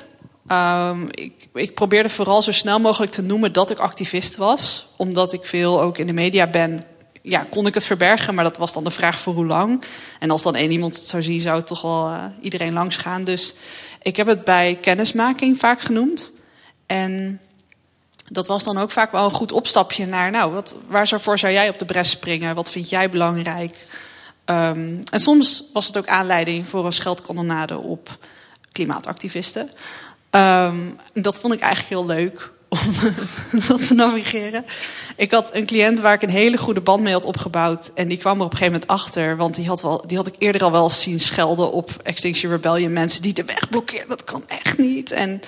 Um, 0.51 1.07
ik, 1.12 1.47
ik, 1.53 1.73
probeerde 1.73 2.10
vooral 2.10 2.41
zo 2.41 2.51
snel 2.51 2.79
mogelijk 2.79 3.12
te 3.12 3.21
noemen 3.21 3.53
dat 3.53 3.69
ik 3.69 3.79
activist 3.79 4.36
was. 4.36 4.88
Omdat 4.95 5.33
ik 5.33 5.45
veel 5.45 5.81
ook 5.81 5.97
in 5.97 6.07
de 6.07 6.13
media 6.13 6.47
ben, 6.47 6.79
ja, 7.21 7.45
kon 7.49 7.67
ik 7.67 7.73
het 7.73 7.86
verbergen. 7.86 8.36
Maar 8.36 8.43
dat 8.43 8.57
was 8.57 8.73
dan 8.73 8.83
de 8.83 8.91
vraag 8.91 9.19
voor 9.19 9.33
hoe 9.33 9.45
lang. 9.45 9.83
En 10.19 10.31
als 10.31 10.43
dan 10.43 10.55
één 10.55 10.71
iemand 10.71 10.95
het 10.95 11.07
zou 11.07 11.23
zien, 11.23 11.41
zou 11.41 11.57
het 11.57 11.67
toch 11.67 11.81
wel 11.81 12.10
uh, 12.10 12.23
iedereen 12.41 12.73
langs 12.73 12.97
gaan. 12.97 13.23
Dus 13.23 13.53
ik 14.01 14.15
heb 14.15 14.27
het 14.27 14.43
bij 14.43 14.77
kennismaking 14.81 15.60
vaak 15.60 15.81
genoemd. 15.81 16.31
En 16.86 17.41
dat 18.25 18.47
was 18.47 18.63
dan 18.63 18.77
ook 18.77 18.91
vaak 18.91 19.12
wel 19.12 19.25
een 19.25 19.31
goed 19.31 19.51
opstapje 19.51 20.05
naar... 20.05 20.31
nou, 20.31 20.51
wat, 20.51 20.75
waarvoor 20.88 21.39
zou 21.39 21.53
jij 21.53 21.69
op 21.69 21.79
de 21.79 21.86
bres 21.86 22.10
springen? 22.10 22.55
Wat 22.55 22.71
vind 22.71 22.89
jij 22.89 23.10
belangrijk? 23.10 23.86
Um, 24.45 24.99
en 25.12 25.19
soms 25.19 25.63
was 25.73 25.88
het 25.88 25.97
ook 25.97 26.07
aanleiding 26.07 26.67
voor 26.67 26.86
een 26.86 26.93
scheldkanonade 26.93 27.77
op 27.77 28.17
klimaatactivisten... 28.71 29.69
Um, 30.38 30.97
dat 31.13 31.39
vond 31.39 31.54
ik 31.54 31.60
eigenlijk 31.60 31.93
heel 31.93 32.06
leuk. 32.15 32.52
om 32.69 33.60
dat 33.67 33.88
te 33.88 33.93
navigeren. 33.93 34.65
Ik 35.15 35.32
had 35.32 35.56
een 35.56 35.65
cliënt 35.65 36.00
waar 36.00 36.13
ik 36.13 36.21
een 36.21 36.30
hele 36.30 36.58
goede 36.58 36.82
band 36.82 37.02
mee 37.04 37.13
had 37.13 37.26
opgebouwd. 37.26 37.91
En 37.93 38.08
die 38.08 38.17
kwam 38.17 38.39
er 38.39 38.45
op 38.45 38.52
een 38.52 38.58
gegeven 38.58 38.80
moment 38.80 38.91
achter. 39.02 39.38
Want 39.38 39.56
die 39.56 39.67
had, 39.67 39.82
wel, 39.82 40.08
die 40.08 40.17
had 40.17 40.28
ik 40.28 40.36
eerder 40.38 40.63
al 40.63 40.71
wel 40.71 40.89
zien 40.89 41.19
schelden 41.19 41.71
op 41.71 41.91
Extinction 42.04 42.52
Rebellion. 42.52 42.93
Mensen 42.93 43.21
die 43.21 43.34
de 43.34 43.43
weg 43.43 43.69
blokkeren, 43.69 44.10
dat 44.10 44.23
kan 44.23 44.43
echt 44.47 44.78
niet. 44.78 45.12
En, 45.12 45.41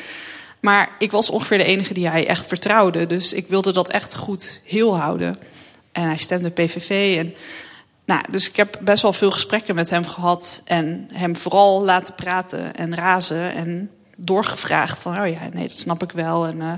maar 0.60 0.90
ik 1.00 1.12
was 1.12 1.30
ongeveer 1.30 1.58
de 1.58 1.64
enige 1.64 1.94
die 1.94 2.08
hij 2.08 2.28
echt 2.28 2.48
vertrouwde. 2.48 3.06
Dus 3.06 3.34
ik 3.34 3.48
wilde 3.48 3.72
dat 3.72 3.90
echt 3.90 4.16
goed 4.16 4.62
heel 4.64 4.98
houden. 4.98 5.38
En 5.92 6.04
hij 6.04 6.18
stemde 6.18 6.50
PVV. 6.50 7.18
En, 7.18 7.34
nou, 8.06 8.22
dus 8.32 8.50
ik 8.50 8.56
heb 8.56 8.80
best 8.82 9.02
wel 9.02 9.14
veel 9.14 9.32
gesprekken 9.32 9.76
met 9.76 9.90
hem 9.90 10.06
gehad. 10.06 10.62
En 10.66 11.10
hem 11.14 11.36
vooral 11.36 11.84
laten 11.84 12.16
praten 12.16 12.76
en 12.76 12.96
razen. 12.96 13.54
En 13.54 13.92
doorgevraagd 14.20 15.00
van, 15.00 15.20
oh 15.22 15.28
ja, 15.28 15.50
nee, 15.54 15.68
dat 15.68 15.78
snap 15.78 16.04
ik 16.04 16.12
wel. 16.12 16.46
En 16.46 16.58
uh, 16.58 16.72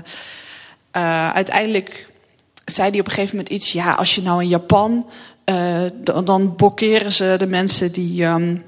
uh, 0.96 1.30
uiteindelijk 1.30 2.06
zei 2.64 2.90
hij 2.90 3.00
op 3.00 3.06
een 3.06 3.12
gegeven 3.12 3.36
moment 3.36 3.54
iets, 3.54 3.72
ja, 3.72 3.92
als 3.92 4.14
je 4.14 4.22
nou 4.22 4.42
in 4.42 4.48
Japan, 4.48 5.06
uh, 5.44 5.84
dan 6.24 6.54
blokkeren 6.56 7.12
ze 7.12 7.34
de 7.38 7.46
mensen 7.46 7.92
die, 7.92 8.24
um, 8.24 8.62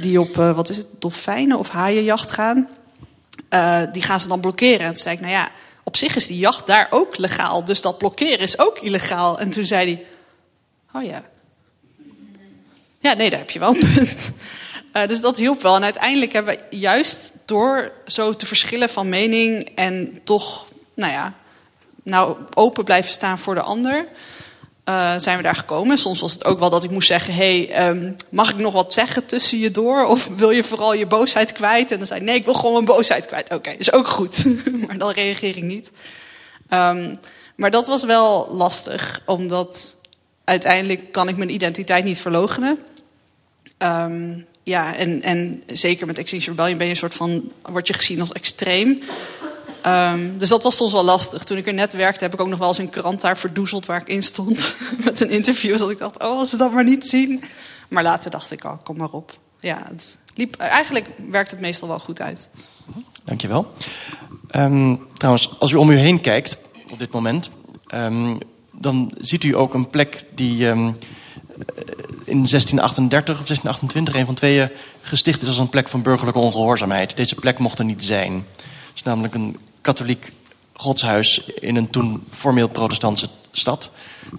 die 0.00 0.20
op, 0.20 0.34
wat 0.34 0.68
is 0.68 0.76
het, 0.76 0.86
dolfijnen 0.98 1.58
of 1.58 1.68
haaienjacht 1.68 2.30
gaan. 2.30 2.68
die 3.92 4.02
gaan 4.02 4.20
ze 4.20 4.28
dan 4.28 4.40
blokkeren. 4.40 4.80
En 4.80 4.92
toen 4.92 5.02
zei 5.02 5.14
ik, 5.14 5.20
nou 5.20 5.32
ja, 5.32 5.48
op 5.88 5.96
zich 5.96 6.16
is 6.16 6.26
die 6.26 6.38
jacht 6.38 6.66
daar 6.66 6.86
ook 6.90 7.16
legaal, 7.18 7.64
dus 7.64 7.82
dat 7.82 7.98
blokkeren 7.98 8.38
is 8.38 8.58
ook 8.58 8.78
illegaal. 8.78 9.38
En 9.38 9.50
toen 9.50 9.64
zei 9.64 9.94
hij, 9.94 10.06
oh 10.92 11.08
ja. 11.08 11.24
Ja, 12.98 13.12
nee, 13.12 13.30
daar 13.30 13.38
heb 13.38 13.50
je 13.50 13.58
wel 13.58 13.74
een 13.74 13.92
punt. 13.94 14.30
Uh, 14.98 15.08
dus 15.08 15.20
dat 15.20 15.36
hielp 15.36 15.62
wel. 15.62 15.76
En 15.76 15.84
uiteindelijk 15.84 16.32
hebben 16.32 16.54
we 16.54 16.76
juist 16.76 17.32
door 17.44 17.92
zo 18.06 18.32
te 18.32 18.46
verschillen 18.46 18.88
van 18.88 19.08
mening 19.08 19.70
en 19.74 20.20
toch, 20.24 20.66
nou 20.94 21.12
ja, 21.12 21.34
nou 22.02 22.36
open 22.54 22.84
blijven 22.84 23.12
staan 23.12 23.38
voor 23.38 23.54
de 23.54 23.60
ander, 23.60 24.06
uh, 24.84 25.14
zijn 25.16 25.36
we 25.36 25.42
daar 25.42 25.54
gekomen. 25.54 25.98
Soms 25.98 26.20
was 26.20 26.32
het 26.32 26.44
ook 26.44 26.58
wel 26.58 26.70
dat 26.70 26.84
ik 26.84 26.90
moest 26.90 27.06
zeggen: 27.06 27.34
hey, 27.34 27.88
um, 27.88 28.16
mag 28.28 28.50
ik 28.50 28.56
nog 28.56 28.72
wat 28.72 28.92
zeggen 28.92 29.26
tussen 29.26 29.58
je 29.58 29.70
door? 29.70 30.06
Of 30.06 30.28
wil 30.36 30.50
je 30.50 30.64
vooral 30.64 30.94
je 30.94 31.06
boosheid 31.06 31.52
kwijt? 31.52 31.90
En 31.90 31.98
dan 31.98 32.06
zei 32.06 32.20
nee, 32.20 32.34
ik 32.34 32.44
wil 32.44 32.54
gewoon 32.54 32.72
mijn 32.72 32.84
boosheid 32.84 33.26
kwijt. 33.26 33.44
Oké, 33.44 33.54
okay, 33.54 33.74
is 33.74 33.92
ook 33.92 34.08
goed. 34.08 34.44
maar 34.86 34.98
dan 34.98 35.10
reageer 35.10 35.56
ik 35.56 35.62
niet. 35.62 35.90
Um, 36.70 37.18
maar 37.56 37.70
dat 37.70 37.86
was 37.86 38.04
wel 38.04 38.48
lastig, 38.50 39.22
omdat 39.26 39.96
uiteindelijk 40.44 41.12
kan 41.12 41.28
ik 41.28 41.36
mijn 41.36 41.52
identiteit 41.52 42.04
niet 42.04 42.20
verloochenen. 42.20 42.78
Um, 43.78 44.46
ja, 44.68 44.96
en, 44.96 45.22
en 45.22 45.62
zeker 45.66 46.06
met 46.06 46.18
Extinction 46.18 46.54
Rebellion 46.54 46.78
ben 46.78 46.86
je 46.86 46.92
een 46.92 46.98
soort 46.98 47.14
van, 47.14 47.52
word 47.62 47.86
je 47.86 47.92
gezien 47.92 48.20
als 48.20 48.32
extreem. 48.32 48.98
Um, 49.86 50.38
dus 50.38 50.48
dat 50.48 50.62
was 50.62 50.76
soms 50.76 50.92
wel 50.92 51.04
lastig. 51.04 51.44
Toen 51.44 51.56
ik 51.56 51.66
er 51.66 51.74
net 51.74 51.92
werkte, 51.92 52.24
heb 52.24 52.34
ik 52.34 52.40
ook 52.40 52.48
nog 52.48 52.58
wel 52.58 52.68
eens 52.68 52.78
een 52.78 52.88
krant 52.88 53.20
daar 53.20 53.38
verdoezeld 53.38 53.86
waar 53.86 54.00
ik 54.00 54.08
in 54.08 54.22
stond. 54.22 54.74
met 55.04 55.20
een 55.20 55.30
interview. 55.30 55.78
Dat 55.78 55.90
ik 55.90 55.98
dacht, 55.98 56.22
oh, 56.22 56.38
als 56.38 56.50
ze 56.50 56.56
dat 56.56 56.72
maar 56.72 56.84
niet 56.84 57.06
zien. 57.06 57.42
Maar 57.88 58.02
later 58.02 58.30
dacht 58.30 58.50
ik, 58.50 58.64
oh, 58.64 58.78
kom 58.84 58.96
maar 58.96 59.10
op. 59.10 59.38
Ja, 59.60 59.82
het 59.88 60.18
liep, 60.34 60.56
eigenlijk 60.56 61.10
werkt 61.30 61.50
het 61.50 61.60
meestal 61.60 61.88
wel 61.88 61.98
goed 61.98 62.20
uit. 62.20 62.48
Dankjewel. 63.24 63.72
Um, 64.56 65.06
trouwens, 65.16 65.50
als 65.58 65.70
u 65.70 65.76
om 65.76 65.90
u 65.90 65.96
heen 65.96 66.20
kijkt 66.20 66.56
op 66.90 66.98
dit 66.98 67.12
moment, 67.12 67.50
um, 67.94 68.38
dan 68.72 69.12
ziet 69.18 69.44
u 69.44 69.56
ook 69.56 69.74
een 69.74 69.90
plek 69.90 70.22
die 70.34 70.66
1638 72.36 73.40
of 73.40 73.46
1628, 73.46 74.14
een 74.14 74.26
van 74.26 74.34
tweeën, 74.34 74.70
gesticht 75.02 75.42
is 75.42 75.48
als 75.48 75.58
een 75.58 75.68
plek 75.68 75.88
van 75.88 76.02
burgerlijke 76.02 76.40
ongehoorzaamheid. 76.40 77.16
Deze 77.16 77.34
plek 77.34 77.58
mocht 77.58 77.78
er 77.78 77.84
niet 77.84 78.04
zijn. 78.04 78.32
Het 78.32 78.94
is 78.94 79.02
namelijk 79.02 79.34
een 79.34 79.56
katholiek 79.80 80.32
godshuis 80.72 81.44
in 81.44 81.76
een 81.76 81.90
toen 81.90 82.24
formeel 82.30 82.68
protestantse 82.68 83.28
stad. 83.50 83.90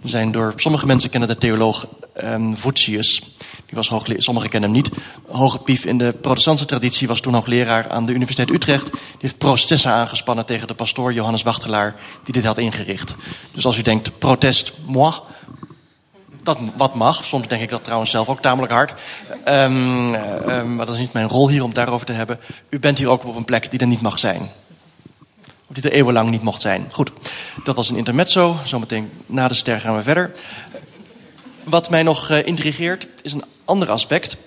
Er 0.01 0.09
zijn 0.09 0.31
door 0.31 0.53
sommige 0.55 0.85
mensen 0.85 1.09
kennen 1.09 1.29
de 1.29 1.37
theoloog 1.37 1.87
um, 2.23 2.57
Voetius. 2.57 3.21
Die 3.65 3.75
was 3.75 3.91
sommigen 4.17 4.49
kennen 4.49 4.69
hem 4.69 4.79
niet. 4.79 4.89
Hoge 5.27 5.59
pief 5.59 5.85
in 5.85 5.97
de 5.97 6.15
protestantse 6.21 6.65
traditie 6.65 7.07
was 7.07 7.19
toen 7.19 7.33
hoogleraar 7.33 7.89
aan 7.89 8.05
de 8.05 8.11
Universiteit 8.11 8.49
Utrecht. 8.49 8.91
Die 8.91 9.01
heeft 9.19 9.37
processen 9.37 9.91
aangespannen 9.91 10.45
tegen 10.45 10.67
de 10.67 10.73
pastoor 10.73 11.13
Johannes 11.13 11.43
Wachtelaar, 11.43 11.95
die 12.23 12.33
dit 12.33 12.43
had 12.43 12.57
ingericht. 12.57 13.15
Dus 13.51 13.65
als 13.65 13.77
u 13.77 13.81
denkt, 13.81 14.19
protest, 14.19 14.73
moi, 14.85 15.13
dat 16.43 16.59
wat 16.75 16.95
mag. 16.95 17.23
Soms 17.23 17.47
denk 17.47 17.61
ik 17.61 17.69
dat 17.69 17.83
trouwens 17.83 18.11
zelf 18.11 18.29
ook 18.29 18.41
tamelijk 18.41 18.71
hard. 18.71 18.93
Um, 19.47 20.13
um, 20.13 20.75
maar 20.75 20.85
dat 20.85 20.95
is 20.95 21.01
niet 21.01 21.13
mijn 21.13 21.27
rol 21.27 21.49
hier 21.49 21.63
om 21.63 21.73
daarover 21.73 22.05
te 22.05 22.11
hebben. 22.11 22.39
U 22.69 22.79
bent 22.79 22.97
hier 22.97 23.09
ook 23.09 23.25
op 23.25 23.35
een 23.35 23.45
plek 23.45 23.71
die 23.71 23.79
er 23.79 23.87
niet 23.87 24.01
mag 24.01 24.19
zijn. 24.19 24.51
Of 25.67 25.75
die 25.75 25.83
er 25.83 25.91
eeuwenlang 25.91 26.29
niet 26.29 26.41
mocht 26.41 26.61
zijn. 26.61 26.87
Goed, 26.91 27.11
dat 27.63 27.75
was 27.75 27.89
een 27.89 27.95
intermezzo. 27.95 28.55
Zometeen 28.63 29.11
na 29.25 29.47
de 29.47 29.53
ster 29.53 29.79
gaan 29.79 29.95
we 29.95 30.03
verder. 30.03 30.31
Wat 31.63 31.89
mij 31.89 32.03
nog 32.03 32.29
uh, 32.29 32.45
intrigeert 32.45 33.07
is 33.21 33.33
een 33.33 33.45
ander 33.65 33.89
aspect. 33.89 34.37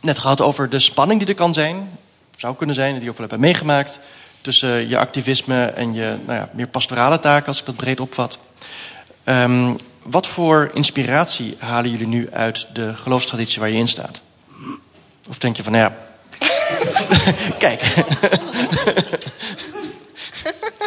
Net 0.00 0.18
gehad 0.18 0.40
over 0.40 0.70
de 0.70 0.78
spanning 0.78 1.20
die 1.20 1.28
er 1.28 1.34
kan 1.34 1.54
zijn. 1.54 1.98
Zou 2.36 2.56
kunnen 2.56 2.74
zijn, 2.74 2.94
die 2.94 3.02
je 3.02 3.10
ook 3.10 3.18
wel 3.18 3.28
hebben 3.28 3.46
meegemaakt. 3.46 3.98
Tussen 4.40 4.88
je 4.88 4.98
activisme 4.98 5.64
en 5.64 5.94
je 5.94 6.16
nou 6.26 6.38
ja, 6.38 6.48
meer 6.52 6.68
pastorale 6.68 7.20
taken, 7.20 7.46
als 7.46 7.60
ik 7.60 7.66
dat 7.66 7.76
breed 7.76 8.00
opvat. 8.00 8.38
Um, 9.24 9.76
wat 10.08 10.26
voor 10.26 10.70
inspiratie 10.74 11.56
halen 11.58 11.90
jullie 11.90 12.06
nu 12.06 12.30
uit 12.30 12.66
de 12.72 12.96
geloofstraditie 12.96 13.60
waar 13.60 13.70
je 13.70 13.78
in 13.78 13.88
staat? 13.88 14.20
Of 15.28 15.38
denk 15.38 15.56
je 15.56 15.62
van, 15.62 15.72
nou 15.72 15.84
ja. 15.84 15.96
Kijk. 17.58 17.82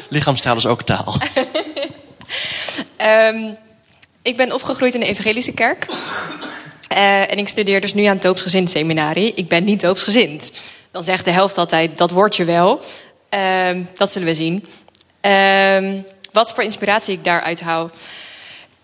Lichaamstaal 0.09 0.55
is 0.55 0.65
ook 0.65 0.81
taal. 0.81 1.15
um, 3.01 3.57
ik 4.21 4.37
ben 4.37 4.53
opgegroeid 4.53 4.93
in 4.93 4.99
de 4.99 5.05
Evangelische 5.05 5.51
Kerk. 5.51 5.85
Uh, 6.93 7.31
en 7.31 7.37
ik 7.37 7.47
studeer 7.47 7.81
dus 7.81 7.93
nu 7.93 8.03
aan 8.05 8.13
het 8.13 8.21
doopsgezind 8.21 8.69
seminarie. 8.69 9.33
Ik 9.33 9.47
ben 9.47 9.63
niet 9.63 9.81
doopsgezind. 9.81 10.51
Dan 10.91 11.03
zegt 11.03 11.25
de 11.25 11.31
helft 11.31 11.57
altijd, 11.57 11.97
dat 11.97 12.11
word 12.11 12.35
je 12.35 12.45
wel. 12.45 12.81
Uh, 13.33 13.85
dat 13.93 14.11
zullen 14.11 14.27
we 14.27 14.33
zien. 14.33 14.67
Uh, 15.21 16.01
wat 16.31 16.53
voor 16.53 16.63
inspiratie 16.63 17.13
ik 17.13 17.23
daaruit 17.23 17.61
hou. 17.61 17.89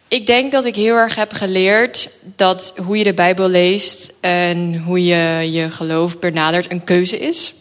Ik 0.08 0.26
denk 0.26 0.52
dat 0.52 0.66
ik 0.66 0.76
heel 0.76 0.96
erg 0.96 1.16
heb 1.16 1.34
geleerd 1.34 2.10
dat 2.22 2.74
hoe 2.84 2.98
je 2.98 3.04
de 3.04 3.14
Bijbel 3.14 3.48
leest 3.48 4.14
en 4.22 4.78
hoe 4.78 5.06
je 5.06 5.52
je 5.52 5.70
geloof 5.70 6.20
benadert 6.20 6.72
een 6.72 6.84
keuze 6.84 7.20
is. 7.20 7.54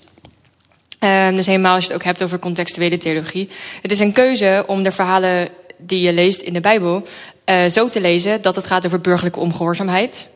Um, 0.99 1.37
dus 1.37 1.47
helemaal 1.47 1.75
als 1.75 1.85
je 1.85 1.93
het 1.93 1.99
ook 1.99 2.07
hebt 2.07 2.23
over 2.23 2.39
contextuele 2.39 2.97
theologie. 2.97 3.49
Het 3.83 3.91
is 3.91 3.99
een 3.99 4.13
keuze 4.13 4.65
om 4.67 4.83
de 4.83 4.93
verhalen 4.93 5.49
die 5.77 6.01
je 6.01 6.13
leest 6.13 6.41
in 6.41 6.53
de 6.53 6.61
Bijbel 6.61 7.03
uh, 7.47 7.67
zo 7.67 7.89
te 7.89 8.01
lezen 8.01 8.43
dat 8.43 8.57
het 8.57 8.67
gaat 8.67 8.87
over 8.87 9.01
burgerlijke 9.01 9.41
ongehoorzaamheid, 9.41 10.29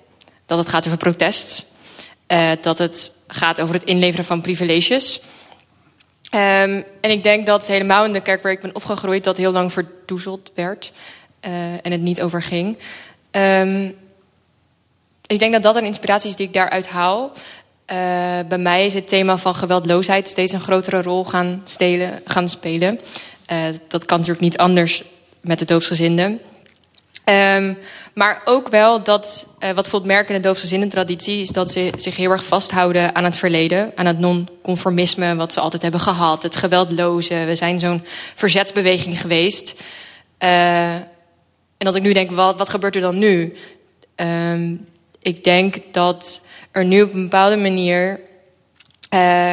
dat 0.47 0.59
het 0.59 0.69
gaat 0.69 0.87
over 0.87 0.99
protest, 0.99 1.65
uh, 2.29 2.51
dat 2.61 2.79
het 2.79 3.13
gaat 3.27 3.61
over 3.61 3.75
het 3.75 3.85
inleveren 3.85 4.25
van 4.25 4.41
privileges. 4.41 5.21
Um, 6.35 6.85
en 7.01 7.11
ik 7.11 7.23
denk 7.23 7.47
dat 7.47 7.67
helemaal 7.67 8.05
in 8.05 8.13
de 8.13 8.23
kerk 8.23 8.43
waar 8.43 8.53
ik 8.53 8.61
ben 8.61 8.75
opgegroeid 8.75 9.25
dat 9.25 9.37
heel 9.37 9.53
lang 9.53 9.73
verdoezeld 9.73 10.51
werd. 10.55 10.93
Uh, 11.47 11.73
en 11.73 11.93
het 11.93 12.01
niet 12.01 12.23
over 12.23 12.43
ging. 12.43 12.79
Um, 13.31 13.97
ik 15.27 15.39
denk 15.39 15.53
dat 15.53 15.63
dat 15.63 15.77
een 15.77 15.85
inspiratie 15.85 16.31
is 16.31 16.37
die 16.37 16.47
ik 16.47 16.53
daaruit 16.53 16.89
haal. 16.89 17.31
Uh, 17.31 17.97
bij 18.49 18.59
mij 18.59 18.85
is 18.85 18.95
het 18.95 19.09
thema 19.09 19.39
van 19.39 19.55
geweldloosheid 19.55 20.29
steeds 20.29 20.53
een 20.53 20.61
grotere 20.61 21.03
rol 21.03 21.25
gaan, 21.25 21.61
stelen, 21.65 22.21
gaan 22.25 22.49
spelen. 22.49 23.01
Uh, 23.53 23.59
dat 23.89 24.05
kan 24.05 24.19
natuurlijk 24.19 24.45
niet 24.45 24.59
anders 24.59 25.03
met 25.41 25.59
de 25.59 25.65
doopsgezinden. 25.65 26.41
Um, 27.57 27.79
maar 28.15 28.43
ook 28.45 28.69
wel 28.69 29.03
dat, 29.03 29.47
wat 29.59 29.75
bijvoorbeeld 29.75 30.05
merken 30.05 30.35
in 30.35 30.43
de 30.43 30.49
doopsgezinnen-traditie... 30.49 31.41
is 31.41 31.49
dat 31.49 31.71
ze 31.71 31.91
zich 31.97 32.17
heel 32.17 32.31
erg 32.31 32.45
vasthouden 32.45 33.15
aan 33.15 33.25
het 33.25 33.37
verleden. 33.37 33.93
Aan 33.95 34.07
het 34.07 34.19
non-conformisme 34.19 35.37
wat 35.37 35.53
ze 35.53 35.61
altijd 35.61 35.83
hebben 35.83 36.01
gehad. 36.01 36.43
Het 36.43 36.57
geweldloze. 36.57 37.35
We 37.35 37.55
zijn 37.55 37.79
zo'n 37.79 38.05
verzetsbeweging 38.35 39.21
geweest... 39.21 39.75
En 41.79 41.87
als 41.87 41.97
ik 41.97 42.03
nu 42.03 42.13
denk, 42.13 42.31
wat, 42.31 42.59
wat 42.59 42.69
gebeurt 42.69 42.95
er 42.95 43.01
dan 43.01 43.19
nu? 43.19 43.55
Um, 44.17 44.87
ik 45.21 45.45
denk 45.45 45.77
dat 45.93 46.41
er 46.71 46.85
nu 46.85 47.03
op 47.03 47.15
een 47.15 47.23
bepaalde 47.23 47.57
manier 47.57 48.21
uh, 49.15 49.53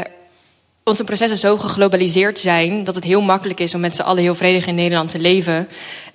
onze 0.84 1.04
processen 1.04 1.38
zo 1.38 1.58
geglobaliseerd 1.58 2.40
zijn 2.40 2.84
dat 2.84 2.96
het 2.96 3.04
heel 3.04 3.22
makkelijk 3.22 3.60
is 3.60 3.74
om 3.74 3.82
met 3.82 3.96
z'n 3.96 4.02
allen 4.02 4.22
heel 4.24 4.36
vredig 4.36 4.68
in 4.68 4.76
Nederland 4.76 5.10
te 5.10 5.20
leven. 5.20 5.68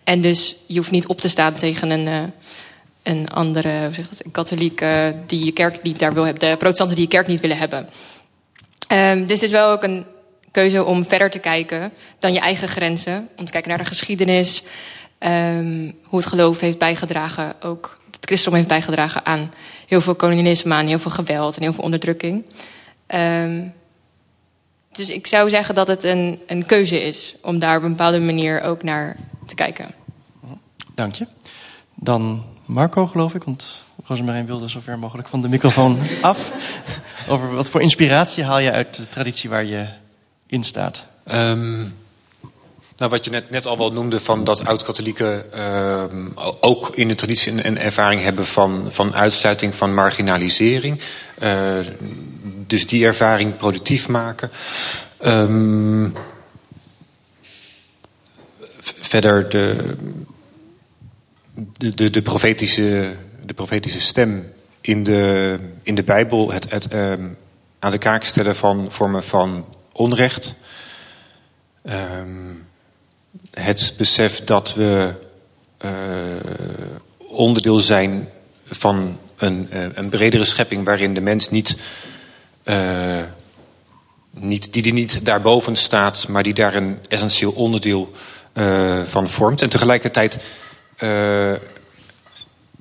En 0.04 0.20
dus 0.20 0.56
je 0.66 0.76
hoeft 0.76 0.90
niet 0.90 1.06
op 1.06 1.20
te 1.20 1.28
staan 1.28 1.52
tegen 1.52 1.90
een, 1.90 2.06
uh, 2.06 2.22
een 3.02 3.28
andere, 3.28 3.84
hoe 3.84 3.94
zeg 3.94 4.08
dat, 4.08 4.24
een 4.24 4.30
katholiek 4.30 4.84
die 5.26 5.44
je 5.44 5.52
kerk 5.52 5.82
niet 5.82 5.98
daar 5.98 6.14
wil 6.14 6.24
hebben, 6.24 6.50
de 6.50 6.56
protestanten 6.56 6.96
die 6.96 7.04
je 7.04 7.10
kerk 7.10 7.26
niet 7.26 7.40
willen 7.40 7.58
hebben. 7.58 7.88
Um, 8.92 9.20
dus 9.20 9.40
het 9.40 9.42
is 9.42 9.50
wel 9.50 9.70
ook 9.70 9.82
een 9.82 10.04
keuze 10.50 10.84
om 10.84 11.04
verder 11.04 11.30
te 11.30 11.38
kijken 11.38 11.92
dan 12.18 12.32
je 12.32 12.40
eigen 12.40 12.68
grenzen. 12.68 13.28
Om 13.36 13.44
te 13.44 13.52
kijken 13.52 13.70
naar 13.70 13.78
de 13.78 13.84
geschiedenis, 13.84 14.62
um, 15.20 15.98
hoe 16.04 16.18
het 16.18 16.28
geloof 16.28 16.60
heeft 16.60 16.78
bijgedragen, 16.78 17.54
ook 17.62 18.00
het 18.10 18.18
christendom 18.20 18.54
heeft 18.54 18.68
bijgedragen 18.68 19.26
aan 19.26 19.50
heel 19.86 20.00
veel 20.00 20.14
kolonialisme, 20.14 20.74
aan 20.74 20.86
heel 20.86 20.98
veel 20.98 21.10
geweld 21.10 21.56
en 21.56 21.62
heel 21.62 21.72
veel 21.72 21.84
onderdrukking. 21.84 22.44
Um, 23.14 23.72
dus 24.92 25.10
ik 25.10 25.26
zou 25.26 25.50
zeggen 25.50 25.74
dat 25.74 25.88
het 25.88 26.04
een, 26.04 26.40
een 26.46 26.66
keuze 26.66 27.02
is 27.02 27.34
om 27.42 27.58
daar 27.58 27.76
op 27.76 27.82
een 27.82 27.90
bepaalde 27.90 28.20
manier 28.20 28.62
ook 28.62 28.82
naar 28.82 29.16
te 29.46 29.54
kijken. 29.54 29.90
Dank 30.94 31.14
je. 31.14 31.26
Dan 31.94 32.44
Marco, 32.64 33.06
geloof 33.06 33.34
ik, 33.34 33.42
want 33.42 33.82
Rosemarijn 34.04 34.46
wilde 34.46 34.68
zo 34.68 34.80
ver 34.80 34.98
mogelijk 34.98 35.28
van 35.28 35.40
de 35.40 35.48
microfoon 35.48 35.98
af. 36.20 36.52
Over 37.28 37.54
wat 37.54 37.70
voor 37.70 37.80
inspiratie 37.80 38.44
haal 38.44 38.58
je 38.58 38.72
uit 38.72 38.94
de 38.94 39.08
traditie 39.08 39.50
waar 39.50 39.64
je 39.64 39.86
in 40.46 40.62
staat? 40.62 41.06
Um, 41.32 41.94
nou, 43.00 43.12
wat 43.12 43.24
je 43.24 43.30
net, 43.30 43.50
net 43.50 43.66
al 43.66 43.78
wel 43.78 43.92
noemde, 43.92 44.20
van 44.20 44.44
dat 44.44 44.64
oud-katholieken 44.64 45.60
um, 46.12 46.32
ook 46.60 46.90
in 46.94 47.08
de 47.08 47.14
traditie 47.14 47.66
een, 47.66 47.78
ervaring 47.78 48.22
hebben 48.22 48.46
van, 48.46 48.86
van 48.88 49.14
uitsluiting, 49.14 49.74
van 49.74 49.94
marginalisering. 49.94 51.00
Uh, 51.42 51.78
dus 52.66 52.86
die 52.86 53.06
ervaring 53.06 53.56
productief 53.56 54.08
maken. 54.08 54.50
Um, 55.26 56.14
verder 59.00 59.48
de, 59.48 59.96
de, 61.94 62.10
de, 62.10 62.22
profetische, 62.22 63.16
de 63.44 63.54
profetische 63.54 64.00
stem 64.00 64.52
in 64.80 65.04
de, 65.04 65.56
in 65.82 65.94
de 65.94 66.04
Bijbel. 66.04 66.52
Het, 66.52 66.92
um, 66.92 67.36
aan 67.78 67.90
de 67.90 67.98
kaak 67.98 68.24
stellen 68.24 68.56
van 68.56 68.86
vormen 68.92 69.22
van 69.22 69.66
onrecht. 69.92 70.54
Um, 71.84 72.68
het 73.50 73.94
besef 73.96 74.44
dat 74.44 74.74
we 74.74 75.14
uh, 75.84 75.90
onderdeel 77.28 77.78
zijn 77.78 78.28
van 78.64 79.18
een, 79.36 79.68
uh, 79.72 79.84
een 79.94 80.08
bredere 80.08 80.44
schepping 80.44 80.84
waarin 80.84 81.14
de 81.14 81.20
mens 81.20 81.50
niet, 81.50 81.76
uh, 82.64 83.22
niet, 84.30 84.72
die, 84.72 84.82
die 84.82 84.92
niet 84.92 85.24
daarboven 85.24 85.76
staat, 85.76 86.28
maar 86.28 86.42
die 86.42 86.54
daar 86.54 86.74
een 86.74 86.98
essentieel 87.08 87.52
onderdeel 87.52 88.12
van 89.04 89.28
vormt. 89.28 89.62
En 89.62 89.68
tegelijkertijd 89.68 90.38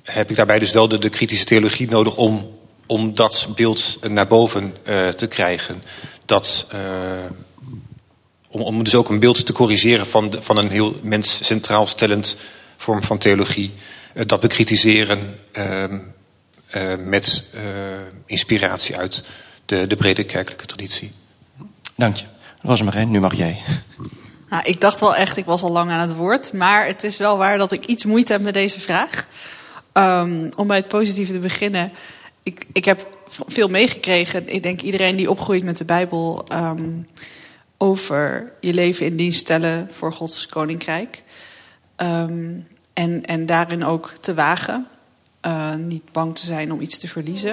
heb 0.03 0.29
ik 0.29 0.35
daarbij 0.35 0.59
dus 0.59 0.71
wel 0.71 0.87
de, 0.87 0.97
de 0.97 1.09
kritische 1.09 1.45
theologie 1.45 1.89
nodig 1.89 2.15
om, 2.15 2.57
om 2.85 3.13
dat 3.15 3.47
beeld 3.55 3.99
naar 4.07 4.27
boven 4.27 4.75
te 5.15 5.27
krijgen. 5.27 5.83
Dat 6.25 6.67
om, 8.51 8.61
om 8.61 8.83
dus 8.83 8.95
ook 8.95 9.09
een 9.09 9.19
beeld 9.19 9.45
te 9.45 9.53
corrigeren 9.53 10.07
van, 10.07 10.29
de, 10.29 10.41
van 10.41 10.57
een 10.57 10.69
heel 10.69 10.99
mens 11.01 11.45
centraal 11.45 11.87
stellend 11.87 12.37
vorm 12.77 13.03
van 13.03 13.17
theologie. 13.17 13.73
Uh, 14.13 14.23
dat 14.25 14.39
bekritiseren 14.39 15.39
uh, 15.53 15.83
uh, 16.75 16.95
met 16.97 17.43
uh, 17.55 17.61
inspiratie 18.25 18.97
uit 18.97 19.23
de, 19.65 19.87
de 19.87 19.95
brede 19.95 20.23
kerkelijke 20.23 20.65
traditie. 20.65 21.11
Dank 21.95 22.15
je. 22.15 22.25
Rosemarijn, 22.61 23.11
nu 23.11 23.19
mag 23.19 23.35
jij. 23.35 23.61
Nou, 24.49 24.63
ik 24.63 24.81
dacht 24.81 24.99
wel 24.99 25.15
echt, 25.15 25.37
ik 25.37 25.45
was 25.45 25.61
al 25.61 25.71
lang 25.71 25.91
aan 25.91 26.07
het 26.07 26.15
woord. 26.15 26.53
Maar 26.53 26.87
het 26.87 27.03
is 27.03 27.17
wel 27.17 27.37
waar 27.37 27.57
dat 27.57 27.71
ik 27.71 27.85
iets 27.85 28.05
moeite 28.05 28.31
heb 28.31 28.41
met 28.41 28.53
deze 28.53 28.79
vraag. 28.79 29.27
Um, 29.93 30.49
om 30.55 30.67
bij 30.67 30.77
het 30.77 30.87
positieve 30.87 31.31
te 31.31 31.39
beginnen. 31.39 31.91
Ik, 32.43 32.65
ik 32.73 32.85
heb 32.85 33.17
veel 33.47 33.67
meegekregen. 33.67 34.53
Ik 34.53 34.63
denk 34.63 34.81
iedereen 34.81 35.15
die 35.15 35.29
opgroeit 35.29 35.63
met 35.63 35.77
de 35.77 35.85
Bijbel... 35.85 36.45
Um, 36.53 37.05
over 37.81 38.51
je 38.59 38.73
leven 38.73 39.05
in 39.05 39.15
dienst 39.15 39.39
stellen 39.39 39.87
voor 39.91 40.13
Gods 40.13 40.45
koninkrijk. 40.45 41.23
Um, 41.97 42.67
en, 42.93 43.25
en 43.25 43.45
daarin 43.45 43.85
ook 43.85 44.13
te 44.19 44.33
wagen. 44.33 44.87
Uh, 45.45 45.75
niet 45.75 46.11
bang 46.11 46.35
te 46.35 46.45
zijn 46.45 46.71
om 46.71 46.81
iets 46.81 46.97
te 46.97 47.07
verliezen. 47.07 47.51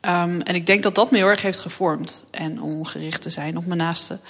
Um, 0.00 0.40
en 0.40 0.54
ik 0.54 0.66
denk 0.66 0.82
dat 0.82 0.94
dat 0.94 1.10
me 1.10 1.16
heel 1.16 1.26
erg 1.26 1.42
heeft 1.42 1.58
gevormd. 1.58 2.24
En 2.30 2.62
om 2.62 2.84
gericht 2.84 3.22
te 3.22 3.30
zijn 3.30 3.56
op 3.56 3.66
mijn 3.66 3.78
naasten. 3.78 4.20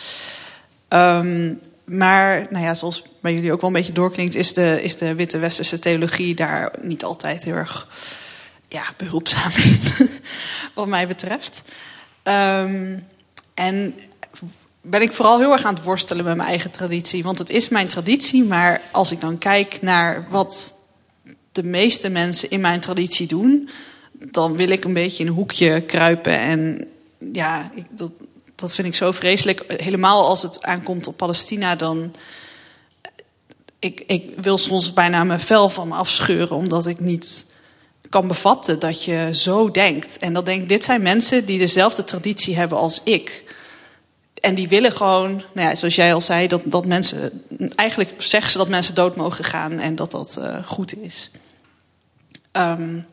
Um, 0.88 1.60
maar 1.84 2.46
nou 2.50 2.64
ja, 2.64 2.74
zoals 2.74 3.02
bij 3.20 3.34
jullie 3.34 3.52
ook 3.52 3.60
wel 3.60 3.70
een 3.70 3.76
beetje 3.76 3.92
doorklinkt, 3.92 4.34
is 4.34 4.52
de, 4.52 4.82
is 4.82 4.96
de 4.96 5.14
witte 5.14 5.38
westerse 5.38 5.78
theologie 5.78 6.34
daar 6.34 6.74
niet 6.80 7.04
altijd 7.04 7.44
heel 7.44 7.54
erg 7.54 7.88
ja, 8.68 8.82
behulpzaam 8.96 9.52
in, 9.56 9.80
wat 10.74 10.86
mij 10.86 11.06
betreft. 11.06 11.62
En 13.54 13.94
ben 14.82 15.02
ik 15.02 15.12
vooral 15.12 15.38
heel 15.38 15.52
erg 15.52 15.64
aan 15.64 15.74
het 15.74 15.84
worstelen 15.84 16.24
met 16.24 16.36
mijn 16.36 16.48
eigen 16.48 16.70
traditie. 16.70 17.22
Want 17.22 17.38
het 17.38 17.50
is 17.50 17.68
mijn 17.68 17.88
traditie, 17.88 18.44
maar 18.44 18.82
als 18.90 19.12
ik 19.12 19.20
dan 19.20 19.38
kijk 19.38 19.78
naar 19.80 20.26
wat 20.30 20.74
de 21.52 21.62
meeste 21.62 22.08
mensen 22.08 22.50
in 22.50 22.60
mijn 22.60 22.80
traditie 22.80 23.26
doen, 23.26 23.68
dan 24.12 24.56
wil 24.56 24.68
ik 24.68 24.84
een 24.84 24.92
beetje 24.92 25.22
in 25.22 25.28
een 25.28 25.34
hoekje 25.34 25.80
kruipen. 25.80 26.38
En 26.38 26.88
ja, 27.32 27.70
ik, 27.74 27.84
dat, 27.90 28.10
dat 28.54 28.74
vind 28.74 28.88
ik 28.88 28.94
zo 28.94 29.10
vreselijk. 29.10 29.82
Helemaal 29.82 30.24
als 30.26 30.42
het 30.42 30.62
aankomt 30.62 31.06
op 31.06 31.16
Palestina, 31.16 31.76
dan. 31.76 32.14
Ik, 33.78 34.02
ik 34.06 34.30
wil 34.36 34.58
soms 34.58 34.92
bijna 34.92 35.24
mijn 35.24 35.40
vel 35.40 35.68
van 35.68 35.88
me 35.88 35.94
afscheuren, 35.94 36.56
omdat 36.56 36.86
ik 36.86 37.00
niet 37.00 37.46
kan 38.08 38.26
bevatten 38.26 38.78
dat 38.78 39.04
je 39.04 39.28
zo 39.32 39.70
denkt. 39.70 40.18
En 40.18 40.32
dat 40.32 40.46
denk 40.46 40.68
dit 40.68 40.84
zijn 40.84 41.02
mensen 41.02 41.44
die 41.44 41.58
dezelfde 41.58 42.04
traditie 42.04 42.56
hebben 42.56 42.78
als 42.78 43.00
ik. 43.04 43.44
En 44.42 44.54
die 44.54 44.68
willen 44.68 44.92
gewoon, 44.92 45.42
nou 45.52 45.68
ja, 45.68 45.74
zoals 45.74 45.94
jij 45.94 46.14
al 46.14 46.20
zei, 46.20 46.46
dat, 46.46 46.62
dat 46.64 46.86
mensen. 46.86 47.44
Eigenlijk 47.74 48.14
zeggen 48.18 48.50
ze 48.50 48.58
dat 48.58 48.68
mensen 48.68 48.94
dood 48.94 49.16
mogen 49.16 49.44
gaan 49.44 49.78
en 49.78 49.96
dat 49.96 50.10
dat 50.10 50.36
uh, 50.38 50.66
goed 50.66 50.96
is. 50.96 51.30
Um, 52.52 53.06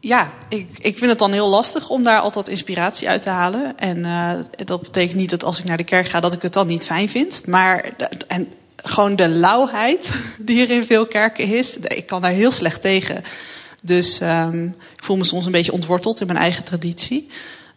ja, 0.00 0.32
ik, 0.48 0.68
ik 0.78 0.98
vind 0.98 1.10
het 1.10 1.18
dan 1.18 1.32
heel 1.32 1.48
lastig 1.48 1.88
om 1.88 2.02
daar 2.02 2.20
altijd 2.20 2.48
inspiratie 2.48 3.08
uit 3.08 3.22
te 3.22 3.30
halen. 3.30 3.78
En 3.78 3.98
uh, 3.98 4.32
dat 4.64 4.82
betekent 4.82 5.18
niet 5.18 5.30
dat 5.30 5.44
als 5.44 5.58
ik 5.58 5.64
naar 5.64 5.76
de 5.76 5.84
kerk 5.84 6.08
ga, 6.08 6.20
dat 6.20 6.32
ik 6.32 6.42
het 6.42 6.52
dan 6.52 6.66
niet 6.66 6.84
fijn 6.84 7.08
vind. 7.08 7.46
Maar 7.46 7.92
en 8.26 8.52
gewoon 8.76 9.16
de 9.16 9.28
lauwheid 9.28 10.10
die 10.38 10.62
er 10.62 10.70
in 10.70 10.84
veel 10.84 11.06
kerken 11.06 11.44
is, 11.46 11.76
ik 11.76 12.06
kan 12.06 12.20
daar 12.20 12.30
heel 12.30 12.50
slecht 12.50 12.80
tegen. 12.80 13.24
Dus 13.82 14.20
um, 14.20 14.76
ik 14.96 15.04
voel 15.04 15.16
me 15.16 15.24
soms 15.24 15.46
een 15.46 15.52
beetje 15.52 15.72
ontworteld 15.72 16.20
in 16.20 16.26
mijn 16.26 16.38
eigen 16.38 16.64
traditie. 16.64 17.28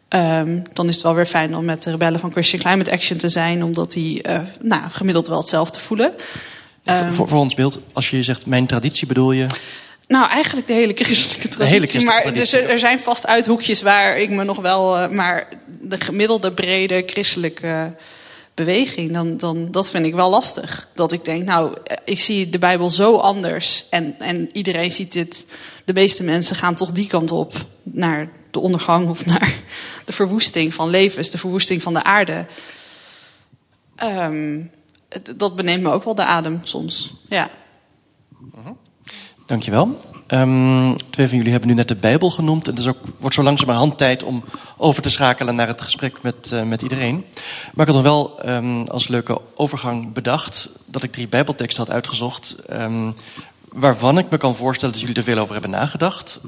Um, 0.09 0.63
dan 0.73 0.87
is 0.87 0.93
het 0.93 1.03
wel 1.03 1.15
weer 1.15 1.25
fijn 1.25 1.55
om 1.55 1.65
met 1.65 1.83
de 1.83 1.91
rebellen 1.91 2.19
van 2.19 2.31
Christian 2.31 2.61
Climate 2.61 2.91
Action 2.91 3.17
te 3.17 3.29
zijn, 3.29 3.63
omdat 3.63 3.91
die 3.91 4.27
uh, 4.27 4.39
nou, 4.61 4.81
gemiddeld 4.89 5.27
wel 5.27 5.37
hetzelfde 5.37 5.79
voelen. 5.79 6.13
Um, 6.83 7.13
voor, 7.13 7.27
voor, 7.27 7.39
ons 7.39 7.55
beeld, 7.55 7.79
als 7.93 8.09
je 8.09 8.23
zegt 8.23 8.45
mijn 8.45 8.65
traditie, 8.65 9.07
bedoel 9.07 9.31
je? 9.31 9.45
Nou, 10.07 10.29
eigenlijk 10.29 10.67
de 10.67 10.73
hele 10.73 10.93
christelijke 10.95 11.47
traditie. 11.47 11.73
Hele 11.73 11.87
christelijke 11.87 12.13
maar 12.13 12.33
traditie. 12.33 12.59
Dus 12.59 12.69
er, 12.71 12.79
zijn 12.79 12.99
vast 12.99 13.27
uithoekjes 13.27 13.81
waar 13.81 14.17
ik 14.17 14.29
me 14.29 14.43
nog 14.43 14.57
wel. 14.57 15.01
Uh, 15.01 15.09
maar 15.09 15.47
de 15.81 15.99
gemiddelde 15.99 16.51
brede 16.51 17.03
christelijke 17.05 17.95
beweging, 18.57 19.11
dan, 19.11 19.37
dan 19.37 19.71
dat 19.71 19.89
vind 19.89 20.05
ik 20.05 20.13
wel 20.13 20.29
lastig. 20.29 20.87
Dat 20.93 21.11
ik 21.11 21.25
denk, 21.25 21.43
nou, 21.43 21.77
ik 22.05 22.19
zie 22.19 22.49
de 22.49 22.59
Bijbel 22.59 22.89
zo 22.89 23.15
anders. 23.17 23.85
En, 23.89 24.19
en 24.19 24.49
iedereen 24.51 24.91
ziet 24.91 25.11
dit. 25.11 25.45
De 25.85 25.93
meeste 25.93 26.23
mensen 26.23 26.55
gaan 26.55 26.75
toch 26.75 26.91
die 26.91 27.07
kant 27.07 27.31
op 27.31 27.53
naar 27.83 28.31
de 28.51 28.59
ondergang 28.59 29.09
of 29.09 29.25
naar 29.25 29.53
de 30.05 30.11
verwoesting 30.11 30.73
van 30.73 30.89
levens, 30.89 31.29
de 31.29 31.37
verwoesting 31.37 31.81
van 31.81 31.93
de 31.93 32.03
aarde. 32.03 32.45
Um, 34.03 34.71
dat 35.35 35.55
beneemt 35.55 35.83
me 35.83 35.91
ook 35.91 36.03
wel 36.03 36.15
de 36.15 36.25
adem 36.25 36.59
soms. 36.63 37.13
Ja. 37.29 37.49
Dankjewel. 39.45 39.97
Um, 40.31 40.95
twee 41.09 41.27
van 41.27 41.37
jullie 41.37 41.51
hebben 41.51 41.69
nu 41.69 41.75
net 41.75 41.87
de 41.87 41.95
Bijbel 41.95 42.29
genoemd. 42.29 42.67
En 42.67 42.77
is 42.77 42.87
ook, 42.87 42.97
wordt 43.17 43.35
zo 43.35 43.43
langzamerhand 43.43 43.97
tijd 43.97 44.23
om 44.23 44.43
over 44.77 45.01
te 45.01 45.09
schakelen 45.09 45.55
naar 45.55 45.67
het 45.67 45.81
gesprek 45.81 46.21
met, 46.21 46.51
uh, 46.53 46.63
met 46.63 46.81
iedereen. 46.81 47.25
Maar 47.73 47.87
ik 47.87 47.93
had 47.93 48.03
nog 48.03 48.13
wel 48.13 48.49
um, 48.55 48.83
als 48.83 49.07
leuke 49.07 49.41
overgang 49.55 50.13
bedacht 50.13 50.69
dat 50.85 51.03
ik 51.03 51.11
drie 51.11 51.27
Bijbelteksten 51.27 51.83
had 51.83 51.93
uitgezocht. 51.93 52.55
Um, 52.73 53.13
waarvan 53.71 54.17
ik 54.17 54.29
me 54.29 54.37
kan 54.37 54.55
voorstellen 54.55 54.93
dat 54.93 55.03
jullie 55.03 55.17
er 55.17 55.23
veel 55.23 55.37
over 55.37 55.53
hebben 55.53 55.71
nagedacht. 55.71 56.39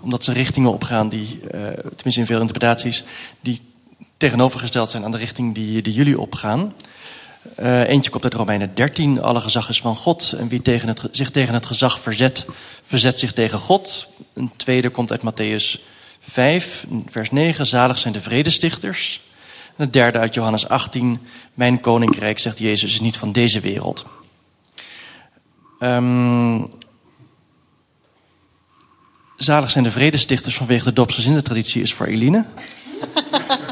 omdat 0.00 0.24
ze 0.24 0.32
richtingen 0.32 0.72
opgaan 0.72 1.08
die, 1.08 1.40
uh, 1.40 1.66
tenminste 1.70 2.20
in 2.20 2.26
veel 2.26 2.40
interpretaties, 2.40 3.04
die 3.40 3.60
tegenovergesteld 4.16 4.90
zijn 4.90 5.04
aan 5.04 5.10
de 5.10 5.18
richting 5.18 5.54
die, 5.54 5.82
die 5.82 5.92
jullie 5.92 6.20
opgaan. 6.20 6.72
Uh, 7.60 7.88
eentje 7.88 8.10
komt 8.10 8.24
uit 8.24 8.34
Romeinen 8.34 8.74
13. 8.74 9.22
Alle 9.22 9.40
gezag 9.40 9.68
is 9.68 9.80
van 9.80 9.96
God. 9.96 10.32
En 10.32 10.48
wie 10.48 10.62
tegen 10.62 10.88
het, 10.88 11.08
zich 11.10 11.30
tegen 11.30 11.54
het 11.54 11.66
gezag 11.66 12.00
verzet, 12.00 12.46
verzet 12.82 13.18
zich 13.18 13.32
tegen 13.32 13.58
God. 13.58 14.08
Een 14.34 14.52
tweede 14.56 14.90
komt 14.90 15.10
uit 15.10 15.20
Matthäus 15.20 15.80
5, 16.20 16.86
vers 17.06 17.30
9. 17.30 17.66
Zalig 17.66 17.98
zijn 17.98 18.12
de 18.12 18.22
vredestichters. 18.22 19.20
En 19.76 19.84
het 19.84 19.92
derde 19.92 20.18
uit 20.18 20.34
Johannes 20.34 20.68
18. 20.68 21.20
Mijn 21.54 21.80
koninkrijk, 21.80 22.38
zegt 22.38 22.58
Jezus, 22.58 22.92
is 22.92 23.00
niet 23.00 23.16
van 23.16 23.32
deze 23.32 23.60
wereld. 23.60 24.04
Um, 25.80 26.70
zalig 29.36 29.70
zijn 29.70 29.84
de 29.84 29.90
vredestichters 29.90 30.56
vanwege 30.56 30.84
de 30.84 30.92
dopsgezinde 30.92 31.42
traditie 31.42 31.82
is 31.82 31.94
voor 31.94 32.06
Eline. 32.06 32.44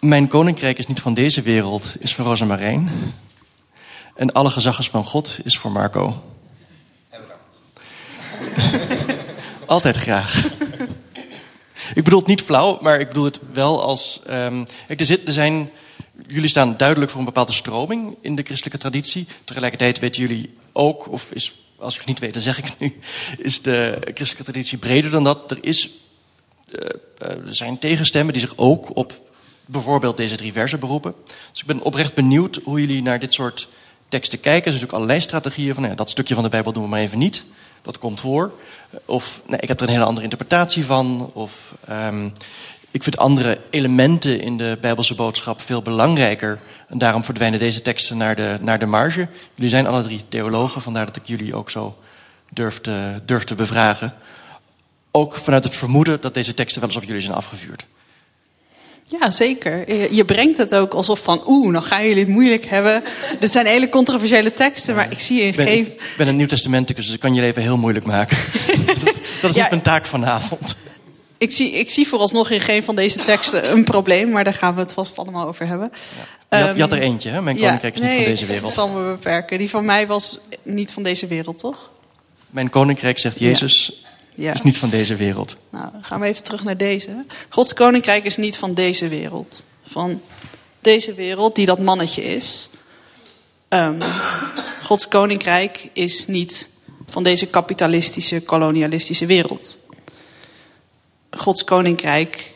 Mijn 0.00 0.28
koninkrijk 0.28 0.78
is 0.78 0.86
niet 0.86 1.00
van 1.00 1.14
deze 1.14 1.42
wereld, 1.42 1.96
is 1.98 2.14
voor 2.14 2.24
Rosa 2.24 2.44
Marijn. 2.44 2.90
En 4.14 4.32
alle 4.32 4.50
gezag 4.50 4.90
van 4.90 5.04
God, 5.04 5.38
is 5.44 5.58
voor 5.58 5.72
Marco. 5.72 6.22
Altijd 9.66 9.96
graag. 9.96 10.44
ik 11.94 12.04
bedoel 12.04 12.18
het 12.18 12.28
niet 12.28 12.42
flauw, 12.42 12.78
maar 12.80 13.00
ik 13.00 13.08
bedoel 13.08 13.24
het 13.24 13.40
wel 13.52 13.82
als... 13.82 14.20
Um, 14.30 14.64
er, 14.86 15.26
er 15.26 15.32
zijn... 15.32 15.70
Jullie 16.26 16.48
staan 16.48 16.76
duidelijk 16.76 17.10
voor 17.10 17.20
een 17.20 17.26
bepaalde 17.26 17.52
stroming 17.52 18.16
in 18.20 18.36
de 18.36 18.42
christelijke 18.42 18.78
traditie. 18.78 19.26
Tegelijkertijd 19.44 19.98
weten 19.98 20.22
jullie 20.22 20.56
ook, 20.72 21.12
of 21.12 21.30
is, 21.30 21.62
als 21.78 21.92
ik 21.92 21.98
het 21.98 22.08
niet 22.08 22.18
weet, 22.18 22.32
dan 22.32 22.42
zeg 22.42 22.58
ik 22.58 22.64
het 22.64 22.78
nu... 22.78 22.98
is 23.38 23.62
de 23.62 23.98
christelijke 24.02 24.52
traditie 24.52 24.78
breder 24.78 25.10
dan 25.10 25.24
dat. 25.24 25.50
Er, 25.50 25.58
is, 25.60 25.90
uh, 26.68 26.88
er 27.18 27.54
zijn 27.54 27.78
tegenstemmen 27.78 28.32
die 28.32 28.42
zich 28.42 28.56
ook 28.56 28.96
op 28.96 29.26
bijvoorbeeld 29.68 30.16
deze 30.16 30.36
drie 30.36 30.52
versen 30.52 30.80
beroepen. 30.80 31.14
Dus 31.50 31.60
ik 31.60 31.66
ben 31.66 31.80
oprecht 31.80 32.14
benieuwd 32.14 32.60
hoe 32.64 32.80
jullie 32.80 33.02
naar 33.02 33.18
dit 33.18 33.34
soort 33.34 33.68
teksten 34.08 34.40
kijken. 34.40 34.64
Er 34.64 34.70
zijn 34.70 34.74
natuurlijk 34.74 34.92
allerlei 34.92 35.20
strategieën 35.20 35.72
van... 35.72 35.82
Nou 35.82 35.94
ja, 35.94 35.98
dat 35.98 36.10
stukje 36.10 36.34
van 36.34 36.42
de 36.42 36.48
Bijbel 36.48 36.72
doen 36.72 36.82
we 36.82 36.88
maar 36.88 37.00
even 37.00 37.18
niet 37.18 37.44
dat 37.82 37.98
komt 37.98 38.20
voor. 38.20 38.52
Of 39.04 39.42
nee, 39.46 39.60
ik 39.60 39.68
heb 39.68 39.80
er 39.80 39.86
een 39.86 39.92
hele 39.92 40.04
andere 40.04 40.24
interpretatie 40.24 40.84
van. 40.84 41.30
Of 41.34 41.74
um, 41.90 42.32
ik 42.90 43.02
vind 43.02 43.16
andere 43.16 43.60
elementen 43.70 44.40
in 44.40 44.56
de 44.56 44.78
Bijbelse 44.80 45.14
boodschap 45.14 45.60
veel 45.60 45.82
belangrijker. 45.82 46.58
En 46.88 46.98
daarom 46.98 47.24
verdwijnen 47.24 47.58
deze 47.58 47.82
teksten 47.82 48.16
naar 48.16 48.36
de, 48.36 48.58
naar 48.60 48.78
de 48.78 48.86
marge. 48.86 49.28
Jullie 49.54 49.70
zijn 49.70 49.86
alle 49.86 50.02
drie 50.02 50.24
theologen, 50.28 50.82
vandaar 50.82 51.06
dat 51.06 51.16
ik 51.16 51.26
jullie 51.26 51.54
ook 51.54 51.70
zo 51.70 51.98
durf 52.52 52.80
durf 53.24 53.44
te 53.44 53.54
bevragen. 53.54 54.14
Ook 55.10 55.36
vanuit 55.36 55.64
het 55.64 55.76
vermoeden 55.76 56.20
dat 56.20 56.34
deze 56.34 56.54
teksten 56.54 56.80
wel 56.80 56.90
eens 56.90 56.98
op 56.98 57.04
jullie 57.04 57.22
zijn 57.22 57.34
afgevuurd. 57.34 57.86
Ja, 59.10 59.30
zeker. 59.30 59.92
Je 60.14 60.24
brengt 60.24 60.58
het 60.58 60.74
ook 60.74 60.94
alsof 60.94 61.20
van, 61.22 61.42
oeh, 61.46 61.72
dan 61.72 61.82
gaan 61.82 62.02
jullie 62.06 62.24
het 62.24 62.28
moeilijk 62.28 62.64
hebben. 62.66 63.02
Dit 63.40 63.52
zijn 63.52 63.66
hele 63.66 63.88
controversiële 63.88 64.52
teksten, 64.52 64.94
maar 64.94 65.06
ik 65.10 65.18
zie 65.18 65.40
in 65.40 65.54
geen... 65.54 65.86
Ik 65.86 66.14
ben 66.16 66.28
een 66.28 66.36
Nieuw 66.36 66.46
Testamenticus, 66.46 67.04
dus 67.04 67.14
ik 67.14 67.20
kan 67.20 67.34
je 67.34 67.40
leven 67.40 67.62
heel 67.62 67.76
moeilijk 67.76 68.06
maken. 68.06 68.36
dat, 68.86 69.04
dat, 69.40 69.50
is 69.50 69.56
ja, 69.56 69.60
niet 69.60 69.70
mijn 69.70 69.82
taak 69.82 70.06
vanavond. 70.06 70.76
Ik 71.38 71.52
zie, 71.52 71.72
ik 71.72 71.90
zie 71.90 72.08
vooralsnog 72.08 72.50
in 72.50 72.60
geen 72.60 72.82
van 72.82 72.96
deze 72.96 73.18
teksten 73.18 73.70
een 73.72 73.84
probleem, 73.84 74.30
maar 74.30 74.44
daar 74.44 74.54
gaan 74.54 74.74
we 74.74 74.80
het 74.80 74.92
vast 74.92 75.18
allemaal 75.18 75.46
over 75.46 75.66
hebben. 75.66 75.92
Ja. 76.50 76.58
Je, 76.58 76.64
had, 76.64 76.74
je, 76.76 76.80
had, 76.80 76.92
er 76.92 77.00
eentje, 77.00 77.30
hè? 77.30 77.42
Mijn 77.42 77.56
koninkrijk 77.58 77.94
is 77.94 78.00
niet 78.00 78.10
van 78.12 78.24
deze 78.24 78.46
wereld. 78.46 78.64
dat 78.74 78.74
zal 78.74 78.88
me 78.88 79.10
beperken. 79.10 79.58
Die 79.58 79.70
van 79.70 79.84
mij 79.84 80.06
was 80.06 80.38
niet 80.62 80.90
van 80.90 81.02
deze 81.02 81.26
wereld, 81.26 81.58
toch? 81.58 81.90
Mijn 82.50 82.70
koninkrijk, 82.70 83.18
zegt 83.18 83.38
Jezus, 83.38 84.04
ja. 84.38 84.52
is 84.52 84.62
niet 84.62 84.78
van 84.78 84.90
deze 84.90 85.16
wereld. 85.16 85.56
Nou, 85.70 85.92
dan 85.92 86.04
gaan 86.04 86.20
we 86.20 86.26
even 86.26 86.42
terug 86.42 86.64
naar 86.64 86.76
deze. 86.76 87.24
Gods 87.48 87.72
koninkrijk 87.72 88.24
is 88.24 88.36
niet 88.36 88.56
van 88.56 88.74
deze 88.74 89.08
wereld. 89.08 89.64
Van 89.86 90.20
deze 90.80 91.14
wereld 91.14 91.54
die 91.54 91.66
dat 91.66 91.78
mannetje 91.78 92.22
is. 92.22 92.70
Um, 93.68 93.98
Gods 94.82 95.08
koninkrijk 95.08 95.90
is 95.92 96.26
niet 96.26 96.68
van 97.06 97.22
deze 97.22 97.46
kapitalistische, 97.46 98.40
kolonialistische 98.40 99.26
wereld. 99.26 99.78
Gods 101.30 101.64
koninkrijk 101.64 102.54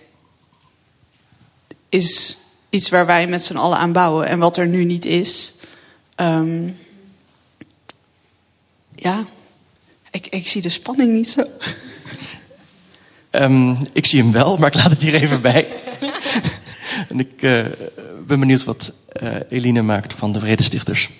is 1.89 2.37
iets 2.71 2.89
waar 2.89 3.07
wij 3.07 3.27
met 3.27 3.45
z'n 3.45 3.57
allen 3.57 3.79
aan 3.79 3.93
bouwen. 3.93 4.27
En 4.29 4.39
wat 4.39 4.57
er 4.57 4.67
nu 4.67 4.85
niet 4.85 5.05
is. 5.05 5.53
Um, 6.17 6.77
ja, 8.95 9.25
ik, 10.13 10.27
ik 10.27 10.49
zie 10.49 10.63
de 10.63 10.69
spanning 10.69 11.13
niet 11.13 11.29
zo. 11.29 11.45
Um, 13.31 13.77
ik 13.93 14.07
zie 14.07 14.23
hem 14.23 14.33
wel, 14.33 14.57
maar 14.57 14.69
ik 14.69 14.75
laat 14.75 14.91
het 14.91 15.03
hier 15.03 15.15
even 15.15 15.41
bij. 15.41 15.67
en 17.09 17.19
ik 17.19 17.31
uh, 17.41 17.65
ben 18.27 18.41
benieuwd 18.41 18.65
wat 18.65 18.93
uh, 19.23 19.35
Eline 19.49 19.83
maakt 19.83 20.13
van 20.13 20.33
de 20.33 20.41
Vredestichters. 20.41 21.11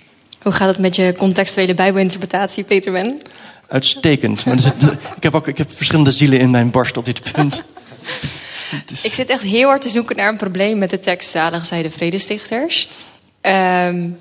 Hoe 0.41 0.51
gaat 0.51 0.67
het 0.67 0.79
met 0.79 0.95
je 0.95 1.13
contextuele 1.17 1.73
bijbelinterpretatie, 1.73 2.63
Peter 2.63 2.91
Ben? 2.91 3.21
Uitstekend. 3.67 4.45
Maar 4.45 4.59
zit, 4.59 4.73
ik, 5.15 5.23
heb 5.23 5.35
ook, 5.35 5.47
ik 5.47 5.57
heb 5.57 5.71
verschillende 5.75 6.11
zielen 6.11 6.39
in 6.39 6.49
mijn 6.49 6.71
borst 6.71 6.97
op 6.97 7.05
dit 7.05 7.31
punt. 7.31 7.63
Dus... 8.85 9.01
Ik 9.09 9.13
zit 9.13 9.29
echt 9.29 9.41
heel 9.41 9.67
hard 9.67 9.81
te 9.81 9.89
zoeken 9.89 10.15
naar 10.15 10.29
een 10.29 10.37
probleem 10.37 10.77
met 10.77 10.89
de 10.89 10.99
tekst 10.99 11.29
Zalig 11.29 11.65
zij 11.65 11.81
de 11.81 11.91
Vredestichters. 11.91 12.89
Um, 13.41 14.17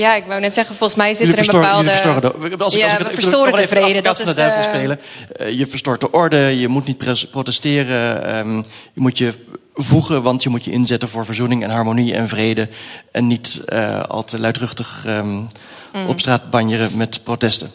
ja, 0.00 0.14
ik 0.14 0.24
wou 0.26 0.40
net 0.40 0.54
zeggen, 0.54 0.74
volgens 0.74 0.98
mij 0.98 1.14
zit 1.14 1.32
er 1.32 1.38
een 1.38 1.46
bepaalde... 1.46 1.88
Verstoren 1.88 2.20
de, 2.20 2.64
als 2.64 2.74
ja, 2.74 2.86
ik, 2.86 2.98
als 2.98 3.08
ik 3.08 3.14
verstoren 3.14 3.52
de 3.52 3.68
vrede. 3.68 4.00
Dat 4.00 4.18
is 4.18 4.24
de 4.24 4.34
duivel 4.34 4.62
spelen. 4.62 5.00
Uh, 5.40 5.58
je 5.58 5.66
verstoort 5.66 6.00
de 6.00 6.10
orde, 6.10 6.36
je 6.36 6.68
moet 6.68 6.86
niet 6.86 7.28
protesteren. 7.30 8.36
Um, 8.38 8.56
je 8.92 9.00
moet 9.00 9.18
je 9.18 9.34
voegen, 9.74 10.22
want 10.22 10.42
je 10.42 10.48
moet 10.48 10.64
je 10.64 10.70
inzetten 10.70 11.08
voor 11.08 11.24
verzoening 11.24 11.62
en 11.62 11.70
harmonie 11.70 12.14
en 12.14 12.28
vrede. 12.28 12.68
En 13.12 13.26
niet 13.26 13.62
uh, 13.68 14.02
al 14.04 14.24
te 14.24 14.40
luidruchtig 14.40 15.04
um, 15.06 15.48
mm. 15.92 16.08
op 16.08 16.20
straat 16.20 16.50
banjeren 16.50 16.96
met 16.96 17.20
protesten. 17.22 17.70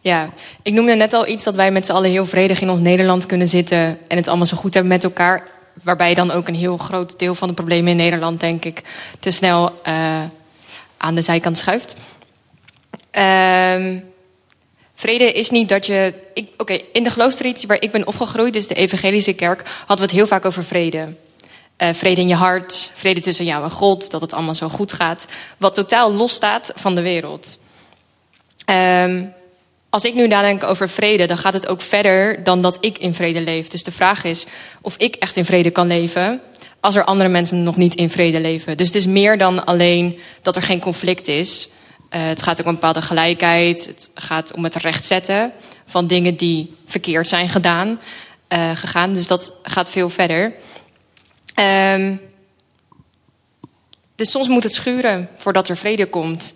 Ja, 0.00 0.28
ik 0.62 0.72
noemde 0.72 0.94
net 0.94 1.12
al 1.12 1.28
iets 1.28 1.44
dat 1.44 1.54
wij 1.54 1.70
met 1.70 1.86
z'n 1.86 1.92
allen 1.92 2.10
heel 2.10 2.26
vredig 2.26 2.60
in 2.60 2.70
ons 2.70 2.80
Nederland 2.80 3.26
kunnen 3.26 3.48
zitten... 3.48 3.98
en 4.08 4.16
het 4.16 4.28
allemaal 4.28 4.46
zo 4.46 4.56
goed 4.56 4.74
hebben 4.74 4.92
met 4.92 5.04
elkaar. 5.04 5.42
Waarbij 5.82 6.14
dan 6.14 6.30
ook 6.30 6.48
een 6.48 6.54
heel 6.54 6.76
groot 6.76 7.18
deel 7.18 7.34
van 7.34 7.48
de 7.48 7.54
problemen 7.54 7.90
in 7.90 7.96
Nederland, 7.96 8.40
denk 8.40 8.64
ik... 8.64 8.82
te 9.20 9.30
snel... 9.30 9.72
Uh, 9.88 10.18
aan 11.04 11.14
de 11.14 11.22
zijkant 11.22 11.58
schuift. 11.58 11.96
Um, 13.12 14.04
vrede 14.94 15.32
is 15.32 15.50
niet 15.50 15.68
dat 15.68 15.86
je. 15.86 16.14
Oké, 16.56 16.78
in 16.92 17.02
de 17.02 17.10
geloofstraditie 17.10 17.68
waar 17.68 17.82
ik 17.82 17.90
ben 17.90 18.06
opgegroeid, 18.06 18.52
dus 18.52 18.66
de 18.66 18.74
Evangelische 18.74 19.32
Kerk, 19.32 19.62
hadden 19.78 19.96
we 19.96 20.02
het 20.02 20.12
heel 20.12 20.26
vaak 20.26 20.44
over 20.44 20.64
vrede. 20.64 21.14
Uh, 21.78 21.88
vrede 21.92 22.20
in 22.20 22.28
je 22.28 22.34
hart, 22.34 22.90
vrede 22.94 23.20
tussen 23.20 23.44
jou 23.44 23.64
en 23.64 23.70
God, 23.70 24.10
dat 24.10 24.20
het 24.20 24.32
allemaal 24.32 24.54
zo 24.54 24.68
goed 24.68 24.92
gaat. 24.92 25.26
Wat 25.58 25.74
totaal 25.74 26.12
losstaat 26.12 26.72
van 26.74 26.94
de 26.94 27.02
wereld. 27.02 27.58
Um, 28.70 29.34
als 29.90 30.04
ik 30.04 30.14
nu 30.14 30.26
nadenk 30.26 30.64
over 30.64 30.88
vrede, 30.88 31.26
dan 31.26 31.38
gaat 31.38 31.54
het 31.54 31.66
ook 31.66 31.80
verder 31.80 32.44
dan 32.44 32.62
dat 32.62 32.78
ik 32.80 32.98
in 32.98 33.14
vrede 33.14 33.40
leef. 33.40 33.68
Dus 33.68 33.82
de 33.82 33.92
vraag 33.92 34.24
is 34.24 34.46
of 34.80 34.96
ik 34.96 35.14
echt 35.14 35.36
in 35.36 35.44
vrede 35.44 35.70
kan 35.70 35.86
leven 35.86 36.40
als 36.84 36.94
er 36.94 37.04
andere 37.04 37.28
mensen 37.28 37.62
nog 37.62 37.76
niet 37.76 37.94
in 37.94 38.10
vrede 38.10 38.40
leven. 38.40 38.76
Dus 38.76 38.86
het 38.86 38.96
is 38.96 39.06
meer 39.06 39.38
dan 39.38 39.64
alleen 39.64 40.18
dat 40.42 40.56
er 40.56 40.62
geen 40.62 40.80
conflict 40.80 41.28
is. 41.28 41.68
Uh, 42.10 42.22
het 42.22 42.42
gaat 42.42 42.60
ook 42.60 42.66
om 42.66 42.68
een 42.68 42.74
bepaalde 42.74 43.02
gelijkheid. 43.02 43.86
Het 43.86 44.10
gaat 44.14 44.52
om 44.52 44.64
het 44.64 44.74
rechtzetten 44.74 45.52
van 45.86 46.06
dingen 46.06 46.36
die 46.36 46.74
verkeerd 46.86 47.28
zijn 47.28 47.48
gedaan, 47.48 48.00
uh, 48.48 48.70
gegaan. 48.70 49.12
Dus 49.12 49.26
dat 49.26 49.52
gaat 49.62 49.90
veel 49.90 50.10
verder. 50.10 50.52
Um, 51.94 52.20
dus 54.16 54.30
soms 54.30 54.48
moet 54.48 54.62
het 54.62 54.72
schuren 54.72 55.28
voordat 55.34 55.68
er 55.68 55.76
vrede 55.76 56.06
komt. 56.06 56.54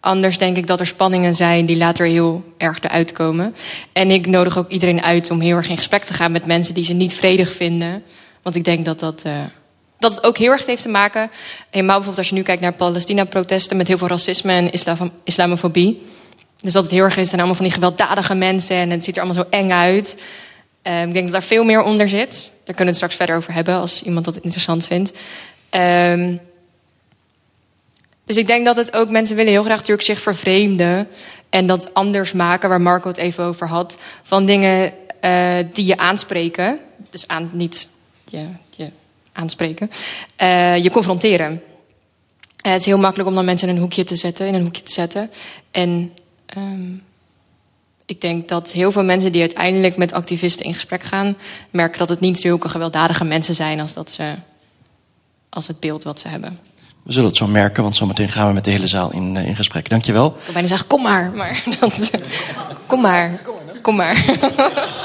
Anders 0.00 0.38
denk 0.38 0.56
ik 0.56 0.66
dat 0.66 0.80
er 0.80 0.86
spanningen 0.86 1.34
zijn 1.34 1.66
die 1.66 1.76
later 1.76 2.06
heel 2.06 2.44
erg 2.56 2.80
eruit 2.80 3.12
komen. 3.12 3.54
En 3.92 4.10
ik 4.10 4.26
nodig 4.26 4.58
ook 4.58 4.70
iedereen 4.70 5.02
uit 5.02 5.30
om 5.30 5.40
heel 5.40 5.56
erg 5.56 5.68
in 5.68 5.76
gesprek 5.76 6.02
te 6.02 6.14
gaan 6.14 6.32
met 6.32 6.46
mensen 6.46 6.74
die 6.74 6.84
ze 6.84 6.92
niet 6.92 7.14
vredig 7.14 7.52
vinden. 7.52 8.02
Want 8.42 8.56
ik 8.56 8.64
denk 8.64 8.84
dat 8.84 8.98
dat 8.98 9.22
uh, 9.26 9.32
dat 10.02 10.14
het 10.14 10.24
ook 10.24 10.36
heel 10.36 10.50
erg 10.50 10.66
heeft 10.66 10.82
te 10.82 10.88
maken. 10.88 11.30
Helemaal 11.70 11.96
bijvoorbeeld 11.96 12.18
als 12.18 12.28
je 12.28 12.34
nu 12.34 12.42
kijkt 12.42 12.62
naar 12.62 12.72
Palestina-protesten 12.72 13.76
met 13.76 13.88
heel 13.88 13.98
veel 13.98 14.08
racisme 14.08 14.52
en 14.52 14.70
islam, 14.70 15.10
islamofobie. 15.24 16.02
Dus 16.60 16.72
dat 16.72 16.82
het 16.82 16.92
heel 16.92 17.04
erg 17.04 17.16
is, 17.16 17.28
zijn 17.28 17.40
allemaal 17.40 17.56
van 17.56 17.64
die 17.64 17.74
gewelddadige 17.74 18.34
mensen 18.34 18.76
en 18.76 18.90
het 18.90 19.04
ziet 19.04 19.16
er 19.16 19.22
allemaal 19.22 19.44
zo 19.44 19.50
eng 19.50 19.70
uit. 19.70 20.16
Um, 20.82 21.08
ik 21.08 21.12
denk 21.12 21.24
dat 21.24 21.32
daar 21.32 21.42
veel 21.42 21.64
meer 21.64 21.82
onder 21.82 22.08
zit. 22.08 22.42
Daar 22.42 22.74
kunnen 22.74 22.76
we 22.76 22.84
het 22.84 22.94
straks 22.94 23.14
verder 23.14 23.36
over 23.36 23.52
hebben 23.52 23.74
als 23.74 24.02
iemand 24.02 24.24
dat 24.24 24.36
interessant 24.36 24.86
vindt. 24.86 25.12
Um, 25.70 26.40
dus 28.24 28.36
ik 28.36 28.46
denk 28.46 28.64
dat 28.64 28.76
het 28.76 28.92
ook 28.92 29.10
mensen 29.10 29.36
willen 29.36 29.52
heel 29.52 29.62
graag 29.62 29.78
natuurlijk 29.78 30.06
zich 30.06 30.20
vervreemden 30.20 31.08
en 31.50 31.66
dat 31.66 31.94
anders 31.94 32.32
maken, 32.32 32.68
waar 32.68 32.80
Marco 32.80 33.08
het 33.08 33.16
even 33.16 33.44
over 33.44 33.68
had, 33.68 33.98
van 34.22 34.46
dingen 34.46 34.92
uh, 35.24 35.54
die 35.72 35.86
je 35.86 35.96
aanspreken. 35.96 36.78
Dus 37.10 37.28
aan 37.28 37.50
niet 37.52 37.86
je, 38.24 38.46
je 38.76 38.90
aanspreken, 39.32 39.90
uh, 40.42 40.76
je 40.76 40.90
confronteren. 40.90 41.52
Uh, 42.66 42.72
het 42.72 42.80
is 42.80 42.86
heel 42.86 42.98
makkelijk 42.98 43.28
om 43.28 43.34
dan 43.34 43.44
mensen 43.44 43.68
in 43.68 43.74
een 43.74 43.80
hoekje 43.80 44.04
te 44.04 44.14
zetten, 44.14 44.46
in 44.46 44.54
een 44.54 44.62
hoekje 44.62 44.82
te 44.82 44.92
zetten. 44.92 45.30
En 45.70 46.12
um, 46.56 47.02
ik 48.06 48.20
denk 48.20 48.48
dat 48.48 48.72
heel 48.72 48.92
veel 48.92 49.04
mensen 49.04 49.32
die 49.32 49.40
uiteindelijk 49.40 49.96
met 49.96 50.12
activisten 50.12 50.64
in 50.64 50.74
gesprek 50.74 51.02
gaan, 51.02 51.36
merken 51.70 51.98
dat 51.98 52.08
het 52.08 52.20
niet 52.20 52.38
zulke 52.38 52.68
gewelddadige 52.68 53.24
mensen 53.24 53.54
zijn 53.54 53.80
als 53.80 53.92
dat 53.92 54.12
ze 54.12 54.34
als 55.48 55.66
het 55.66 55.80
beeld 55.80 56.02
wat 56.02 56.20
ze 56.20 56.28
hebben. 56.28 56.58
We 57.02 57.12
zullen 57.12 57.28
het 57.28 57.36
zo 57.36 57.46
merken, 57.46 57.82
want 57.82 57.96
zometeen 57.96 58.28
gaan 58.28 58.46
we 58.46 58.52
met 58.52 58.64
de 58.64 58.70
hele 58.70 58.86
zaal 58.86 59.12
in, 59.12 59.34
uh, 59.34 59.46
in 59.46 59.56
gesprek. 59.56 59.88
Dankjewel. 59.88 60.26
Ik 60.26 60.44
kan 60.44 60.52
bijna 60.52 60.68
zeggen, 60.68 60.86
kom 60.86 61.02
maar. 61.02 61.30
maar 61.34 61.62
dat, 61.80 62.10
kom 62.86 63.00
maar. 63.00 63.40
Kom 63.82 63.96
maar. 63.96 64.16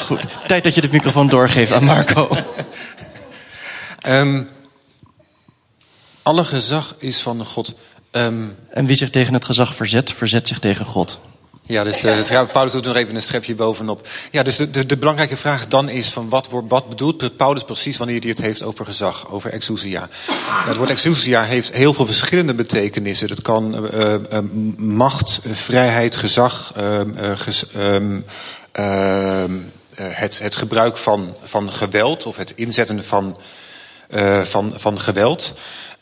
Goed. 0.05 0.21
Tijd 0.47 0.63
dat 0.63 0.75
je 0.75 0.81
de 0.81 0.89
microfoon 0.91 1.27
doorgeeft 1.27 1.71
aan 1.71 1.83
Marco. 1.83 2.29
Um, 4.07 4.49
alle 6.21 6.43
gezag 6.43 6.95
is 6.97 7.21
van 7.21 7.45
God. 7.45 7.75
Um, 8.11 8.55
en 8.69 8.85
wie 8.85 8.95
zich 8.95 9.09
tegen 9.09 9.33
het 9.33 9.45
gezag 9.45 9.75
verzet, 9.75 10.13
verzet 10.13 10.47
zich 10.47 10.59
tegen 10.59 10.85
God. 10.85 11.19
Ja, 11.67 11.83
dus 11.83 11.99
de, 11.99 12.23
de, 12.27 12.45
Paulus 12.51 12.73
doet 12.73 12.85
nog 12.85 12.95
even 12.95 13.15
een 13.15 13.21
schepje 13.21 13.55
bovenop. 13.55 14.07
Ja, 14.31 14.43
dus 14.43 14.55
de, 14.55 14.69
de, 14.69 14.85
de 14.85 14.97
belangrijke 14.97 15.37
vraag 15.37 15.67
dan 15.67 15.89
is: 15.89 16.09
van 16.09 16.29
wat, 16.29 16.49
wordt, 16.49 16.69
wat 16.69 16.89
bedoelt 16.89 17.37
Paulus 17.37 17.63
precies 17.63 17.97
wanneer 17.97 18.19
hij 18.19 18.29
het 18.29 18.41
heeft 18.41 18.63
over 18.63 18.85
gezag, 18.85 19.29
over 19.29 19.51
exousia? 19.51 20.07
het 20.41 20.77
woord 20.77 20.89
exousia 20.89 21.43
heeft 21.43 21.73
heel 21.73 21.93
veel 21.93 22.05
verschillende 22.05 22.53
betekenissen. 22.53 23.27
Dat 23.27 23.41
kan 23.41 23.85
uh, 23.93 24.13
uh, 24.31 24.39
macht, 24.77 25.39
vrijheid, 25.51 26.15
gezag, 26.15 26.73
ges, 27.35 27.65
het, 29.95 30.39
het 30.39 30.55
gebruik 30.55 30.97
van, 30.97 31.37
van 31.43 31.71
geweld 31.71 32.25
of 32.25 32.37
het 32.37 32.53
inzetten 32.55 33.03
van, 33.03 33.37
uh, 34.09 34.41
van, 34.41 34.73
van 34.75 34.99
geweld. 34.99 35.53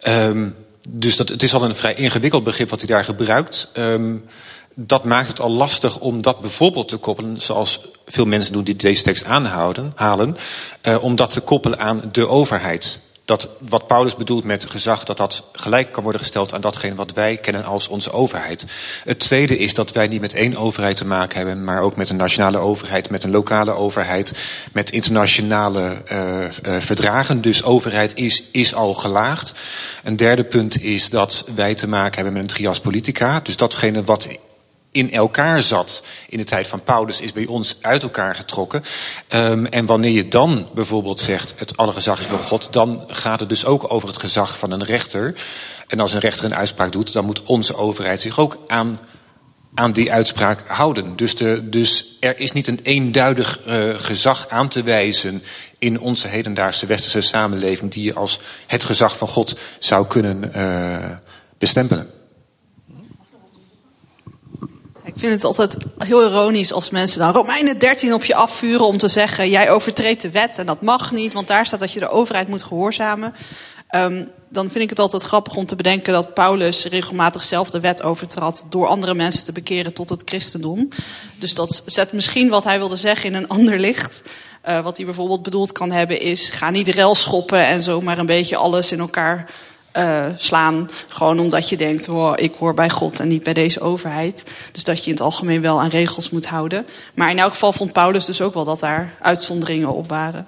Um, 0.07 0.55
dus 0.89 1.15
dat, 1.15 1.29
het 1.29 1.43
is 1.43 1.53
al 1.53 1.63
een 1.63 1.75
vrij 1.75 1.93
ingewikkeld 1.93 2.43
begrip 2.43 2.69
wat 2.69 2.79
hij 2.79 2.87
daar 2.87 3.03
gebruikt. 3.03 3.67
Um, 3.77 4.25
dat 4.73 5.03
maakt 5.03 5.27
het 5.27 5.39
al 5.39 5.49
lastig 5.49 5.99
om 5.99 6.21
dat 6.21 6.39
bijvoorbeeld 6.39 6.87
te 6.87 6.97
koppelen, 6.97 7.41
zoals 7.41 7.81
veel 8.05 8.25
mensen 8.25 8.53
doen 8.53 8.63
die 8.63 8.75
deze 8.75 9.03
tekst 9.03 9.25
aanhouden, 9.25 9.91
halen, 9.95 10.35
uh, 10.83 11.03
om 11.03 11.15
dat 11.15 11.29
te 11.29 11.41
koppelen 11.41 11.79
aan 11.79 12.09
de 12.11 12.27
overheid 12.27 12.99
dat 13.25 13.49
wat 13.59 13.87
Paulus 13.87 14.15
bedoelt 14.15 14.43
met 14.43 14.65
gezag, 14.69 15.03
dat 15.03 15.17
dat 15.17 15.43
gelijk 15.51 15.91
kan 15.91 16.03
worden 16.03 16.21
gesteld 16.21 16.53
aan 16.53 16.61
datgene 16.61 16.95
wat 16.95 17.13
wij 17.13 17.37
kennen 17.37 17.63
als 17.65 17.87
onze 17.87 18.11
overheid. 18.11 18.65
Het 19.03 19.19
tweede 19.19 19.57
is 19.57 19.73
dat 19.73 19.91
wij 19.91 20.07
niet 20.07 20.21
met 20.21 20.33
één 20.33 20.55
overheid 20.55 20.95
te 20.95 21.05
maken 21.05 21.37
hebben, 21.37 21.63
maar 21.63 21.81
ook 21.81 21.95
met 21.95 22.09
een 22.09 22.15
nationale 22.15 22.57
overheid, 22.57 23.09
met 23.09 23.23
een 23.23 23.31
lokale 23.31 23.71
overheid, 23.71 24.33
met 24.73 24.91
internationale 24.91 26.01
uh, 26.11 26.39
uh, 26.41 26.47
verdragen. 26.79 27.41
Dus 27.41 27.63
overheid 27.63 28.15
is, 28.15 28.43
is 28.51 28.73
al 28.73 28.93
gelaagd. 28.93 29.53
Een 30.03 30.15
derde 30.15 30.43
punt 30.43 30.81
is 30.81 31.09
dat 31.09 31.45
wij 31.55 31.75
te 31.75 31.87
maken 31.87 32.15
hebben 32.15 32.33
met 32.33 32.41
een 32.41 32.47
trias 32.47 32.79
politica. 32.79 33.39
Dus 33.39 33.57
datgene 33.57 34.03
wat 34.03 34.27
in 34.95 35.11
elkaar 35.11 35.61
zat 35.61 36.03
in 36.29 36.37
de 36.37 36.43
tijd 36.43 36.67
van 36.67 36.83
Paulus, 36.83 37.21
is 37.21 37.33
bij 37.33 37.45
ons 37.45 37.77
uit 37.81 38.03
elkaar 38.03 38.35
getrokken. 38.35 38.83
Um, 39.29 39.65
en 39.65 39.85
wanneer 39.85 40.11
je 40.11 40.27
dan 40.27 40.69
bijvoorbeeld 40.73 41.19
zegt, 41.19 41.53
het 41.57 41.77
alle 41.77 41.91
gezag 41.91 42.19
is 42.19 42.25
van 42.25 42.39
God, 42.39 42.73
dan 42.73 43.03
gaat 43.07 43.39
het 43.39 43.49
dus 43.49 43.65
ook 43.65 43.91
over 43.91 44.07
het 44.07 44.19
gezag 44.19 44.57
van 44.57 44.71
een 44.71 44.83
rechter. 44.83 45.35
En 45.87 45.99
als 45.99 46.13
een 46.13 46.19
rechter 46.19 46.45
een 46.45 46.55
uitspraak 46.55 46.91
doet, 46.91 47.13
dan 47.13 47.25
moet 47.25 47.43
onze 47.43 47.75
overheid 47.75 48.21
zich 48.21 48.39
ook 48.39 48.57
aan, 48.67 48.99
aan 49.73 49.91
die 49.91 50.11
uitspraak 50.11 50.63
houden. 50.67 51.15
Dus, 51.15 51.35
de, 51.35 51.69
dus 51.69 52.17
er 52.19 52.39
is 52.39 52.51
niet 52.51 52.67
een 52.67 52.79
eenduidig 52.83 53.59
uh, 53.67 53.99
gezag 53.99 54.49
aan 54.49 54.67
te 54.67 54.83
wijzen 54.83 55.43
in 55.79 55.99
onze 55.99 56.27
hedendaagse 56.27 56.85
westerse 56.85 57.21
samenleving, 57.21 57.91
die 57.91 58.03
je 58.03 58.13
als 58.13 58.39
het 58.67 58.83
gezag 58.83 59.17
van 59.17 59.27
God 59.27 59.55
zou 59.79 60.07
kunnen 60.07 60.51
uh, 60.55 61.17
bestempelen. 61.57 62.09
Ik 65.15 65.21
vind 65.21 65.33
het 65.33 65.43
altijd 65.43 65.77
heel 65.97 66.23
ironisch 66.23 66.73
als 66.73 66.89
mensen 66.89 67.19
dan 67.19 67.33
Romeinen 67.33 67.79
13 67.79 68.13
op 68.13 68.23
je 68.23 68.35
afvuren 68.35 68.85
om 68.85 68.97
te 68.97 69.07
zeggen: 69.07 69.49
jij 69.49 69.71
overtreedt 69.71 70.21
de 70.21 70.29
wet 70.29 70.57
en 70.57 70.65
dat 70.65 70.81
mag 70.81 71.11
niet, 71.11 71.33
want 71.33 71.47
daar 71.47 71.65
staat 71.65 71.79
dat 71.79 71.91
je 71.91 71.99
de 71.99 72.09
overheid 72.09 72.47
moet 72.47 72.63
gehoorzamen. 72.63 73.33
Um, 73.95 74.29
dan 74.49 74.71
vind 74.71 74.83
ik 74.83 74.89
het 74.89 74.99
altijd 74.99 75.23
grappig 75.23 75.55
om 75.55 75.65
te 75.65 75.75
bedenken 75.75 76.13
dat 76.13 76.33
Paulus 76.33 76.85
regelmatig 76.85 77.43
zelf 77.43 77.69
de 77.69 77.79
wet 77.79 78.01
overtrad 78.01 78.65
door 78.69 78.87
andere 78.87 79.13
mensen 79.13 79.45
te 79.45 79.51
bekeren 79.51 79.93
tot 79.93 80.09
het 80.09 80.21
christendom. 80.25 80.87
Dus 81.39 81.53
dat 81.53 81.81
zet 81.85 82.13
misschien 82.13 82.49
wat 82.49 82.63
hij 82.63 82.77
wilde 82.77 82.95
zeggen 82.95 83.29
in 83.29 83.35
een 83.35 83.47
ander 83.57 83.79
licht. 83.79 84.21
Uh, 84.67 84.79
wat 84.79 84.97
hij 84.97 85.05
bijvoorbeeld 85.05 85.43
bedoeld 85.43 85.71
kan 85.71 85.91
hebben 85.91 86.19
is: 86.19 86.49
ga 86.49 86.69
niet 86.69 86.87
rel 86.87 87.15
schoppen 87.15 87.65
en 87.65 87.81
zomaar 87.81 88.17
een 88.17 88.25
beetje 88.25 88.57
alles 88.57 88.91
in 88.91 88.99
elkaar 88.99 89.51
uh, 89.97 90.25
slaan. 90.35 90.89
Gewoon 91.07 91.39
omdat 91.39 91.69
je 91.69 91.77
denkt, 91.77 92.09
oh, 92.09 92.33
ik 92.35 92.55
hoor 92.55 92.73
bij 92.73 92.89
God 92.89 93.19
en 93.19 93.27
niet 93.27 93.43
bij 93.43 93.53
deze 93.53 93.79
overheid. 93.79 94.43
Dus 94.71 94.83
dat 94.83 94.99
je 94.99 95.05
in 95.05 95.11
het 95.11 95.21
algemeen 95.21 95.61
wel 95.61 95.81
aan 95.81 95.89
regels 95.89 96.29
moet 96.29 96.45
houden. 96.45 96.85
Maar 97.13 97.29
in 97.29 97.39
elk 97.39 97.51
geval 97.51 97.73
vond 97.73 97.93
Paulus 97.93 98.25
dus 98.25 98.41
ook 98.41 98.53
wel 98.53 98.63
dat 98.63 98.79
daar 98.79 99.13
uitzonderingen 99.19 99.93
op 99.93 100.09
waren. 100.09 100.47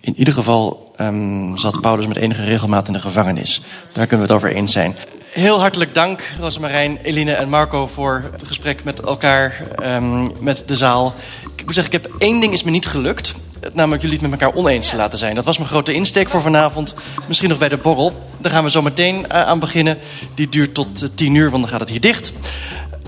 In 0.00 0.14
ieder 0.16 0.34
geval 0.34 0.92
um, 1.00 1.58
zat 1.58 1.80
Paulus 1.80 2.06
met 2.06 2.16
enige 2.16 2.44
regelmaat 2.44 2.86
in 2.86 2.92
de 2.92 2.98
gevangenis. 2.98 3.62
Daar 3.92 4.06
kunnen 4.06 4.26
we 4.26 4.32
het 4.32 4.42
over 4.42 4.56
eens 4.56 4.72
zijn. 4.72 4.96
Heel 5.30 5.60
hartelijk 5.60 5.94
dank, 5.94 6.22
Rosemarijn, 6.40 6.98
Eline 7.02 7.32
en 7.32 7.48
Marco, 7.48 7.86
voor 7.86 8.24
het 8.32 8.46
gesprek 8.46 8.84
met 8.84 9.00
elkaar, 9.00 9.66
um, 9.82 10.30
met 10.40 10.62
de 10.66 10.74
zaal. 10.74 11.14
Ik 11.56 11.64
moet 11.64 11.74
zeggen, 11.74 11.94
ik 11.94 12.02
heb 12.02 12.12
één 12.18 12.40
ding 12.40 12.52
is 12.52 12.62
me 12.62 12.70
niet 12.70 12.86
gelukt 12.86 13.34
namelijk 13.72 14.02
jullie 14.02 14.18
het 14.18 14.30
met 14.30 14.40
elkaar 14.40 14.56
oneens 14.56 14.88
te 14.88 14.96
laten 14.96 15.18
zijn. 15.18 15.34
Dat 15.34 15.44
was 15.44 15.58
mijn 15.58 15.68
grote 15.68 15.92
insteek 15.92 16.28
voor 16.28 16.42
vanavond. 16.42 16.94
Misschien 17.26 17.48
nog 17.48 17.58
bij 17.58 17.68
de 17.68 17.76
borrel. 17.76 18.24
Daar 18.38 18.52
gaan 18.52 18.64
we 18.64 18.70
zo 18.70 18.82
meteen 18.82 19.16
uh, 19.16 19.24
aan 19.28 19.58
beginnen. 19.58 19.98
Die 20.34 20.48
duurt 20.48 20.74
tot 20.74 21.02
uh, 21.02 21.08
tien 21.14 21.34
uur, 21.34 21.50
want 21.50 21.62
dan 21.62 21.70
gaat 21.70 21.80
het 21.80 21.88
hier 21.88 22.00
dicht. 22.00 22.32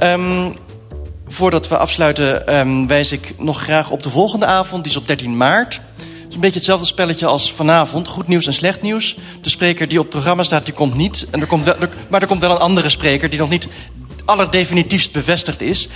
Um, 0.03 0.55
voordat 1.29 1.69
we 1.69 1.77
afsluiten 1.77 2.59
um, 2.59 2.87
wijs 2.87 3.13
ik 3.13 3.35
nog 3.39 3.63
graag 3.63 3.91
op 3.91 4.03
de 4.03 4.11
volgende 4.11 4.47
avond. 4.47 4.85
Die 4.85 4.93
is 4.93 4.99
op 4.99 5.07
13 5.07 5.37
maart. 5.37 5.75
Het 5.75 6.29
is 6.29 6.35
een 6.35 6.41
beetje 6.41 6.57
hetzelfde 6.57 6.87
spelletje 6.87 7.27
als 7.27 7.53
vanavond. 7.53 8.09
Goed 8.09 8.29
nieuws 8.29 8.47
en 8.47 8.55
slecht 8.55 8.83
nieuws. 8.83 9.17
De 9.43 9.51
spreker 9.51 9.89
die 9.89 9.99
op 9.99 10.05
het 10.05 10.13
programma 10.13 10.43
staat, 10.43 10.65
die 10.65 10.75
komt 10.75 10.95
niet. 10.95 11.27
En 11.31 11.41
er 11.41 11.47
komt 11.47 11.65
wel, 11.65 11.75
maar 12.09 12.21
er 12.21 12.27
komt 12.27 12.41
wel 12.41 12.51
een 12.51 12.57
andere 12.57 12.89
spreker 12.89 13.31
die 13.31 13.39
nog 13.39 13.49
niet 13.49 13.69
allerdefinitiefst 14.25 15.13
bevestigd 15.13 15.61
is. 15.61 15.89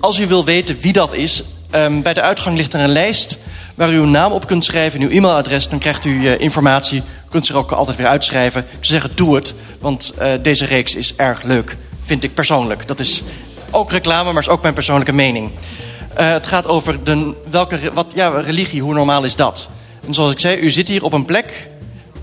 Als 0.00 0.18
u 0.18 0.26
wil 0.26 0.44
weten 0.44 0.80
wie 0.80 0.92
dat 0.92 1.12
is, 1.12 1.42
um, 1.74 2.02
bij 2.02 2.14
de 2.14 2.20
uitgang 2.20 2.56
ligt 2.56 2.72
er 2.72 2.80
een 2.80 2.92
lijst 2.92 3.38
waar 3.80 3.92
u 3.92 3.96
uw 3.96 4.04
naam 4.04 4.32
op 4.32 4.46
kunt 4.46 4.64
schrijven 4.64 5.00
en 5.00 5.06
uw 5.06 5.12
e-mailadres. 5.12 5.68
Dan 5.68 5.78
krijgt 5.78 6.04
u 6.04 6.10
uh, 6.10 6.40
informatie. 6.40 7.02
Kunt 7.30 7.46
zich 7.46 7.54
ook 7.54 7.72
altijd 7.72 7.96
weer 7.96 8.06
uitschrijven. 8.06 8.60
Ik 8.60 8.66
zou 8.70 9.00
zeggen, 9.00 9.10
doe 9.14 9.34
het. 9.34 9.54
Want 9.78 10.14
uh, 10.18 10.32
deze 10.42 10.64
reeks 10.64 10.94
is 10.94 11.14
erg 11.16 11.42
leuk. 11.42 11.76
Vind 12.04 12.24
ik 12.24 12.34
persoonlijk. 12.34 12.86
Dat 12.86 13.00
is 13.00 13.22
ook 13.70 13.90
reclame, 13.90 14.32
maar 14.32 14.42
is 14.42 14.48
ook 14.48 14.62
mijn 14.62 14.74
persoonlijke 14.74 15.12
mening. 15.12 15.50
Uh, 15.50 16.32
het 16.32 16.46
gaat 16.46 16.66
over 16.66 17.04
de, 17.04 17.34
welke, 17.50 17.78
wat, 17.92 18.06
ja, 18.14 18.28
religie, 18.28 18.82
hoe 18.82 18.94
normaal 18.94 19.24
is 19.24 19.36
dat? 19.36 19.68
En 20.06 20.14
zoals 20.14 20.32
ik 20.32 20.40
zei, 20.40 20.56
u 20.56 20.70
zit 20.70 20.88
hier 20.88 21.04
op 21.04 21.12
een 21.12 21.24
plek 21.24 21.68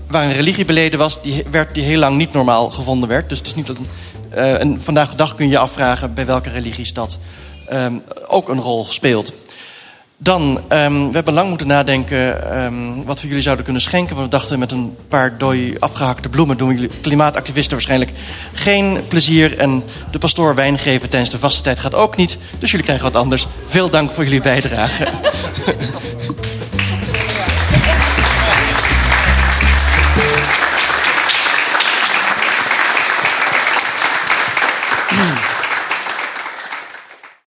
waar 0.08 0.24
een 0.24 0.32
religie 0.32 0.64
beleden 0.64 0.98
was... 0.98 1.22
die, 1.22 1.44
werd, 1.50 1.74
die 1.74 1.84
heel 1.84 1.98
lang 1.98 2.16
niet 2.16 2.32
normaal 2.32 2.70
gevonden 2.70 3.08
werd. 3.08 3.28
Dus 3.28 3.38
het 3.38 3.46
is 3.46 3.54
niet 3.54 3.66
dat 3.66 3.76
een, 4.30 4.58
en 4.58 4.80
vandaag 4.80 5.10
de 5.10 5.16
dag 5.16 5.34
kun 5.34 5.48
je 5.48 5.58
afvragen... 5.58 6.14
bij 6.14 6.26
welke 6.26 6.50
religies 6.50 6.92
dat 6.92 7.18
um, 7.72 8.02
ook 8.26 8.48
een 8.48 8.60
rol 8.60 8.84
speelt. 8.84 9.32
Dan, 10.20 10.60
um, 10.68 11.08
we 11.08 11.14
hebben 11.14 11.34
lang 11.34 11.48
moeten 11.48 11.66
nadenken 11.66 12.58
um, 12.64 13.04
wat 13.04 13.20
we 13.20 13.28
jullie 13.28 13.42
zouden 13.42 13.64
kunnen 13.64 13.82
schenken. 13.82 14.16
Want 14.16 14.26
we 14.26 14.36
dachten 14.36 14.58
met 14.58 14.72
een 14.72 14.96
paar 15.08 15.38
dooi 15.38 15.76
afgehakte 15.78 16.28
bloemen 16.28 16.56
doen 16.56 16.74
jullie 16.74 16.90
klimaatactivisten 17.00 17.72
waarschijnlijk 17.72 18.12
geen 18.52 19.00
plezier. 19.08 19.58
En 19.58 19.84
de 20.10 20.18
pastoor 20.18 20.54
wijn 20.54 20.78
geven 20.78 21.08
tijdens 21.08 21.30
de 21.30 21.38
vaste 21.38 21.62
tijd 21.62 21.80
gaat 21.80 21.94
ook 21.94 22.16
niet. 22.16 22.38
Dus 22.58 22.70
jullie 22.70 22.86
krijgen 22.86 23.12
wat 23.12 23.22
anders. 23.22 23.46
Veel 23.66 23.90
dank 23.90 24.10
voor 24.10 24.24
jullie 24.24 24.40
bijdrage. 24.40 25.06